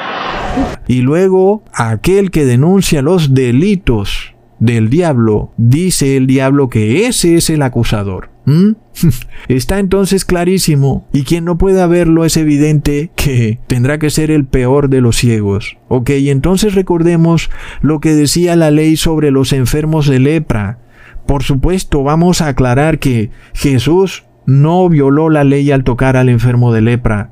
Y 0.86 1.02
luego 1.02 1.62
aquel 1.72 2.30
que 2.30 2.44
denuncia 2.44 3.02
los 3.02 3.34
delitos 3.34 4.34
del 4.58 4.90
diablo, 4.90 5.52
dice 5.56 6.16
el 6.16 6.26
diablo 6.26 6.68
que 6.68 7.06
ese 7.06 7.36
es 7.36 7.50
el 7.50 7.62
acusador. 7.62 8.30
¿Mm? 8.44 8.72
Está 9.48 9.78
entonces 9.78 10.24
clarísimo, 10.24 11.06
y 11.12 11.22
quien 11.22 11.44
no 11.44 11.58
pueda 11.58 11.86
verlo 11.86 12.24
es 12.24 12.36
evidente 12.36 13.10
que 13.16 13.58
tendrá 13.66 13.98
que 13.98 14.10
ser 14.10 14.30
el 14.30 14.44
peor 14.44 14.88
de 14.88 15.00
los 15.00 15.16
ciegos. 15.16 15.78
Ok, 15.88 16.10
entonces 16.10 16.74
recordemos 16.74 17.50
lo 17.80 18.00
que 18.00 18.14
decía 18.14 18.56
la 18.56 18.70
ley 18.70 18.96
sobre 18.96 19.30
los 19.30 19.52
enfermos 19.52 20.06
de 20.06 20.18
lepra. 20.18 20.78
Por 21.26 21.42
supuesto, 21.42 22.02
vamos 22.02 22.40
a 22.40 22.48
aclarar 22.48 22.98
que 22.98 23.30
Jesús 23.54 24.24
no 24.46 24.88
violó 24.88 25.30
la 25.30 25.44
ley 25.44 25.70
al 25.70 25.84
tocar 25.84 26.16
al 26.16 26.28
enfermo 26.28 26.72
de 26.72 26.80
lepra. 26.80 27.30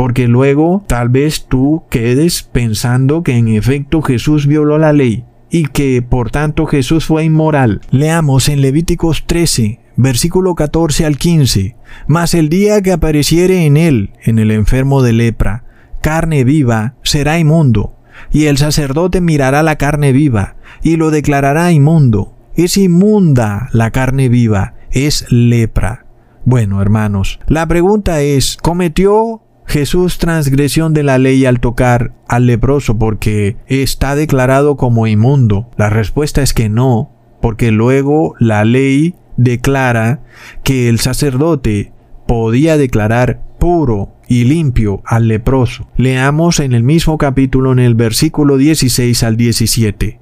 Porque 0.00 0.28
luego 0.28 0.82
tal 0.86 1.10
vez 1.10 1.44
tú 1.46 1.82
quedes 1.90 2.42
pensando 2.42 3.22
que 3.22 3.36
en 3.36 3.48
efecto 3.48 4.00
Jesús 4.00 4.46
violó 4.46 4.78
la 4.78 4.94
ley 4.94 5.26
y 5.50 5.64
que 5.64 6.00
por 6.00 6.30
tanto 6.30 6.64
Jesús 6.64 7.04
fue 7.04 7.24
inmoral. 7.24 7.82
Leamos 7.90 8.48
en 8.48 8.62
Levíticos 8.62 9.26
13, 9.26 9.78
versículo 9.96 10.54
14 10.54 11.04
al 11.04 11.18
15. 11.18 11.76
Mas 12.06 12.32
el 12.32 12.48
día 12.48 12.80
que 12.80 12.92
apareciere 12.92 13.66
en 13.66 13.76
él, 13.76 14.14
en 14.24 14.38
el 14.38 14.52
enfermo 14.52 15.02
de 15.02 15.12
lepra, 15.12 15.64
carne 16.00 16.44
viva, 16.44 16.94
será 17.02 17.38
inmundo. 17.38 17.98
Y 18.32 18.46
el 18.46 18.56
sacerdote 18.56 19.20
mirará 19.20 19.62
la 19.62 19.76
carne 19.76 20.12
viva 20.12 20.56
y 20.82 20.96
lo 20.96 21.10
declarará 21.10 21.72
inmundo. 21.72 22.38
Es 22.56 22.78
inmunda 22.78 23.68
la 23.74 23.90
carne 23.90 24.30
viva, 24.30 24.76
es 24.92 25.30
lepra. 25.30 26.06
Bueno, 26.46 26.80
hermanos, 26.80 27.38
la 27.48 27.66
pregunta 27.66 28.22
es, 28.22 28.56
¿cometió 28.56 29.42
Jesús 29.70 30.18
transgresión 30.18 30.94
de 30.94 31.04
la 31.04 31.18
ley 31.18 31.46
al 31.46 31.60
tocar 31.60 32.12
al 32.26 32.46
leproso 32.46 32.98
porque 32.98 33.56
está 33.68 34.16
declarado 34.16 34.76
como 34.76 35.06
inmundo? 35.06 35.70
La 35.76 35.88
respuesta 35.88 36.42
es 36.42 36.52
que 36.52 36.68
no, 36.68 37.12
porque 37.40 37.70
luego 37.70 38.34
la 38.40 38.64
ley 38.64 39.14
declara 39.36 40.24
que 40.64 40.88
el 40.88 40.98
sacerdote 40.98 41.92
podía 42.26 42.76
declarar 42.76 43.42
puro 43.60 44.16
y 44.26 44.42
limpio 44.42 45.02
al 45.06 45.28
leproso. 45.28 45.88
Leamos 45.96 46.58
en 46.58 46.72
el 46.72 46.82
mismo 46.82 47.16
capítulo 47.16 47.70
en 47.70 47.78
el 47.78 47.94
versículo 47.94 48.56
16 48.56 49.22
al 49.22 49.36
17. 49.36 50.18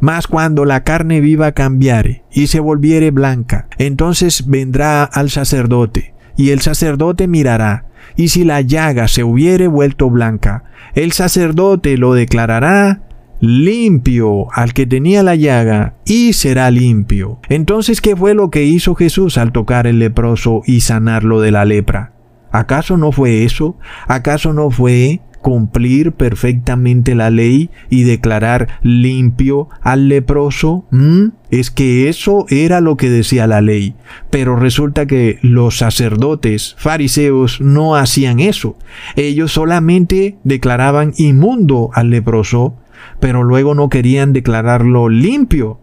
Mas 0.00 0.26
cuando 0.26 0.64
la 0.64 0.82
carne 0.82 1.20
viva 1.20 1.52
cambiare 1.52 2.24
y 2.32 2.48
se 2.48 2.58
volviere 2.58 3.12
blanca, 3.12 3.68
entonces 3.78 4.48
vendrá 4.48 5.04
al 5.04 5.30
sacerdote, 5.30 6.14
y 6.36 6.50
el 6.50 6.60
sacerdote 6.60 7.28
mirará, 7.28 7.87
y 8.16 8.28
si 8.28 8.44
la 8.44 8.60
llaga 8.60 9.08
se 9.08 9.24
hubiere 9.24 9.68
vuelto 9.68 10.10
blanca, 10.10 10.64
el 10.94 11.12
sacerdote 11.12 11.96
lo 11.96 12.14
declarará 12.14 13.02
limpio 13.40 14.50
al 14.52 14.72
que 14.72 14.86
tenía 14.86 15.22
la 15.22 15.36
llaga 15.36 15.94
y 16.04 16.32
será 16.32 16.70
limpio. 16.70 17.40
Entonces, 17.48 18.00
¿qué 18.00 18.16
fue 18.16 18.34
lo 18.34 18.50
que 18.50 18.64
hizo 18.64 18.94
Jesús 18.94 19.38
al 19.38 19.52
tocar 19.52 19.86
el 19.86 19.98
leproso 19.98 20.62
y 20.66 20.80
sanarlo 20.80 21.40
de 21.40 21.52
la 21.52 21.64
lepra? 21.64 22.12
¿Acaso 22.50 22.96
no 22.96 23.12
fue 23.12 23.44
eso? 23.44 23.76
¿Acaso 24.06 24.52
no 24.52 24.70
fue 24.70 25.20
cumplir 25.40 26.12
perfectamente 26.12 27.14
la 27.14 27.30
ley 27.30 27.70
y 27.90 28.02
declarar 28.04 28.68
limpio 28.82 29.68
al 29.82 30.08
leproso? 30.08 30.86
¿Mm? 30.90 31.28
Es 31.50 31.70
que 31.70 32.08
eso 32.08 32.46
era 32.48 32.80
lo 32.80 32.96
que 32.96 33.10
decía 33.10 33.46
la 33.46 33.60
ley. 33.60 33.94
Pero 34.30 34.56
resulta 34.56 35.06
que 35.06 35.38
los 35.42 35.78
sacerdotes 35.78 36.74
fariseos 36.78 37.60
no 37.60 37.96
hacían 37.96 38.40
eso. 38.40 38.76
Ellos 39.16 39.52
solamente 39.52 40.36
declaraban 40.44 41.14
inmundo 41.16 41.90
al 41.94 42.10
leproso, 42.10 42.76
pero 43.20 43.42
luego 43.44 43.74
no 43.74 43.88
querían 43.88 44.32
declararlo 44.32 45.08
limpio. 45.08 45.80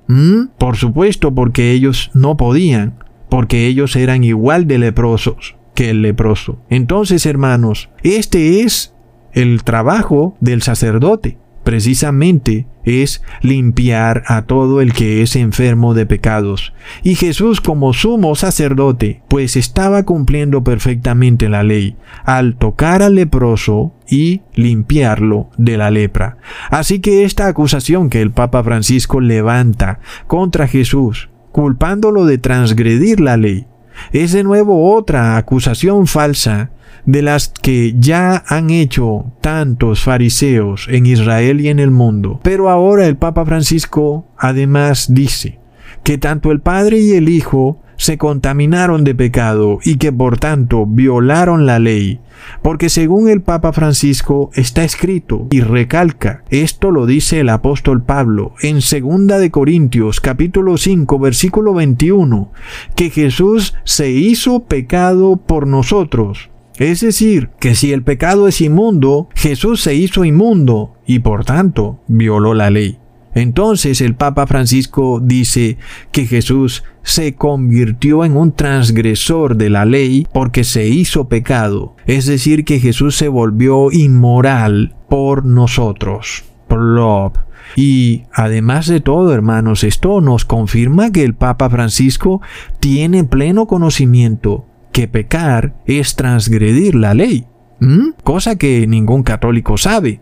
Por 0.58 0.78
supuesto, 0.78 1.34
porque 1.34 1.72
ellos 1.72 2.12
no 2.14 2.38
podían, 2.38 3.03
porque 3.30 3.68
ellos 3.68 3.95
eran 3.95 4.24
igual 4.24 4.68
de 4.68 4.78
leprosos 4.78 5.56
que 5.76 5.89
el 5.89 6.01
leproso. 6.01 6.58
Entonces, 6.70 7.26
hermanos, 7.26 7.89
este 8.01 8.62
es 8.62 8.95
el 9.36 9.63
trabajo 9.63 10.36
del 10.39 10.63
sacerdote 10.63 11.38
precisamente 11.65 12.67
es 12.86 13.21
limpiar 13.41 14.23
a 14.27 14.43
todo 14.43 14.79
el 14.79 14.93
que 14.93 15.21
es 15.23 15.36
enfermo 15.36 15.93
de 15.93 16.05
pecados. 16.05 16.73
Y 17.03 17.15
Jesús 17.15 17.59
como 17.59 17.91
sumo 17.91 18.36
sacerdote, 18.36 19.23
pues 19.27 19.57
estaba 19.57 20.03
cumpliendo 20.03 20.63
perfectamente 20.63 21.49
la 21.49 21.63
ley 21.63 21.97
al 22.23 22.55
tocar 22.55 23.01
al 23.01 23.15
leproso 23.15 23.93
y 24.07 24.43
limpiarlo 24.53 25.49
de 25.57 25.77
la 25.77 25.89
lepra. 25.91 26.38
Así 26.69 26.99
que 26.99 27.25
esta 27.25 27.47
acusación 27.47 28.09
que 28.09 28.21
el 28.21 28.31
Papa 28.31 28.63
Francisco 28.63 29.19
levanta 29.19 29.99
contra 30.27 30.67
Jesús, 30.67 31.29
culpándolo 31.51 32.25
de 32.25 32.38
transgredir 32.38 33.19
la 33.19 33.38
ley, 33.38 33.65
es 34.12 34.32
de 34.32 34.43
nuevo 34.43 34.93
otra 34.96 35.38
acusación 35.38 36.08
falsa 36.08 36.72
de 37.06 37.22
las 37.22 37.50
que 37.50 37.96
ya 38.00 38.43
han 38.48 38.70
hecho 38.70 39.34
tantos 39.41 40.04
fariseos 40.04 40.88
en 40.89 41.06
Israel 41.06 41.62
y 41.62 41.70
en 41.70 41.80
el 41.80 41.91
mundo. 41.91 42.39
Pero 42.43 42.70
ahora 42.70 43.06
el 43.06 43.18
Papa 43.18 43.46
Francisco 43.46 44.28
además 44.38 45.08
dice 45.14 45.60
que 46.06 46.20
tanto 46.20 46.51
el 46.51 46.62
Padre 46.62 46.99
y 46.99 47.14
el 47.14 47.28
Hijo 47.30 47.82
se 47.97 48.20
contaminaron 48.20 49.03
de 49.03 49.16
pecado 49.16 49.80
y 49.84 49.97
que 49.97 50.14
por 50.14 50.38
tanto 50.38 50.86
violaron 50.86 51.66
la 51.66 51.80
ley, 51.80 52.20
porque 52.62 52.89
según 52.89 53.28
el 53.28 53.41
Papa 53.41 53.74
Francisco 53.74 54.51
está 54.53 54.84
escrito 54.84 55.47
y 55.49 55.62
recalca, 55.62 56.43
esto 56.51 56.91
lo 56.91 57.08
dice 57.08 57.39
el 57.39 57.49
apóstol 57.49 58.03
Pablo 58.03 58.53
en 58.62 58.76
2 58.76 59.39
de 59.39 59.49
Corintios 59.49 60.22
capítulo 60.22 60.78
5 60.78 61.18
versículo 61.18 61.74
21, 61.74 62.51
que 62.95 63.10
Jesús 63.10 63.74
se 63.84 64.12
hizo 64.12 64.66
pecado 64.66 65.38
por 65.38 65.66
nosotros 65.66 66.51
Es 66.78 67.01
decir, 67.01 67.49
que 67.60 67.74
si 67.74 67.93
el 67.93 68.03
pecado 68.03 68.47
es 68.47 68.62
inmundo, 68.62 69.30
Jesús 69.34 69.82
se 69.82 69.95
hizo 69.95 70.24
inmundo 70.24 70.93
y 71.08 71.18
por 71.20 71.45
tanto 71.45 72.01
violó 72.08 72.53
la 72.53 72.70
ley. 72.70 72.99
Entonces 73.36 74.01
el 74.01 74.15
Papa 74.15 74.47
Francisco 74.47 75.19
dice 75.21 75.77
que 76.11 76.25
Jesús 76.25 76.83
se 77.03 77.36
convirtió 77.36 78.25
en 78.25 78.36
un 78.36 78.53
transgresor 78.53 79.57
de 79.57 79.69
la 79.69 79.86
ley 79.86 80.25
porque 80.33 80.63
se 80.63 80.88
hizo 80.88 81.27
pecado. 81.27 81.95
Es 82.07 82.25
decir, 82.25 82.65
que 82.65 82.79
Jesús 82.79 83.15
se 83.15 83.27
volvió 83.27 83.91
inmoral 83.91 84.95
por 85.09 85.45
nosotros. 85.45 86.45
Plop. 86.67 87.38
Y 87.75 88.23
además 88.33 88.88
de 88.88 89.01
todo, 89.01 89.33
hermanos, 89.33 89.83
esto 89.83 90.21
nos 90.21 90.45
confirma 90.45 91.11
que 91.11 91.23
el 91.23 91.36
Papa 91.36 91.69
Francisco 91.69 92.41
tiene 92.79 93.23
pleno 93.23 93.67
conocimiento 93.67 94.65
que 94.91 95.07
pecar 95.09 95.75
es 95.86 96.15
transgredir 96.15 96.95
la 96.95 97.13
ley. 97.13 97.47
Cosa 98.23 98.55
que 98.55 98.88
ningún 98.88 99.23
católico 99.23 99.77
sabe, 99.77 100.21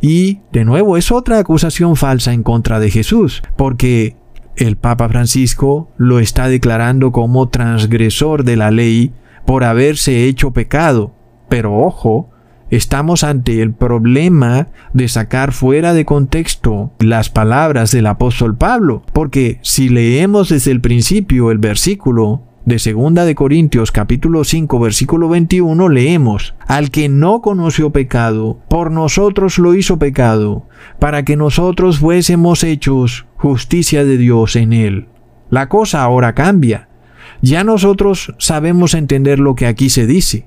Y 0.00 0.40
de 0.52 0.64
nuevo 0.64 0.96
es 0.96 1.10
otra 1.10 1.38
acusación 1.38 1.96
falsa 1.96 2.32
en 2.32 2.42
contra 2.42 2.80
de 2.80 2.90
Jesús, 2.90 3.42
porque 3.56 4.16
el 4.56 4.76
Papa 4.76 5.08
Francisco 5.08 5.90
lo 5.96 6.20
está 6.20 6.48
declarando 6.48 7.12
como 7.12 7.48
transgresor 7.48 8.44
de 8.44 8.56
la 8.56 8.70
ley 8.70 9.12
por 9.46 9.64
haberse 9.64 10.24
hecho 10.26 10.52
pecado. 10.52 11.12
Pero 11.48 11.76
ojo, 11.76 12.30
estamos 12.70 13.24
ante 13.24 13.62
el 13.62 13.72
problema 13.72 14.68
de 14.92 15.08
sacar 15.08 15.52
fuera 15.52 15.92
de 15.92 16.04
contexto 16.04 16.92
las 17.00 17.30
palabras 17.30 17.90
del 17.90 18.06
apóstol 18.06 18.56
Pablo, 18.56 19.02
porque 19.12 19.58
si 19.62 19.88
leemos 19.88 20.48
desde 20.48 20.70
el 20.70 20.80
principio 20.80 21.50
el 21.50 21.58
versículo, 21.58 22.42
de 22.64 22.78
Segunda 22.78 23.26
de 23.26 23.34
Corintios 23.34 23.92
capítulo 23.92 24.42
5 24.42 24.78
versículo 24.78 25.28
21 25.28 25.88
leemos, 25.90 26.54
al 26.66 26.90
que 26.90 27.10
no 27.10 27.42
conoció 27.42 27.90
pecado, 27.90 28.58
por 28.68 28.90
nosotros 28.90 29.58
lo 29.58 29.74
hizo 29.74 29.98
pecado, 29.98 30.66
para 30.98 31.24
que 31.24 31.36
nosotros 31.36 31.98
fuésemos 31.98 32.64
hechos 32.64 33.26
justicia 33.36 34.04
de 34.04 34.16
Dios 34.16 34.56
en 34.56 34.72
él. 34.72 35.08
La 35.50 35.68
cosa 35.68 36.02
ahora 36.02 36.34
cambia. 36.34 36.88
Ya 37.42 37.64
nosotros 37.64 38.34
sabemos 38.38 38.94
entender 38.94 39.38
lo 39.38 39.54
que 39.54 39.66
aquí 39.66 39.90
se 39.90 40.06
dice. 40.06 40.46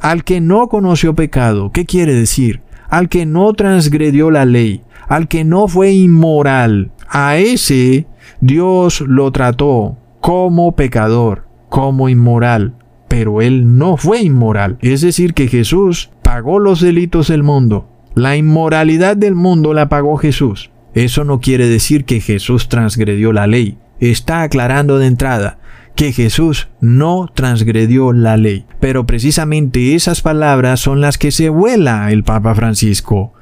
Al 0.00 0.24
que 0.24 0.40
no 0.40 0.68
conoció 0.68 1.14
pecado, 1.14 1.70
¿qué 1.72 1.86
quiere 1.86 2.14
decir? 2.14 2.62
Al 2.88 3.08
que 3.08 3.26
no 3.26 3.52
transgredió 3.52 4.32
la 4.32 4.44
ley, 4.44 4.82
al 5.06 5.28
que 5.28 5.44
no 5.44 5.68
fue 5.68 5.92
inmoral, 5.92 6.90
a 7.08 7.36
ese 7.36 8.06
Dios 8.40 9.00
lo 9.02 9.30
trató 9.30 9.98
como 10.24 10.74
pecador, 10.74 11.43
como 11.74 12.08
inmoral, 12.08 12.74
pero 13.08 13.42
él 13.42 13.78
no 13.78 13.96
fue 13.96 14.22
inmoral. 14.22 14.78
Es 14.80 15.00
decir, 15.00 15.34
que 15.34 15.48
Jesús 15.48 16.12
pagó 16.22 16.60
los 16.60 16.80
delitos 16.80 17.26
del 17.26 17.42
mundo. 17.42 17.88
La 18.14 18.36
inmoralidad 18.36 19.16
del 19.16 19.34
mundo 19.34 19.74
la 19.74 19.88
pagó 19.88 20.16
Jesús. 20.16 20.70
Eso 20.94 21.24
no 21.24 21.40
quiere 21.40 21.68
decir 21.68 22.04
que 22.04 22.20
Jesús 22.20 22.68
transgredió 22.68 23.32
la 23.32 23.48
ley. 23.48 23.76
Está 23.98 24.42
aclarando 24.42 24.98
de 24.98 25.08
entrada 25.08 25.58
que 25.96 26.12
Jesús 26.12 26.68
no 26.80 27.28
transgredió 27.34 28.12
la 28.12 28.36
ley. 28.36 28.66
Pero 28.78 29.04
precisamente 29.04 29.96
esas 29.96 30.22
palabras 30.22 30.78
son 30.78 31.00
las 31.00 31.18
que 31.18 31.32
se 31.32 31.48
vuela 31.48 32.12
el 32.12 32.22
Papa 32.22 32.54
Francisco. 32.54 33.32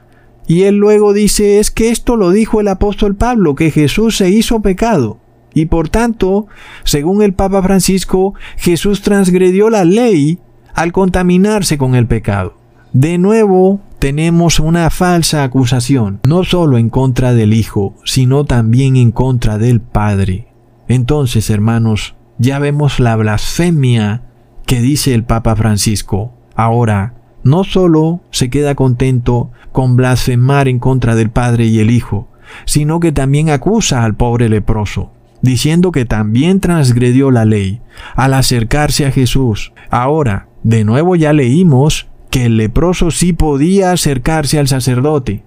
Y 0.46 0.62
él 0.62 0.76
luego 0.76 1.12
dice 1.12 1.58
es 1.58 1.70
que 1.70 1.90
esto 1.90 2.16
lo 2.16 2.30
dijo 2.30 2.62
el 2.62 2.68
apóstol 2.68 3.14
Pablo, 3.14 3.56
que 3.56 3.70
Jesús 3.70 4.16
se 4.16 4.30
hizo 4.30 4.62
pecado. 4.62 5.20
Y 5.54 5.66
por 5.66 5.88
tanto, 5.88 6.46
según 6.84 7.22
el 7.22 7.34
Papa 7.34 7.62
Francisco, 7.62 8.34
Jesús 8.56 9.02
transgredió 9.02 9.70
la 9.70 9.84
ley 9.84 10.38
al 10.74 10.92
contaminarse 10.92 11.78
con 11.78 11.94
el 11.94 12.06
pecado. 12.06 12.54
De 12.92 13.18
nuevo, 13.18 13.80
tenemos 13.98 14.60
una 14.60 14.90
falsa 14.90 15.44
acusación, 15.44 16.20
no 16.26 16.44
solo 16.44 16.78
en 16.78 16.90
contra 16.90 17.34
del 17.34 17.54
Hijo, 17.54 17.94
sino 18.04 18.44
también 18.44 18.96
en 18.96 19.12
contra 19.12 19.58
del 19.58 19.80
Padre. 19.80 20.48
Entonces, 20.88 21.48
hermanos, 21.50 22.14
ya 22.38 22.58
vemos 22.58 23.00
la 23.00 23.16
blasfemia 23.16 24.22
que 24.66 24.80
dice 24.80 25.14
el 25.14 25.24
Papa 25.24 25.56
Francisco. 25.56 26.32
Ahora, 26.54 27.14
no 27.44 27.64
solo 27.64 28.20
se 28.30 28.50
queda 28.50 28.74
contento 28.74 29.50
con 29.72 29.96
blasfemar 29.96 30.68
en 30.68 30.78
contra 30.78 31.14
del 31.14 31.30
Padre 31.30 31.66
y 31.66 31.78
el 31.78 31.90
Hijo, 31.90 32.28
sino 32.64 33.00
que 33.00 33.12
también 33.12 33.50
acusa 33.50 34.04
al 34.04 34.14
pobre 34.16 34.48
leproso 34.48 35.12
diciendo 35.42 35.92
que 35.92 36.04
también 36.04 36.60
transgredió 36.60 37.30
la 37.30 37.44
ley 37.44 37.80
al 38.14 38.34
acercarse 38.34 39.04
a 39.06 39.10
Jesús. 39.10 39.72
Ahora, 39.90 40.48
de 40.62 40.84
nuevo 40.84 41.16
ya 41.16 41.32
leímos 41.32 42.08
que 42.30 42.46
el 42.46 42.56
leproso 42.56 43.10
sí 43.10 43.32
podía 43.32 43.92
acercarse 43.92 44.58
al 44.58 44.68
sacerdote, 44.68 45.44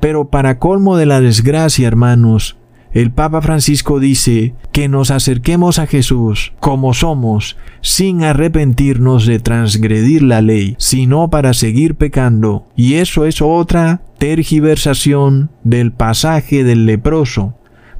pero 0.00 0.30
para 0.30 0.58
colmo 0.58 0.96
de 0.96 1.06
la 1.06 1.20
desgracia, 1.20 1.86
hermanos, 1.86 2.56
el 2.94 3.10
Papa 3.10 3.42
Francisco 3.42 3.98
dice 3.98 4.54
que 4.70 4.88
nos 4.88 5.10
acerquemos 5.10 5.80
a 5.80 5.88
Jesús 5.88 6.52
como 6.60 6.94
somos, 6.94 7.56
sin 7.80 8.22
arrepentirnos 8.22 9.26
de 9.26 9.40
transgredir 9.40 10.22
la 10.22 10.40
ley, 10.40 10.76
sino 10.78 11.28
para 11.28 11.54
seguir 11.54 11.96
pecando. 11.96 12.68
Y 12.76 12.94
eso 12.94 13.26
es 13.26 13.42
otra 13.42 14.02
tergiversación 14.18 15.50
del 15.64 15.90
pasaje 15.90 16.62
del 16.62 16.86
leproso, 16.86 17.54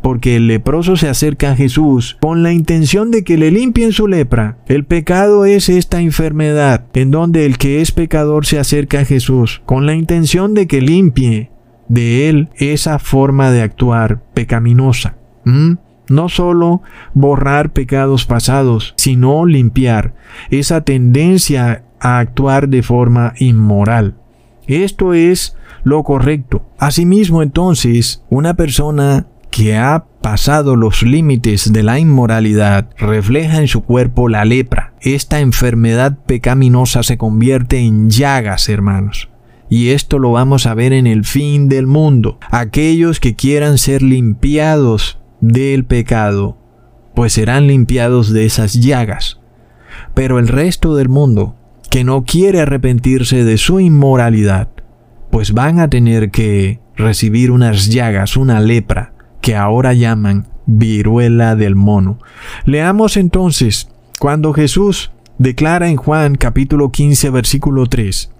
porque 0.04 0.36
el 0.36 0.48
leproso 0.48 0.96
se 0.96 1.08
acerca 1.08 1.52
a 1.52 1.56
Jesús 1.56 2.18
con 2.20 2.42
la 2.42 2.52
intención 2.52 3.10
de 3.10 3.24
que 3.24 3.38
le 3.38 3.50
limpien 3.50 3.90
su 3.90 4.06
lepra. 4.06 4.58
El 4.66 4.84
pecado 4.84 5.46
es 5.46 5.70
esta 5.70 5.98
enfermedad 5.98 6.84
en 6.92 7.10
donde 7.10 7.46
el 7.46 7.56
que 7.56 7.80
es 7.80 7.90
pecador 7.90 8.44
se 8.44 8.58
acerca 8.58 9.00
a 9.00 9.04
Jesús 9.06 9.62
con 9.64 9.86
la 9.86 9.94
intención 9.94 10.52
de 10.52 10.66
que 10.66 10.82
limpie 10.82 11.50
de 11.88 12.28
él 12.28 12.50
esa 12.56 12.98
forma 12.98 13.50
de 13.50 13.62
actuar 13.62 14.22
pecaminosa. 14.34 15.16
No 16.10 16.28
solo 16.28 16.82
borrar 17.14 17.72
pecados 17.72 18.26
pasados, 18.26 18.92
sino 18.98 19.46
limpiar 19.46 20.12
esa 20.50 20.82
tendencia 20.82 21.84
a 21.98 22.18
actuar 22.18 22.68
de 22.68 22.82
forma 22.82 23.32
inmoral. 23.38 24.16
Esto 24.66 25.14
es 25.14 25.56
lo 25.82 26.04
correcto. 26.04 26.62
Asimismo, 26.76 27.42
entonces, 27.42 28.22
una 28.28 28.52
persona 28.52 29.28
que 29.54 29.76
ha 29.76 30.06
pasado 30.20 30.74
los 30.74 31.04
límites 31.04 31.72
de 31.72 31.84
la 31.84 32.00
inmoralidad 32.00 32.88
refleja 32.98 33.60
en 33.60 33.68
su 33.68 33.84
cuerpo 33.84 34.28
la 34.28 34.44
lepra. 34.44 34.94
Esta 35.00 35.38
enfermedad 35.38 36.18
pecaminosa 36.26 37.04
se 37.04 37.16
convierte 37.18 37.78
en 37.78 38.10
llagas, 38.10 38.68
hermanos. 38.68 39.28
Y 39.70 39.90
esto 39.90 40.18
lo 40.18 40.32
vamos 40.32 40.66
a 40.66 40.74
ver 40.74 40.92
en 40.92 41.06
el 41.06 41.24
fin 41.24 41.68
del 41.68 41.86
mundo. 41.86 42.40
Aquellos 42.50 43.20
que 43.20 43.36
quieran 43.36 43.78
ser 43.78 44.02
limpiados 44.02 45.20
del 45.40 45.84
pecado, 45.84 46.58
pues 47.14 47.34
serán 47.34 47.68
limpiados 47.68 48.32
de 48.32 48.46
esas 48.46 48.74
llagas. 48.74 49.38
Pero 50.14 50.40
el 50.40 50.48
resto 50.48 50.96
del 50.96 51.08
mundo, 51.08 51.54
que 51.90 52.02
no 52.02 52.24
quiere 52.24 52.60
arrepentirse 52.60 53.44
de 53.44 53.56
su 53.56 53.78
inmoralidad, 53.78 54.68
pues 55.30 55.52
van 55.52 55.78
a 55.78 55.88
tener 55.88 56.32
que 56.32 56.80
recibir 56.96 57.52
unas 57.52 57.88
llagas, 57.88 58.36
una 58.36 58.58
lepra, 58.58 59.13
que 59.44 59.54
ahora 59.54 59.92
llaman 59.92 60.48
viruela 60.64 61.54
del 61.54 61.76
mono. 61.76 62.18
Leamos 62.64 63.18
entonces 63.18 63.90
cuando 64.18 64.54
Jesús 64.54 65.12
declara 65.36 65.90
en 65.90 65.96
Juan 65.96 66.36
capítulo 66.36 66.90
15 66.90 67.28
versículo 67.28 67.84
3, 67.86 68.30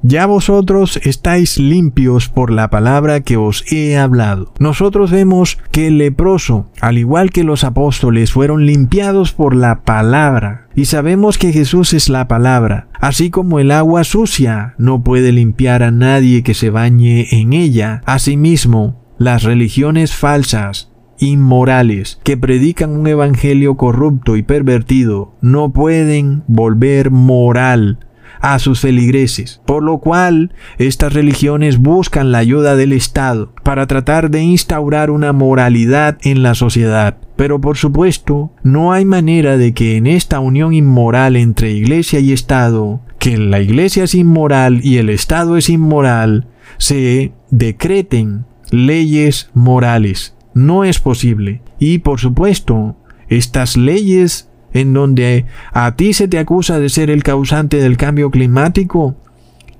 ya 0.00 0.24
vosotros 0.24 0.98
estáis 1.02 1.58
limpios 1.58 2.30
por 2.30 2.50
la 2.50 2.70
palabra 2.70 3.20
que 3.20 3.36
os 3.36 3.70
he 3.70 3.98
hablado. 3.98 4.54
Nosotros 4.58 5.10
vemos 5.10 5.58
que 5.70 5.88
el 5.88 5.98
leproso, 5.98 6.70
al 6.80 6.96
igual 6.96 7.30
que 7.30 7.44
los 7.44 7.62
apóstoles, 7.62 8.32
fueron 8.32 8.64
limpiados 8.64 9.32
por 9.32 9.54
la 9.54 9.82
palabra. 9.82 10.68
Y 10.74 10.86
sabemos 10.86 11.36
que 11.36 11.52
Jesús 11.52 11.92
es 11.92 12.08
la 12.08 12.26
palabra, 12.26 12.88
así 13.00 13.28
como 13.28 13.60
el 13.60 13.70
agua 13.70 14.02
sucia 14.04 14.74
no 14.78 15.02
puede 15.02 15.30
limpiar 15.30 15.82
a 15.82 15.90
nadie 15.90 16.42
que 16.42 16.54
se 16.54 16.70
bañe 16.70 17.26
en 17.32 17.52
ella. 17.52 18.00
Asimismo, 18.06 19.03
las 19.18 19.42
religiones 19.42 20.14
falsas, 20.14 20.90
inmorales, 21.18 22.20
que 22.24 22.36
predican 22.36 22.90
un 22.90 23.06
evangelio 23.06 23.76
corrupto 23.76 24.36
y 24.36 24.42
pervertido, 24.42 25.34
no 25.40 25.72
pueden 25.72 26.42
volver 26.46 27.10
moral 27.10 27.98
a 28.40 28.58
sus 28.58 28.80
feligreses, 28.80 29.62
por 29.64 29.82
lo 29.82 29.98
cual 29.98 30.52
estas 30.76 31.14
religiones 31.14 31.78
buscan 31.78 32.30
la 32.30 32.38
ayuda 32.38 32.76
del 32.76 32.92
Estado 32.92 33.52
para 33.62 33.86
tratar 33.86 34.30
de 34.30 34.42
instaurar 34.42 35.10
una 35.10 35.32
moralidad 35.32 36.18
en 36.22 36.42
la 36.42 36.54
sociedad. 36.54 37.16
Pero 37.36 37.60
por 37.60 37.78
supuesto, 37.78 38.52
no 38.62 38.92
hay 38.92 39.06
manera 39.06 39.56
de 39.56 39.72
que 39.72 39.96
en 39.96 40.06
esta 40.06 40.40
unión 40.40 40.74
inmoral 40.74 41.36
entre 41.36 41.72
Iglesia 41.72 42.20
y 42.20 42.32
Estado, 42.32 43.00
que 43.18 43.38
la 43.38 43.60
Iglesia 43.60 44.04
es 44.04 44.14
inmoral 44.14 44.80
y 44.84 44.98
el 44.98 45.08
Estado 45.08 45.56
es 45.56 45.70
inmoral, 45.70 46.46
se 46.76 47.32
decreten 47.50 48.44
leyes 48.74 49.50
morales. 49.54 50.34
No 50.52 50.84
es 50.84 50.98
posible. 50.98 51.62
Y 51.78 51.98
por 51.98 52.20
supuesto, 52.20 52.96
estas 53.28 53.76
leyes 53.76 54.50
en 54.72 54.92
donde 54.92 55.46
a 55.72 55.94
ti 55.96 56.12
se 56.12 56.28
te 56.28 56.38
acusa 56.38 56.78
de 56.78 56.88
ser 56.88 57.08
el 57.08 57.22
causante 57.22 57.78
del 57.78 57.96
cambio 57.96 58.30
climático 58.30 59.16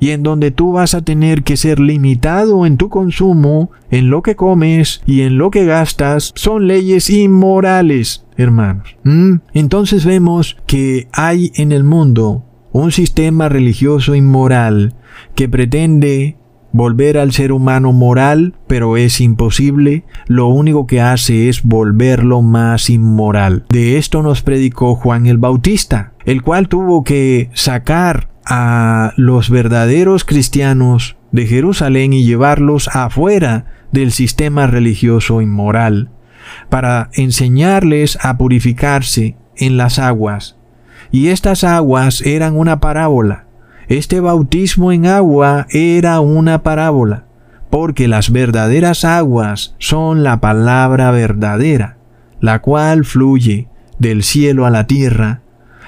y 0.01 0.11
en 0.11 0.23
donde 0.23 0.51
tú 0.51 0.73
vas 0.73 0.95
a 0.95 1.03
tener 1.03 1.43
que 1.43 1.57
ser 1.57 1.81
limitado 1.81 2.67
en 2.67 2.77
tu 2.77 2.89
consumo, 2.89 3.71
en 3.91 4.11
lo 4.11 4.23
que 4.23 4.37
comes 4.37 5.03
y 5.07 5.23
en 5.23 5.39
lo 5.39 5.51
que 5.51 5.65
gastas, 5.65 6.33
son 6.35 6.67
leyes 6.67 7.11
inmorales, 7.11 8.25
hermanos. 8.37 8.97
¿Mm? 9.03 9.37
Entonces 9.53 10.05
vemos 10.05 10.57
que 10.67 11.09
hay 11.13 11.53
en 11.55 11.73
el 11.73 11.85
mundo 11.85 12.45
un 12.73 12.93
sistema 12.93 13.49
religioso 13.49 14.15
inmoral 14.15 14.95
que 15.35 15.49
pretende 15.49 16.37
volver 16.75 17.19
al 17.19 17.31
ser 17.31 17.53
humano 17.53 17.93
moral, 17.93 18.55
pero 18.67 18.97
es 18.97 19.21
imposible, 19.21 20.03
lo 20.27 20.49
único 20.49 20.89
que 20.89 21.01
hace 21.01 21.49
es 21.49 21.63
volverlo 21.63 22.43
más 22.43 22.91
inmoral. 22.91 23.65
De 23.69 23.97
esto 23.97 24.25
nos 24.25 24.43
predicó 24.43 24.97
Juan 24.97 25.27
el 25.27 25.39
Bautista, 25.39 26.15
el 26.25 26.43
cual 26.43 26.69
tuvo 26.69 27.05
que 27.05 27.49
sacar 27.55 28.29
a 28.45 29.13
los 29.17 29.51
verdaderos 29.51 30.25
cristianos 30.25 31.17
de 31.31 31.47
Jerusalén 31.47 32.13
y 32.13 32.25
llevarlos 32.25 32.89
afuera 32.89 33.67
del 33.93 34.11
sistema 34.11 34.67
religioso 34.67 35.41
inmoral, 35.41 36.11
para 36.71 37.09
enseñarles 37.13 38.19
a 38.21 38.37
purificarse 38.37 39.37
en 39.57 39.77
las 39.77 40.01
aguas. 40.01 40.57
Y 41.13 41.29
estas 41.29 41.63
aguas 41.63 42.21
eran 42.23 42.57
una 42.57 42.81
parábola 42.81 43.44
este 43.89 44.21
bautismo 44.21 44.93
en 44.93 45.07
agua 45.07 45.67
era 45.71 46.21
una 46.21 46.63
parábola, 46.63 47.27
porque 47.71 48.09
las 48.09 48.31
verdaderas 48.31 49.05
aguas 49.05 49.75
son 49.79 50.23
la 50.23 50.41
palabra 50.41 51.11
verdadera, 51.11 51.99
la 52.41 52.61
cual 52.61 53.05
fluye 53.05 53.69
del 53.99 54.23
cielo 54.23 54.67
a 54.67 54.71
la 54.71 54.87
tierra, 54.87 55.43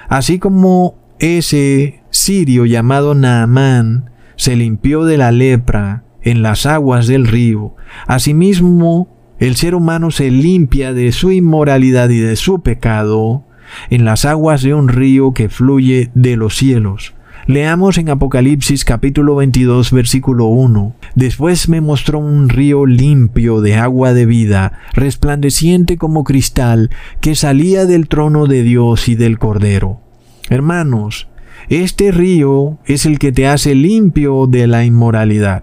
así 0.08 0.38
como 0.38 0.96
ese 1.18 2.02
sirio 2.10 2.66
llamado 2.66 3.14
Naamán 3.14 4.10
se 4.36 4.56
limpió 4.56 5.04
de 5.04 5.16
la 5.16 5.32
lepra 5.32 6.04
en 6.22 6.42
las 6.42 6.66
aguas 6.66 7.06
del 7.06 7.26
río, 7.26 7.76
asimismo 8.06 9.08
el 9.38 9.56
ser 9.56 9.74
humano 9.74 10.10
se 10.10 10.30
limpia 10.30 10.92
de 10.92 11.12
su 11.12 11.30
inmoralidad 11.30 12.08
y 12.08 12.18
de 12.18 12.36
su 12.36 12.62
pecado 12.62 13.44
en 13.90 14.04
las 14.04 14.24
aguas 14.24 14.62
de 14.62 14.74
un 14.74 14.88
río 14.88 15.32
que 15.32 15.48
fluye 15.48 16.10
de 16.14 16.36
los 16.36 16.56
cielos. 16.56 17.15
Leamos 17.48 17.96
en 17.96 18.10
Apocalipsis 18.10 18.84
capítulo 18.84 19.36
22 19.36 19.92
versículo 19.92 20.46
1. 20.46 20.96
Después 21.14 21.68
me 21.68 21.80
mostró 21.80 22.18
un 22.18 22.48
río 22.48 22.86
limpio 22.86 23.60
de 23.60 23.76
agua 23.76 24.12
de 24.12 24.26
vida, 24.26 24.80
resplandeciente 24.94 25.96
como 25.96 26.24
cristal, 26.24 26.90
que 27.20 27.36
salía 27.36 27.86
del 27.86 28.08
trono 28.08 28.46
de 28.48 28.64
Dios 28.64 29.08
y 29.08 29.14
del 29.14 29.38
Cordero. 29.38 30.00
Hermanos, 30.50 31.28
este 31.68 32.10
río 32.10 32.78
es 32.84 33.06
el 33.06 33.20
que 33.20 33.30
te 33.30 33.46
hace 33.46 33.76
limpio 33.76 34.48
de 34.48 34.66
la 34.66 34.84
inmoralidad. 34.84 35.62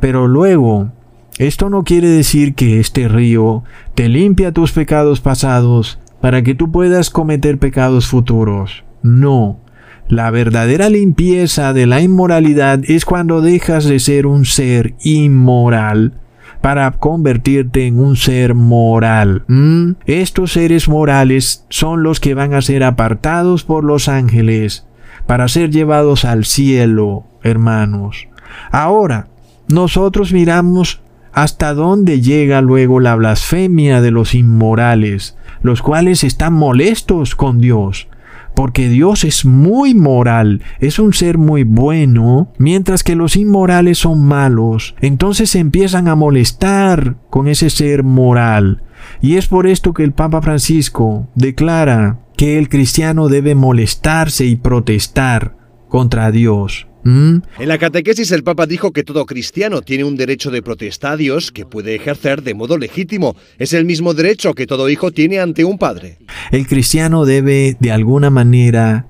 Pero 0.00 0.28
luego, 0.28 0.92
esto 1.38 1.70
no 1.70 1.82
quiere 1.82 2.08
decir 2.08 2.54
que 2.54 2.78
este 2.78 3.08
río 3.08 3.64
te 3.94 4.10
limpia 4.10 4.52
tus 4.52 4.72
pecados 4.72 5.22
pasados 5.22 5.98
para 6.20 6.42
que 6.42 6.54
tú 6.54 6.70
puedas 6.70 7.08
cometer 7.08 7.56
pecados 7.58 8.06
futuros. 8.06 8.84
No, 9.02 9.62
la 10.08 10.30
verdadera 10.30 10.88
limpieza 10.88 11.72
de 11.72 11.86
la 11.86 12.00
inmoralidad 12.00 12.80
es 12.86 13.04
cuando 13.04 13.40
dejas 13.40 13.84
de 13.84 13.98
ser 13.98 14.26
un 14.26 14.44
ser 14.44 14.94
inmoral 15.02 16.14
para 16.60 16.90
convertirte 16.92 17.86
en 17.86 17.98
un 17.98 18.16
ser 18.16 18.54
moral. 18.54 19.44
¿Mm? 19.48 19.92
Estos 20.06 20.52
seres 20.52 20.88
morales 20.88 21.66
son 21.68 22.02
los 22.02 22.20
que 22.20 22.34
van 22.34 22.54
a 22.54 22.62
ser 22.62 22.84
apartados 22.84 23.64
por 23.64 23.84
los 23.84 24.08
ángeles 24.08 24.86
para 25.26 25.48
ser 25.48 25.70
llevados 25.70 26.24
al 26.24 26.44
cielo, 26.44 27.24
hermanos. 27.42 28.28
Ahora, 28.70 29.28
nosotros 29.68 30.32
miramos 30.32 31.00
hasta 31.32 31.74
dónde 31.74 32.20
llega 32.20 32.60
luego 32.60 33.00
la 33.00 33.16
blasfemia 33.16 34.00
de 34.00 34.10
los 34.10 34.34
inmorales, 34.34 35.36
los 35.62 35.80
cuales 35.80 36.24
están 36.24 36.52
molestos 36.52 37.34
con 37.34 37.60
Dios 37.60 38.08
porque 38.54 38.88
Dios 38.88 39.24
es 39.24 39.44
muy 39.44 39.94
moral, 39.94 40.62
es 40.80 40.98
un 40.98 41.12
ser 41.12 41.38
muy 41.38 41.64
bueno, 41.64 42.52
mientras 42.58 43.02
que 43.02 43.16
los 43.16 43.36
inmorales 43.36 43.98
son 43.98 44.24
malos. 44.24 44.94
Entonces 45.00 45.50
se 45.50 45.58
empiezan 45.58 46.08
a 46.08 46.14
molestar 46.14 47.16
con 47.30 47.48
ese 47.48 47.70
ser 47.70 48.02
moral. 48.02 48.82
Y 49.20 49.36
es 49.36 49.46
por 49.48 49.66
esto 49.66 49.94
que 49.94 50.04
el 50.04 50.12
Papa 50.12 50.42
Francisco 50.42 51.28
declara 51.34 52.20
que 52.36 52.58
el 52.58 52.68
cristiano 52.68 53.28
debe 53.28 53.54
molestarse 53.54 54.46
y 54.46 54.56
protestar 54.56 55.56
contra 55.88 56.30
Dios. 56.30 56.86
¿Mm? 57.04 57.38
En 57.58 57.68
la 57.68 57.78
catequesis 57.78 58.30
el 58.30 58.44
Papa 58.44 58.66
dijo 58.66 58.92
que 58.92 59.02
todo 59.02 59.26
cristiano 59.26 59.82
tiene 59.82 60.04
un 60.04 60.16
derecho 60.16 60.50
de 60.50 60.62
protesta 60.62 61.12
a 61.12 61.16
Dios 61.16 61.50
que 61.50 61.66
puede 61.66 61.94
ejercer 61.94 62.42
de 62.42 62.54
modo 62.54 62.78
legítimo. 62.78 63.36
Es 63.58 63.72
el 63.72 63.84
mismo 63.84 64.14
derecho 64.14 64.54
que 64.54 64.66
todo 64.66 64.88
hijo 64.88 65.10
tiene 65.10 65.40
ante 65.40 65.64
un 65.64 65.78
padre. 65.78 66.18
El 66.50 66.66
cristiano 66.66 67.24
debe 67.24 67.76
de 67.80 67.92
alguna 67.92 68.30
manera 68.30 69.06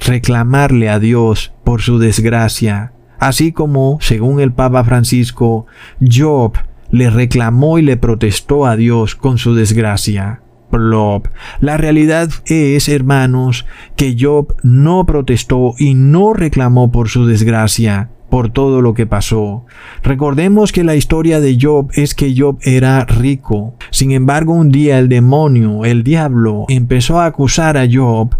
reclamarle 0.00 0.88
a 0.88 0.98
Dios 0.98 1.52
por 1.64 1.82
su 1.82 1.98
desgracia, 1.98 2.92
así 3.18 3.52
como, 3.52 3.98
según 4.00 4.40
el 4.40 4.52
Papa 4.52 4.82
Francisco, 4.84 5.66
Job 6.00 6.54
le 6.90 7.10
reclamó 7.10 7.78
y 7.78 7.82
le 7.82 7.96
protestó 7.96 8.66
a 8.66 8.76
Dios 8.76 9.14
con 9.14 9.38
su 9.38 9.54
desgracia. 9.54 10.42
La 11.60 11.76
realidad 11.76 12.30
es, 12.46 12.88
hermanos, 12.88 13.66
que 13.96 14.16
Job 14.18 14.54
no 14.62 15.04
protestó 15.04 15.74
y 15.78 15.94
no 15.94 16.32
reclamó 16.32 16.90
por 16.92 17.08
su 17.08 17.26
desgracia, 17.26 18.10
por 18.30 18.50
todo 18.50 18.80
lo 18.80 18.94
que 18.94 19.06
pasó. 19.06 19.66
Recordemos 20.02 20.72
que 20.72 20.84
la 20.84 20.94
historia 20.94 21.40
de 21.40 21.58
Job 21.60 21.90
es 21.94 22.14
que 22.14 22.34
Job 22.36 22.58
era 22.62 23.04
rico. 23.04 23.74
Sin 23.90 24.12
embargo, 24.12 24.54
un 24.54 24.70
día 24.70 24.98
el 24.98 25.08
demonio, 25.08 25.84
el 25.84 26.04
diablo, 26.04 26.64
empezó 26.68 27.20
a 27.20 27.26
acusar 27.26 27.76
a 27.76 27.86
Job 27.90 28.36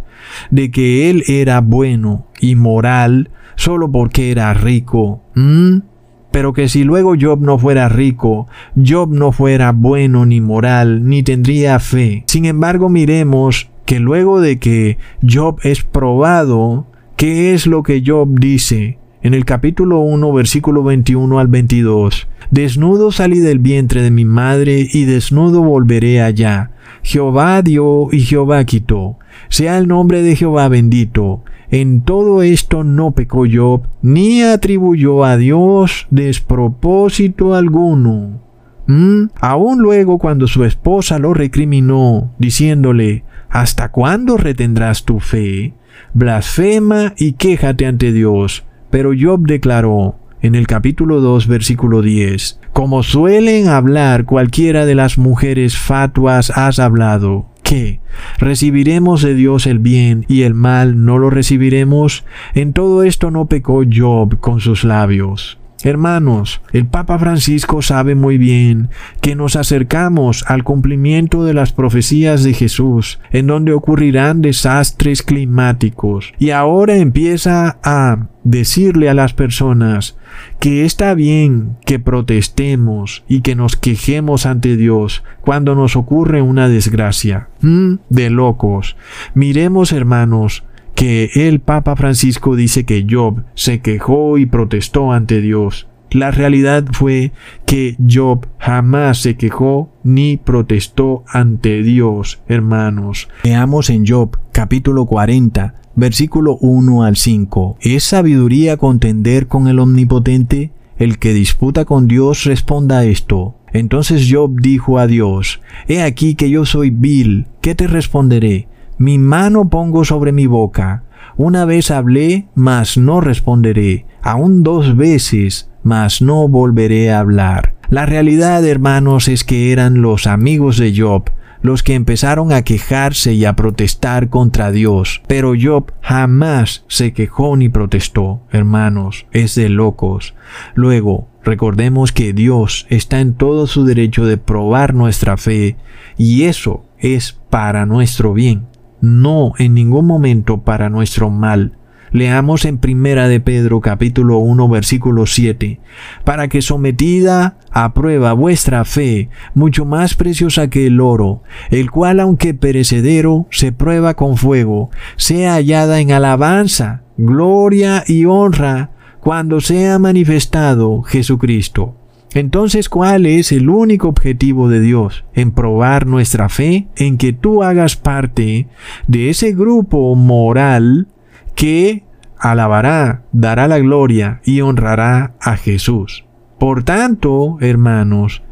de 0.51 0.71
que 0.71 1.11
él 1.11 1.25
era 1.27 1.61
bueno 1.61 2.29
y 2.41 2.55
moral 2.55 3.31
solo 3.57 3.91
porque 3.91 4.31
era 4.31 4.55
rico. 4.55 5.23
¿Mm? 5.35 5.90
Pero 6.31 6.53
que 6.53 6.69
si 6.69 6.85
luego 6.85 7.15
Job 7.21 7.41
no 7.41 7.59
fuera 7.59 7.89
rico, 7.89 8.47
Job 8.77 9.11
no 9.11 9.33
fuera 9.33 9.73
bueno 9.73 10.27
ni 10.27 10.41
moral, 10.41 11.09
ni 11.09 11.23
tendría 11.23 11.79
fe. 11.81 12.25
Sin 12.27 12.45
embargo, 12.45 12.89
miremos 12.89 13.71
que 13.85 13.99
luego 13.99 14.41
de 14.41 14.61
que 14.61 14.99
Job 15.29 15.59
es 15.65 15.83
probado, 15.83 16.87
¿qué 17.17 17.55
es 17.55 17.67
lo 17.67 17.83
que 17.83 18.03
Job 18.07 18.39
dice? 18.39 19.00
En 19.23 19.35
el 19.35 19.45
capítulo 19.45 20.01
1, 20.01 20.33
versículo 20.33 20.83
21 20.83 21.39
al 21.39 21.49
22. 21.49 22.27
Desnudo 22.51 23.13
salí 23.13 23.39
del 23.39 23.59
vientre 23.59 24.01
de 24.01 24.11
mi 24.11 24.25
madre 24.25 24.89
y 24.91 25.05
desnudo 25.05 25.63
volveré 25.63 26.23
allá. 26.23 26.71
Jehová 27.03 27.61
dio 27.61 28.09
y 28.11 28.21
Jehová 28.21 28.65
quitó. 28.65 29.19
Sea 29.51 29.77
el 29.77 29.89
nombre 29.89 30.23
de 30.23 30.37
Jehová 30.37 30.69
bendito. 30.69 31.45
En 31.71 32.01
todo 32.01 32.43
esto 32.43 32.83
no 32.83 33.11
pecó 33.11 33.45
Job, 33.51 33.83
ni 34.01 34.43
atribuyó 34.43 35.23
a 35.25 35.37
Dios 35.37 36.07
despropósito 36.11 37.55
alguno. 37.55 38.41
¿Mm? 38.87 39.25
Aún 39.39 39.81
luego 39.81 40.19
cuando 40.19 40.47
su 40.47 40.65
esposa 40.65 41.19
lo 41.19 41.35
recriminó, 41.35 42.33
diciéndole, 42.39 43.25
¿Hasta 43.51 43.91
cuándo 43.91 44.39
retendrás 44.39 45.05
tu 45.05 45.21
fe? 45.21 45.75
Blasfema 46.15 47.13
y 47.19 47.33
quéjate 47.33 47.85
ante 47.85 48.13
Dios. 48.13 48.65
Pero 48.91 49.13
Job 49.19 49.47
declaró, 49.47 50.17
en 50.43 50.55
el 50.55 50.67
capítulo 50.67 51.21
2, 51.21 51.47
versículo 51.47 52.03
10, 52.03 52.61
Como 52.73 53.03
suelen 53.03 53.69
hablar 53.69 54.25
cualquiera 54.25 54.87
de 54.87 54.95
las 54.95 55.19
mujeres 55.19 55.79
fatuas 55.79 56.51
has 56.51 56.79
hablado, 56.79 57.47
¿Qué? 57.63 58.01
¿Recibiremos 58.41 59.23
de 59.23 59.35
Dios 59.35 59.69
el 59.69 59.79
bien 59.79 60.25
y 60.27 60.43
el 60.43 60.55
mal 60.55 61.05
no 61.05 61.19
lo 61.19 61.31
recibiremos? 61.31 62.25
En 62.55 62.73
todo 62.73 63.05
esto 63.05 63.31
no 63.31 63.47
pecó 63.47 63.85
Job 63.89 64.41
con 64.41 64.59
sus 64.59 64.83
labios. 64.83 65.60
Hermanos, 65.83 66.61
el 66.73 66.87
Papa 66.87 67.19
Francisco 67.19 67.81
sabe 67.81 68.15
muy 68.15 68.37
bien 68.37 68.91
que 69.21 69.35
nos 69.35 69.57
acercamos 69.57 70.45
al 70.47 70.63
cumplimiento 70.63 71.45
de 71.45 71.55
las 71.55 71.73
profecías 71.73 72.45
de 72.45 72.53
Jesús, 72.53 73.19
en 73.31 73.47
donde 73.47 73.73
ocurrirán 73.73 74.43
desastres 74.43 75.23
climáticos, 75.23 76.33
y 76.39 76.51
ahora 76.51 76.97
empieza 76.97 77.79
a 77.83 78.29
decirle 78.45 79.09
a 79.09 79.15
las 79.15 79.35
personas 79.35 80.17
que 80.61 80.85
está 80.85 81.15
bien 81.15 81.77
que 81.85 81.99
protestemos 81.99 83.25
y 83.29 83.41
que 83.41 83.55
nos 83.55 83.77
quejemos 83.77 84.47
ante 84.47 84.77
Dios 84.77 85.23
cuando 85.41 85.75
nos 85.75 85.97
ocurre 85.97 86.43
una 86.43 86.69
desgracia. 86.69 87.49
¿Mm? 87.61 87.97
De 88.09 88.31
locos. 88.31 88.97
Miremos, 89.35 89.93
hermanos, 89.93 90.65
que 91.01 91.31
el 91.35 91.61
Papa 91.61 91.97
Francisco 91.97 92.57
dice 92.57 92.85
que 92.85 93.07
Job 93.09 93.45
se 93.55 93.81
quejó 93.81 94.37
y 94.37 94.45
protestó 94.45 95.13
ante 95.13 95.41
Dios. 95.41 95.89
La 96.11 96.31
realidad 96.31 96.85
fue 96.93 97.33
que 97.65 97.97
Job 98.07 98.47
jamás 98.59 99.23
se 99.23 99.39
quejó 99.39 99.95
ni 100.05 100.37
protestó 100.37 101.25
ante 101.27 101.83
Dios, 101.83 102.43
hermanos. 102.49 103.31
Veamos 103.43 103.89
en 103.89 104.07
Job 104.07 104.37
capítulo 104.53 105.07
40, 105.07 105.81
versículo 105.97 106.59
1 106.61 107.03
al 107.03 107.17
5. 107.17 107.79
¿Es 107.81 108.05
sabiduría 108.05 108.77
contender 108.77 109.47
con 109.47 109.69
el 109.69 109.79
Omnipotente? 109.79 110.73
El 110.99 111.19
que 111.19 111.33
disputa 111.33 111.87
con 111.87 112.09
Dios 112.09 112.45
responda 112.45 113.07
esto. 113.07 113.57
Entonces 113.73 114.29
Job 114.31 114.61
dijo 114.61 114.99
a 114.99 115.07
Dios, 115.07 115.63
He 115.89 116.03
aquí 116.03 116.35
que 116.35 116.51
yo 116.51 116.67
soy 116.67 116.91
vil, 116.91 117.47
¿qué 117.63 117.75
te 117.75 117.87
responderé? 117.87 118.69
Mi 119.01 119.17
mano 119.17 119.71
pongo 119.71 120.05
sobre 120.05 120.31
mi 120.31 120.45
boca. 120.45 121.05
Una 121.39 121.65
vez 121.65 121.91
hablé, 121.91 122.49
mas 122.55 122.99
no 122.99 123.23
responderé. 123.23 124.05
Aún 124.21 124.63
dos 124.63 124.95
veces, 124.95 125.71
mas 125.83 126.21
no 126.21 126.47
volveré 126.49 127.11
a 127.11 127.21
hablar. 127.21 127.77
La 127.89 128.05
realidad, 128.05 128.63
hermanos, 128.63 129.29
es 129.29 129.43
que 129.43 129.73
eran 129.73 130.03
los 130.03 130.27
amigos 130.27 130.77
de 130.77 130.93
Job 130.95 131.31
los 131.63 131.83
que 131.83 131.95
empezaron 131.95 132.53
a 132.53 132.63
quejarse 132.63 133.35
y 133.35 133.45
a 133.45 133.55
protestar 133.55 134.29
contra 134.29 134.71
Dios. 134.71 135.23
Pero 135.27 135.53
Job 135.61 135.93
jamás 136.01 136.85
se 136.89 137.13
quejó 137.13 137.57
ni 137.57 137.69
protestó, 137.69 138.43
hermanos, 138.51 139.27
es 139.33 139.55
de 139.55 139.69
locos. 139.69 140.35
Luego, 140.75 141.29
recordemos 141.45 142.13
que 142.13 142.33
Dios 142.33 142.87
está 142.89 143.21
en 143.21 143.35
todo 143.35 143.67
su 143.67 143.85
derecho 143.85 144.25
de 144.25 144.39
probar 144.39 144.95
nuestra 144.95 145.37
fe, 145.37 145.77
y 146.17 146.45
eso 146.45 146.85
es 146.99 147.39
para 147.51 147.87
nuestro 147.87 148.33
bien, 148.33 148.67
no 149.01 149.53
en 149.59 149.75
ningún 149.75 150.07
momento 150.07 150.63
para 150.63 150.89
nuestro 150.91 151.31
mal. 151.31 151.77
Leamos 152.13 152.65
en 152.65 152.79
Primera 152.79 153.29
de 153.29 153.39
Pedro 153.39 153.81
capítulo 153.81 154.39
1 154.39 154.69
versículo 154.69 155.27
7, 155.27 155.79
para 156.25 156.49
que 156.49 156.61
sometida 156.61 157.59
a 157.71 157.95
prueba 157.95 158.33
vuestra 158.33 158.85
fe, 158.85 159.31
mucho 159.55 159.85
más 159.85 160.15
preciosa 160.15 160.69
que 160.71 160.89
el 160.89 161.01
oro, 161.01 161.45
el 161.71 161.93
cual 161.93 162.19
aunque 162.19 162.53
perecedero 162.53 163.47
se 163.51 163.71
prueba 163.71 164.15
con 164.15 164.37
fuego, 164.37 164.91
sea 165.17 165.55
hallada 165.55 166.01
en 166.01 166.11
alabanza, 166.11 167.03
gloria 167.17 168.03
y 168.07 168.25
honra 168.25 168.91
cuando 169.21 169.61
sea 169.61 170.01
manifestado 170.01 171.03
Jesucristo. 171.03 172.00
Entonces, 172.33 172.89
¿cuál 172.89 173.27
es 173.27 173.51
el 173.51 173.69
único 173.69 174.09
objetivo 174.09 174.69
de 174.69 174.81
Dios? 174.81 175.25
En 175.35 175.51
probar 175.51 176.07
nuestra 176.07 176.49
fe, 176.49 176.87
en 176.97 177.19
que 177.19 177.33
tú 177.33 177.63
hagas 177.63 177.97
parte 177.97 178.69
de 179.09 179.31
ese 179.31 179.53
grupo 179.53 180.15
moral 180.15 181.09
que 181.57 182.05
alabará, 182.39 183.23
dará 183.33 183.67
la 183.67 183.79
gloria 183.79 184.41
y 184.45 184.61
honrará 184.61 185.35
a 185.41 185.57
Jesús. 185.57 186.25
Por 186.59 186.85
tanto, 186.85 187.59
hermanos, 187.61 188.43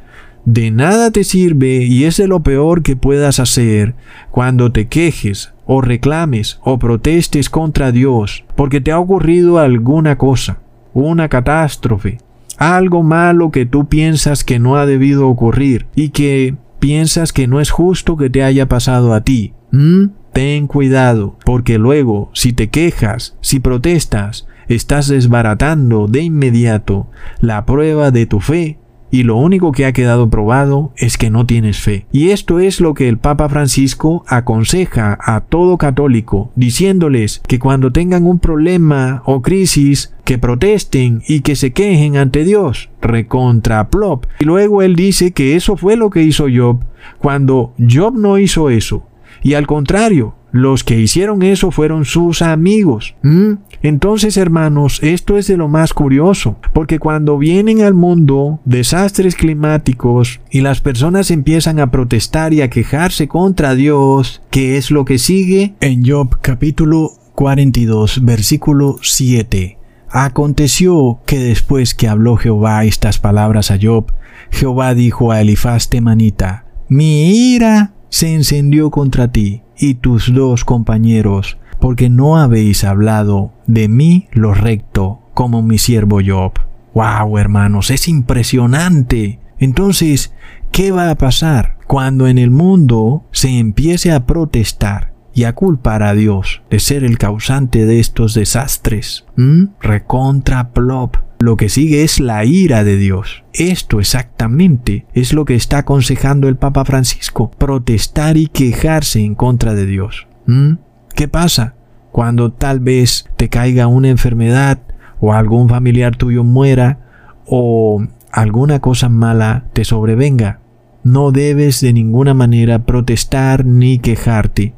de 0.44 0.70
nada 0.70 1.10
te 1.10 1.24
sirve 1.24 1.84
y 1.84 2.04
es 2.04 2.16
de 2.16 2.26
lo 2.26 2.40
peor 2.40 2.82
que 2.82 2.96
puedas 2.96 3.38
hacer 3.38 3.94
cuando 4.30 4.72
te 4.72 4.88
quejes 4.88 5.52
o 5.66 5.82
reclames 5.82 6.58
o 6.62 6.78
protestes 6.78 7.50
contra 7.50 7.92
Dios 7.92 8.44
porque 8.56 8.80
te 8.80 8.90
ha 8.90 8.98
ocurrido 8.98 9.58
alguna 9.58 10.16
cosa, 10.16 10.58
una 10.94 11.28
catástrofe, 11.28 12.18
algo 12.58 13.02
malo 13.02 13.50
que 13.50 13.64
tú 13.64 13.88
piensas 13.88 14.44
que 14.44 14.58
no 14.58 14.76
ha 14.76 14.84
debido 14.84 15.28
ocurrir 15.28 15.86
y 15.94 16.10
que 16.10 16.56
piensas 16.78 17.32
que 17.32 17.46
no 17.46 17.60
es 17.60 17.70
justo 17.70 18.16
que 18.16 18.28
te 18.28 18.42
haya 18.42 18.66
pasado 18.66 19.14
a 19.14 19.22
ti. 19.22 19.54
¿Mm? 19.70 20.06
Ten 20.32 20.66
cuidado, 20.66 21.36
porque 21.44 21.78
luego, 21.78 22.30
si 22.34 22.52
te 22.52 22.68
quejas, 22.68 23.36
si 23.40 23.60
protestas, 23.60 24.46
estás 24.68 25.08
desbaratando 25.08 26.06
de 26.06 26.22
inmediato 26.22 27.08
la 27.40 27.64
prueba 27.64 28.10
de 28.10 28.26
tu 28.26 28.40
fe 28.40 28.78
y 29.10 29.22
lo 29.22 29.36
único 29.36 29.72
que 29.72 29.86
ha 29.86 29.92
quedado 29.92 30.30
probado 30.30 30.92
es 30.96 31.18
que 31.18 31.30
no 31.30 31.46
tienes 31.46 31.78
fe. 31.78 32.06
Y 32.12 32.30
esto 32.30 32.60
es 32.60 32.80
lo 32.80 32.94
que 32.94 33.08
el 33.08 33.18
Papa 33.18 33.48
Francisco 33.48 34.24
aconseja 34.26 35.18
a 35.20 35.40
todo 35.40 35.78
católico, 35.78 36.50
diciéndoles 36.56 37.40
que 37.46 37.58
cuando 37.58 37.92
tengan 37.92 38.26
un 38.26 38.38
problema 38.38 39.22
o 39.24 39.42
crisis, 39.42 40.12
que 40.24 40.38
protesten 40.38 41.22
y 41.26 41.40
que 41.40 41.56
se 41.56 41.72
quejen 41.72 42.16
ante 42.16 42.44
Dios, 42.44 42.90
recontra 43.00 43.88
plop. 43.88 44.26
Y 44.40 44.44
luego 44.44 44.82
él 44.82 44.94
dice 44.94 45.32
que 45.32 45.56
eso 45.56 45.76
fue 45.76 45.96
lo 45.96 46.10
que 46.10 46.22
hizo 46.22 46.46
Job, 46.54 46.80
cuando 47.18 47.72
Job 47.78 48.14
no 48.14 48.38
hizo 48.38 48.68
eso. 48.68 49.04
Y 49.42 49.54
al 49.54 49.66
contrario, 49.66 50.34
los 50.50 50.84
que 50.84 50.98
hicieron 50.98 51.42
eso 51.42 51.70
fueron 51.70 52.04
sus 52.04 52.42
amigos. 52.42 53.14
¿Mm? 53.22 53.52
Entonces, 53.82 54.36
hermanos, 54.36 55.00
esto 55.02 55.38
es 55.38 55.46
de 55.46 55.56
lo 55.56 55.68
más 55.68 55.94
curioso, 55.94 56.56
porque 56.72 56.98
cuando 56.98 57.38
vienen 57.38 57.82
al 57.82 57.94
mundo 57.94 58.60
desastres 58.64 59.36
climáticos 59.36 60.40
y 60.50 60.62
las 60.62 60.80
personas 60.80 61.30
empiezan 61.30 61.78
a 61.78 61.90
protestar 61.90 62.52
y 62.52 62.62
a 62.62 62.70
quejarse 62.70 63.28
contra 63.28 63.74
Dios, 63.74 64.42
¿qué 64.50 64.76
es 64.76 64.90
lo 64.90 65.04
que 65.04 65.18
sigue? 65.18 65.74
En 65.80 66.04
Job 66.04 66.38
capítulo 66.40 67.12
42, 67.34 68.24
versículo 68.24 68.96
7. 69.00 69.78
Aconteció 70.10 71.20
que 71.26 71.38
después 71.38 71.94
que 71.94 72.08
habló 72.08 72.36
Jehová 72.36 72.84
estas 72.84 73.18
palabras 73.18 73.70
a 73.70 73.78
Job, 73.80 74.12
Jehová 74.50 74.94
dijo 74.94 75.30
a 75.30 75.40
Elifaz 75.40 75.88
temanita, 75.88 76.64
mi 76.88 77.52
ira 77.54 77.92
se 78.08 78.34
encendió 78.34 78.90
contra 78.90 79.30
ti 79.30 79.62
y 79.76 79.94
tus 79.94 80.32
dos 80.32 80.64
compañeros, 80.64 81.58
porque 81.80 82.08
no 82.08 82.38
habéis 82.38 82.84
hablado 82.84 83.52
de 83.66 83.88
mí 83.88 84.28
lo 84.32 84.54
recto, 84.54 85.20
como 85.34 85.62
mi 85.62 85.78
siervo 85.78 86.20
Job. 86.24 86.52
¡Wow, 86.94 87.38
hermanos! 87.38 87.90
Es 87.90 88.08
impresionante. 88.08 89.38
Entonces, 89.58 90.32
¿qué 90.72 90.90
va 90.90 91.10
a 91.10 91.14
pasar 91.16 91.76
cuando 91.86 92.26
en 92.26 92.38
el 92.38 92.50
mundo 92.50 93.24
se 93.32 93.58
empiece 93.58 94.12
a 94.12 94.26
protestar 94.26 95.14
y 95.34 95.44
a 95.44 95.54
culpar 95.54 96.02
a 96.02 96.14
Dios 96.14 96.62
de 96.70 96.80
ser 96.80 97.04
el 97.04 97.18
causante 97.18 97.86
de 97.86 98.00
estos 98.00 98.34
desastres? 98.34 99.26
¿Mm? 99.36 99.66
Recontra 99.80 100.72
plop. 100.72 101.16
Lo 101.40 101.56
que 101.56 101.68
sigue 101.68 102.02
es 102.02 102.18
la 102.18 102.44
ira 102.44 102.82
de 102.82 102.96
Dios. 102.96 103.44
Esto 103.52 104.00
exactamente 104.00 105.06
es 105.14 105.32
lo 105.32 105.44
que 105.44 105.54
está 105.54 105.78
aconsejando 105.78 106.48
el 106.48 106.56
Papa 106.56 106.84
Francisco, 106.84 107.52
protestar 107.52 108.36
y 108.36 108.48
quejarse 108.48 109.20
en 109.20 109.36
contra 109.36 109.74
de 109.74 109.86
Dios. 109.86 110.26
¿Mm? 110.46 110.72
¿Qué 111.18 111.26
pasa 111.26 111.74
cuando 112.12 112.52
tal 112.52 112.78
vez 112.78 113.28
te 113.36 113.48
caiga 113.48 113.88
una 113.88 114.08
enfermedad 114.08 114.78
o 115.18 115.32
algún 115.32 115.68
familiar 115.68 116.14
tuyo 116.14 116.44
muera 116.44 117.00
o 117.44 118.06
alguna 118.30 118.78
cosa 118.78 119.08
mala 119.08 119.64
te 119.72 119.84
sobrevenga? 119.84 120.60
No 121.02 121.32
debes 121.32 121.80
de 121.80 121.92
ninguna 121.92 122.34
manera 122.34 122.86
protestar 122.86 123.64
ni 123.64 123.98
quejarte 123.98 124.74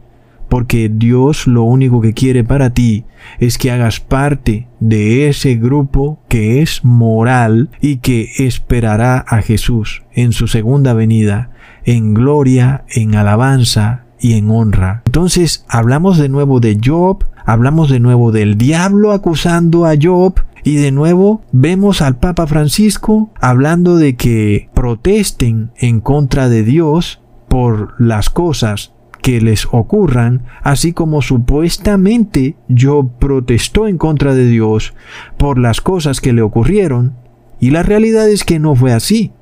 porque 0.48 0.88
Dios 0.88 1.46
lo 1.46 1.64
único 1.64 2.00
que 2.00 2.14
quiere 2.14 2.42
para 2.42 2.70
ti 2.70 3.04
es 3.38 3.58
que 3.58 3.70
hagas 3.70 4.00
parte 4.00 4.66
de 4.80 5.28
ese 5.28 5.56
grupo 5.56 6.20
que 6.28 6.62
es 6.62 6.86
moral 6.86 7.68
y 7.82 7.98
que 7.98 8.30
esperará 8.38 9.18
a 9.28 9.42
Jesús 9.42 10.04
en 10.14 10.32
su 10.32 10.48
segunda 10.48 10.94
venida, 10.94 11.50
en 11.84 12.14
gloria, 12.14 12.84
en 12.88 13.14
alabanza 13.14 14.06
y 14.20 14.34
en 14.34 14.50
honra. 14.50 15.02
Entonces 15.06 15.64
hablamos 15.68 16.18
de 16.18 16.28
nuevo 16.28 16.60
de 16.60 16.78
Job, 16.84 17.24
hablamos 17.44 17.90
de 17.90 18.00
nuevo 18.00 18.32
del 18.32 18.56
diablo 18.56 19.12
acusando 19.12 19.86
a 19.86 19.94
Job, 20.00 20.40
y 20.62 20.76
de 20.76 20.92
nuevo 20.92 21.42
vemos 21.52 22.02
al 22.02 22.18
Papa 22.18 22.46
Francisco 22.46 23.30
hablando 23.40 23.96
de 23.96 24.16
que 24.16 24.68
protesten 24.74 25.70
en 25.76 26.00
contra 26.00 26.50
de 26.50 26.62
Dios 26.64 27.22
por 27.48 27.94
las 27.98 28.28
cosas 28.28 28.92
que 29.22 29.40
les 29.40 29.66
ocurran, 29.70 30.44
así 30.62 30.92
como 30.92 31.22
supuestamente 31.22 32.56
yo 32.68 33.10
protestó 33.18 33.86
en 33.86 33.98
contra 33.98 34.34
de 34.34 34.46
Dios 34.46 34.94
por 35.36 35.58
las 35.58 35.80
cosas 35.80 36.20
que 36.20 36.32
le 36.32 36.42
ocurrieron, 36.42 37.14
y 37.58 37.70
la 37.70 37.82
realidad 37.82 38.28
es 38.28 38.44
que 38.44 38.58
no 38.58 38.74
fue 38.74 38.92
así. 38.92 39.32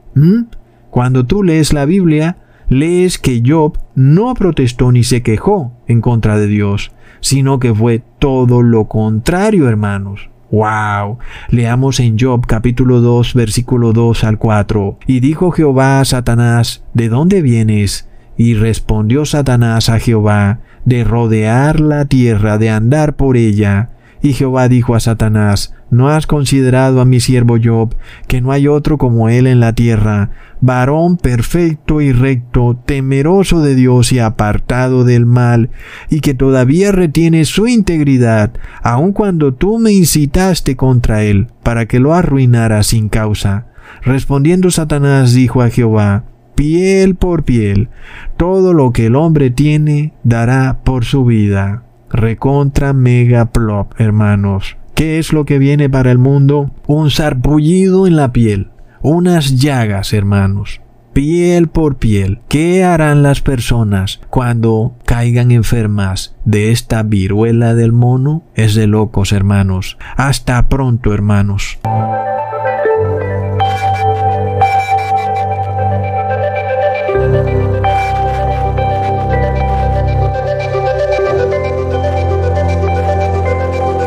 Cuando 0.90 1.26
tú 1.26 1.42
lees 1.42 1.72
la 1.72 1.84
Biblia, 1.84 2.36
lees 2.68 3.18
que 3.18 3.42
Job 3.44 3.78
no 3.94 4.34
protestó 4.34 4.92
ni 4.92 5.04
se 5.04 5.22
quejó 5.22 5.72
en 5.86 6.00
contra 6.00 6.38
de 6.38 6.46
Dios, 6.46 6.92
sino 7.20 7.58
que 7.58 7.74
fue 7.74 8.02
todo 8.18 8.62
lo 8.62 8.88
contrario, 8.88 9.68
hermanos. 9.68 10.30
¡Wow! 10.50 11.18
Leamos 11.50 12.00
en 12.00 12.18
Job 12.18 12.46
capítulo 12.46 13.00
2 13.00 13.34
versículo 13.34 13.92
2 13.92 14.24
al 14.24 14.38
4. 14.38 14.98
Y 15.06 15.20
dijo 15.20 15.50
Jehová 15.50 16.00
a 16.00 16.04
Satanás, 16.04 16.84
¿de 16.94 17.08
dónde 17.08 17.42
vienes? 17.42 18.08
Y 18.36 18.54
respondió 18.54 19.26
Satanás 19.26 19.88
a 19.88 19.98
Jehová, 19.98 20.60
de 20.84 21.04
rodear 21.04 21.80
la 21.80 22.06
tierra, 22.06 22.56
de 22.56 22.70
andar 22.70 23.16
por 23.16 23.36
ella, 23.36 23.90
Y 24.22 24.32
Jehová 24.32 24.68
dijo 24.68 24.94
a 24.94 25.00
Satanás, 25.00 25.74
¿no 25.90 26.08
has 26.08 26.26
considerado 26.26 27.00
a 27.00 27.04
mi 27.04 27.20
siervo 27.20 27.56
Job, 27.62 27.94
que 28.26 28.40
no 28.40 28.52
hay 28.52 28.66
otro 28.66 28.98
como 28.98 29.28
él 29.28 29.46
en 29.46 29.60
la 29.60 29.72
tierra, 29.74 30.30
varón 30.60 31.16
perfecto 31.16 32.00
y 32.00 32.12
recto, 32.12 32.78
temeroso 32.84 33.60
de 33.60 33.74
Dios 33.74 34.12
y 34.12 34.18
apartado 34.18 35.04
del 35.04 35.24
mal, 35.24 35.70
y 36.10 36.20
que 36.20 36.34
todavía 36.34 36.90
retiene 36.92 37.44
su 37.44 37.68
integridad, 37.68 38.52
aun 38.82 39.12
cuando 39.12 39.54
tú 39.54 39.78
me 39.78 39.92
incitaste 39.92 40.76
contra 40.76 41.22
él, 41.22 41.48
para 41.62 41.86
que 41.86 42.00
lo 42.00 42.14
arruinara 42.14 42.82
sin 42.82 43.08
causa? 43.08 43.66
Respondiendo 44.02 44.70
Satanás 44.70 45.32
dijo 45.32 45.62
a 45.62 45.70
Jehová, 45.70 46.24
piel 46.54 47.14
por 47.14 47.44
piel, 47.44 47.88
todo 48.36 48.72
lo 48.72 48.92
que 48.92 49.06
el 49.06 49.16
hombre 49.16 49.50
tiene 49.50 50.12
dará 50.24 50.80
por 50.82 51.04
su 51.04 51.24
vida 51.24 51.84
recontra 52.10 52.92
mega 52.92 53.46
plop, 53.46 53.92
hermanos. 54.00 54.76
¿Qué 54.94 55.18
es 55.18 55.32
lo 55.32 55.44
que 55.44 55.58
viene 55.58 55.88
para 55.88 56.10
el 56.10 56.18
mundo? 56.18 56.72
Un 56.86 57.10
sarpullido 57.10 58.06
en 58.06 58.16
la 58.16 58.32
piel, 58.32 58.70
unas 59.00 59.60
llagas, 59.60 60.12
hermanos. 60.12 60.80
Piel 61.12 61.68
por 61.68 61.96
piel. 61.96 62.40
¿Qué 62.48 62.84
harán 62.84 63.22
las 63.22 63.40
personas 63.40 64.20
cuando 64.30 64.94
caigan 65.04 65.50
enfermas 65.50 66.36
de 66.44 66.70
esta 66.70 67.02
viruela 67.02 67.74
del 67.74 67.92
mono? 67.92 68.44
Es 68.54 68.74
de 68.74 68.86
locos, 68.86 69.32
hermanos. 69.32 69.98
Hasta 70.16 70.68
pronto, 70.68 71.12
hermanos. 71.12 71.78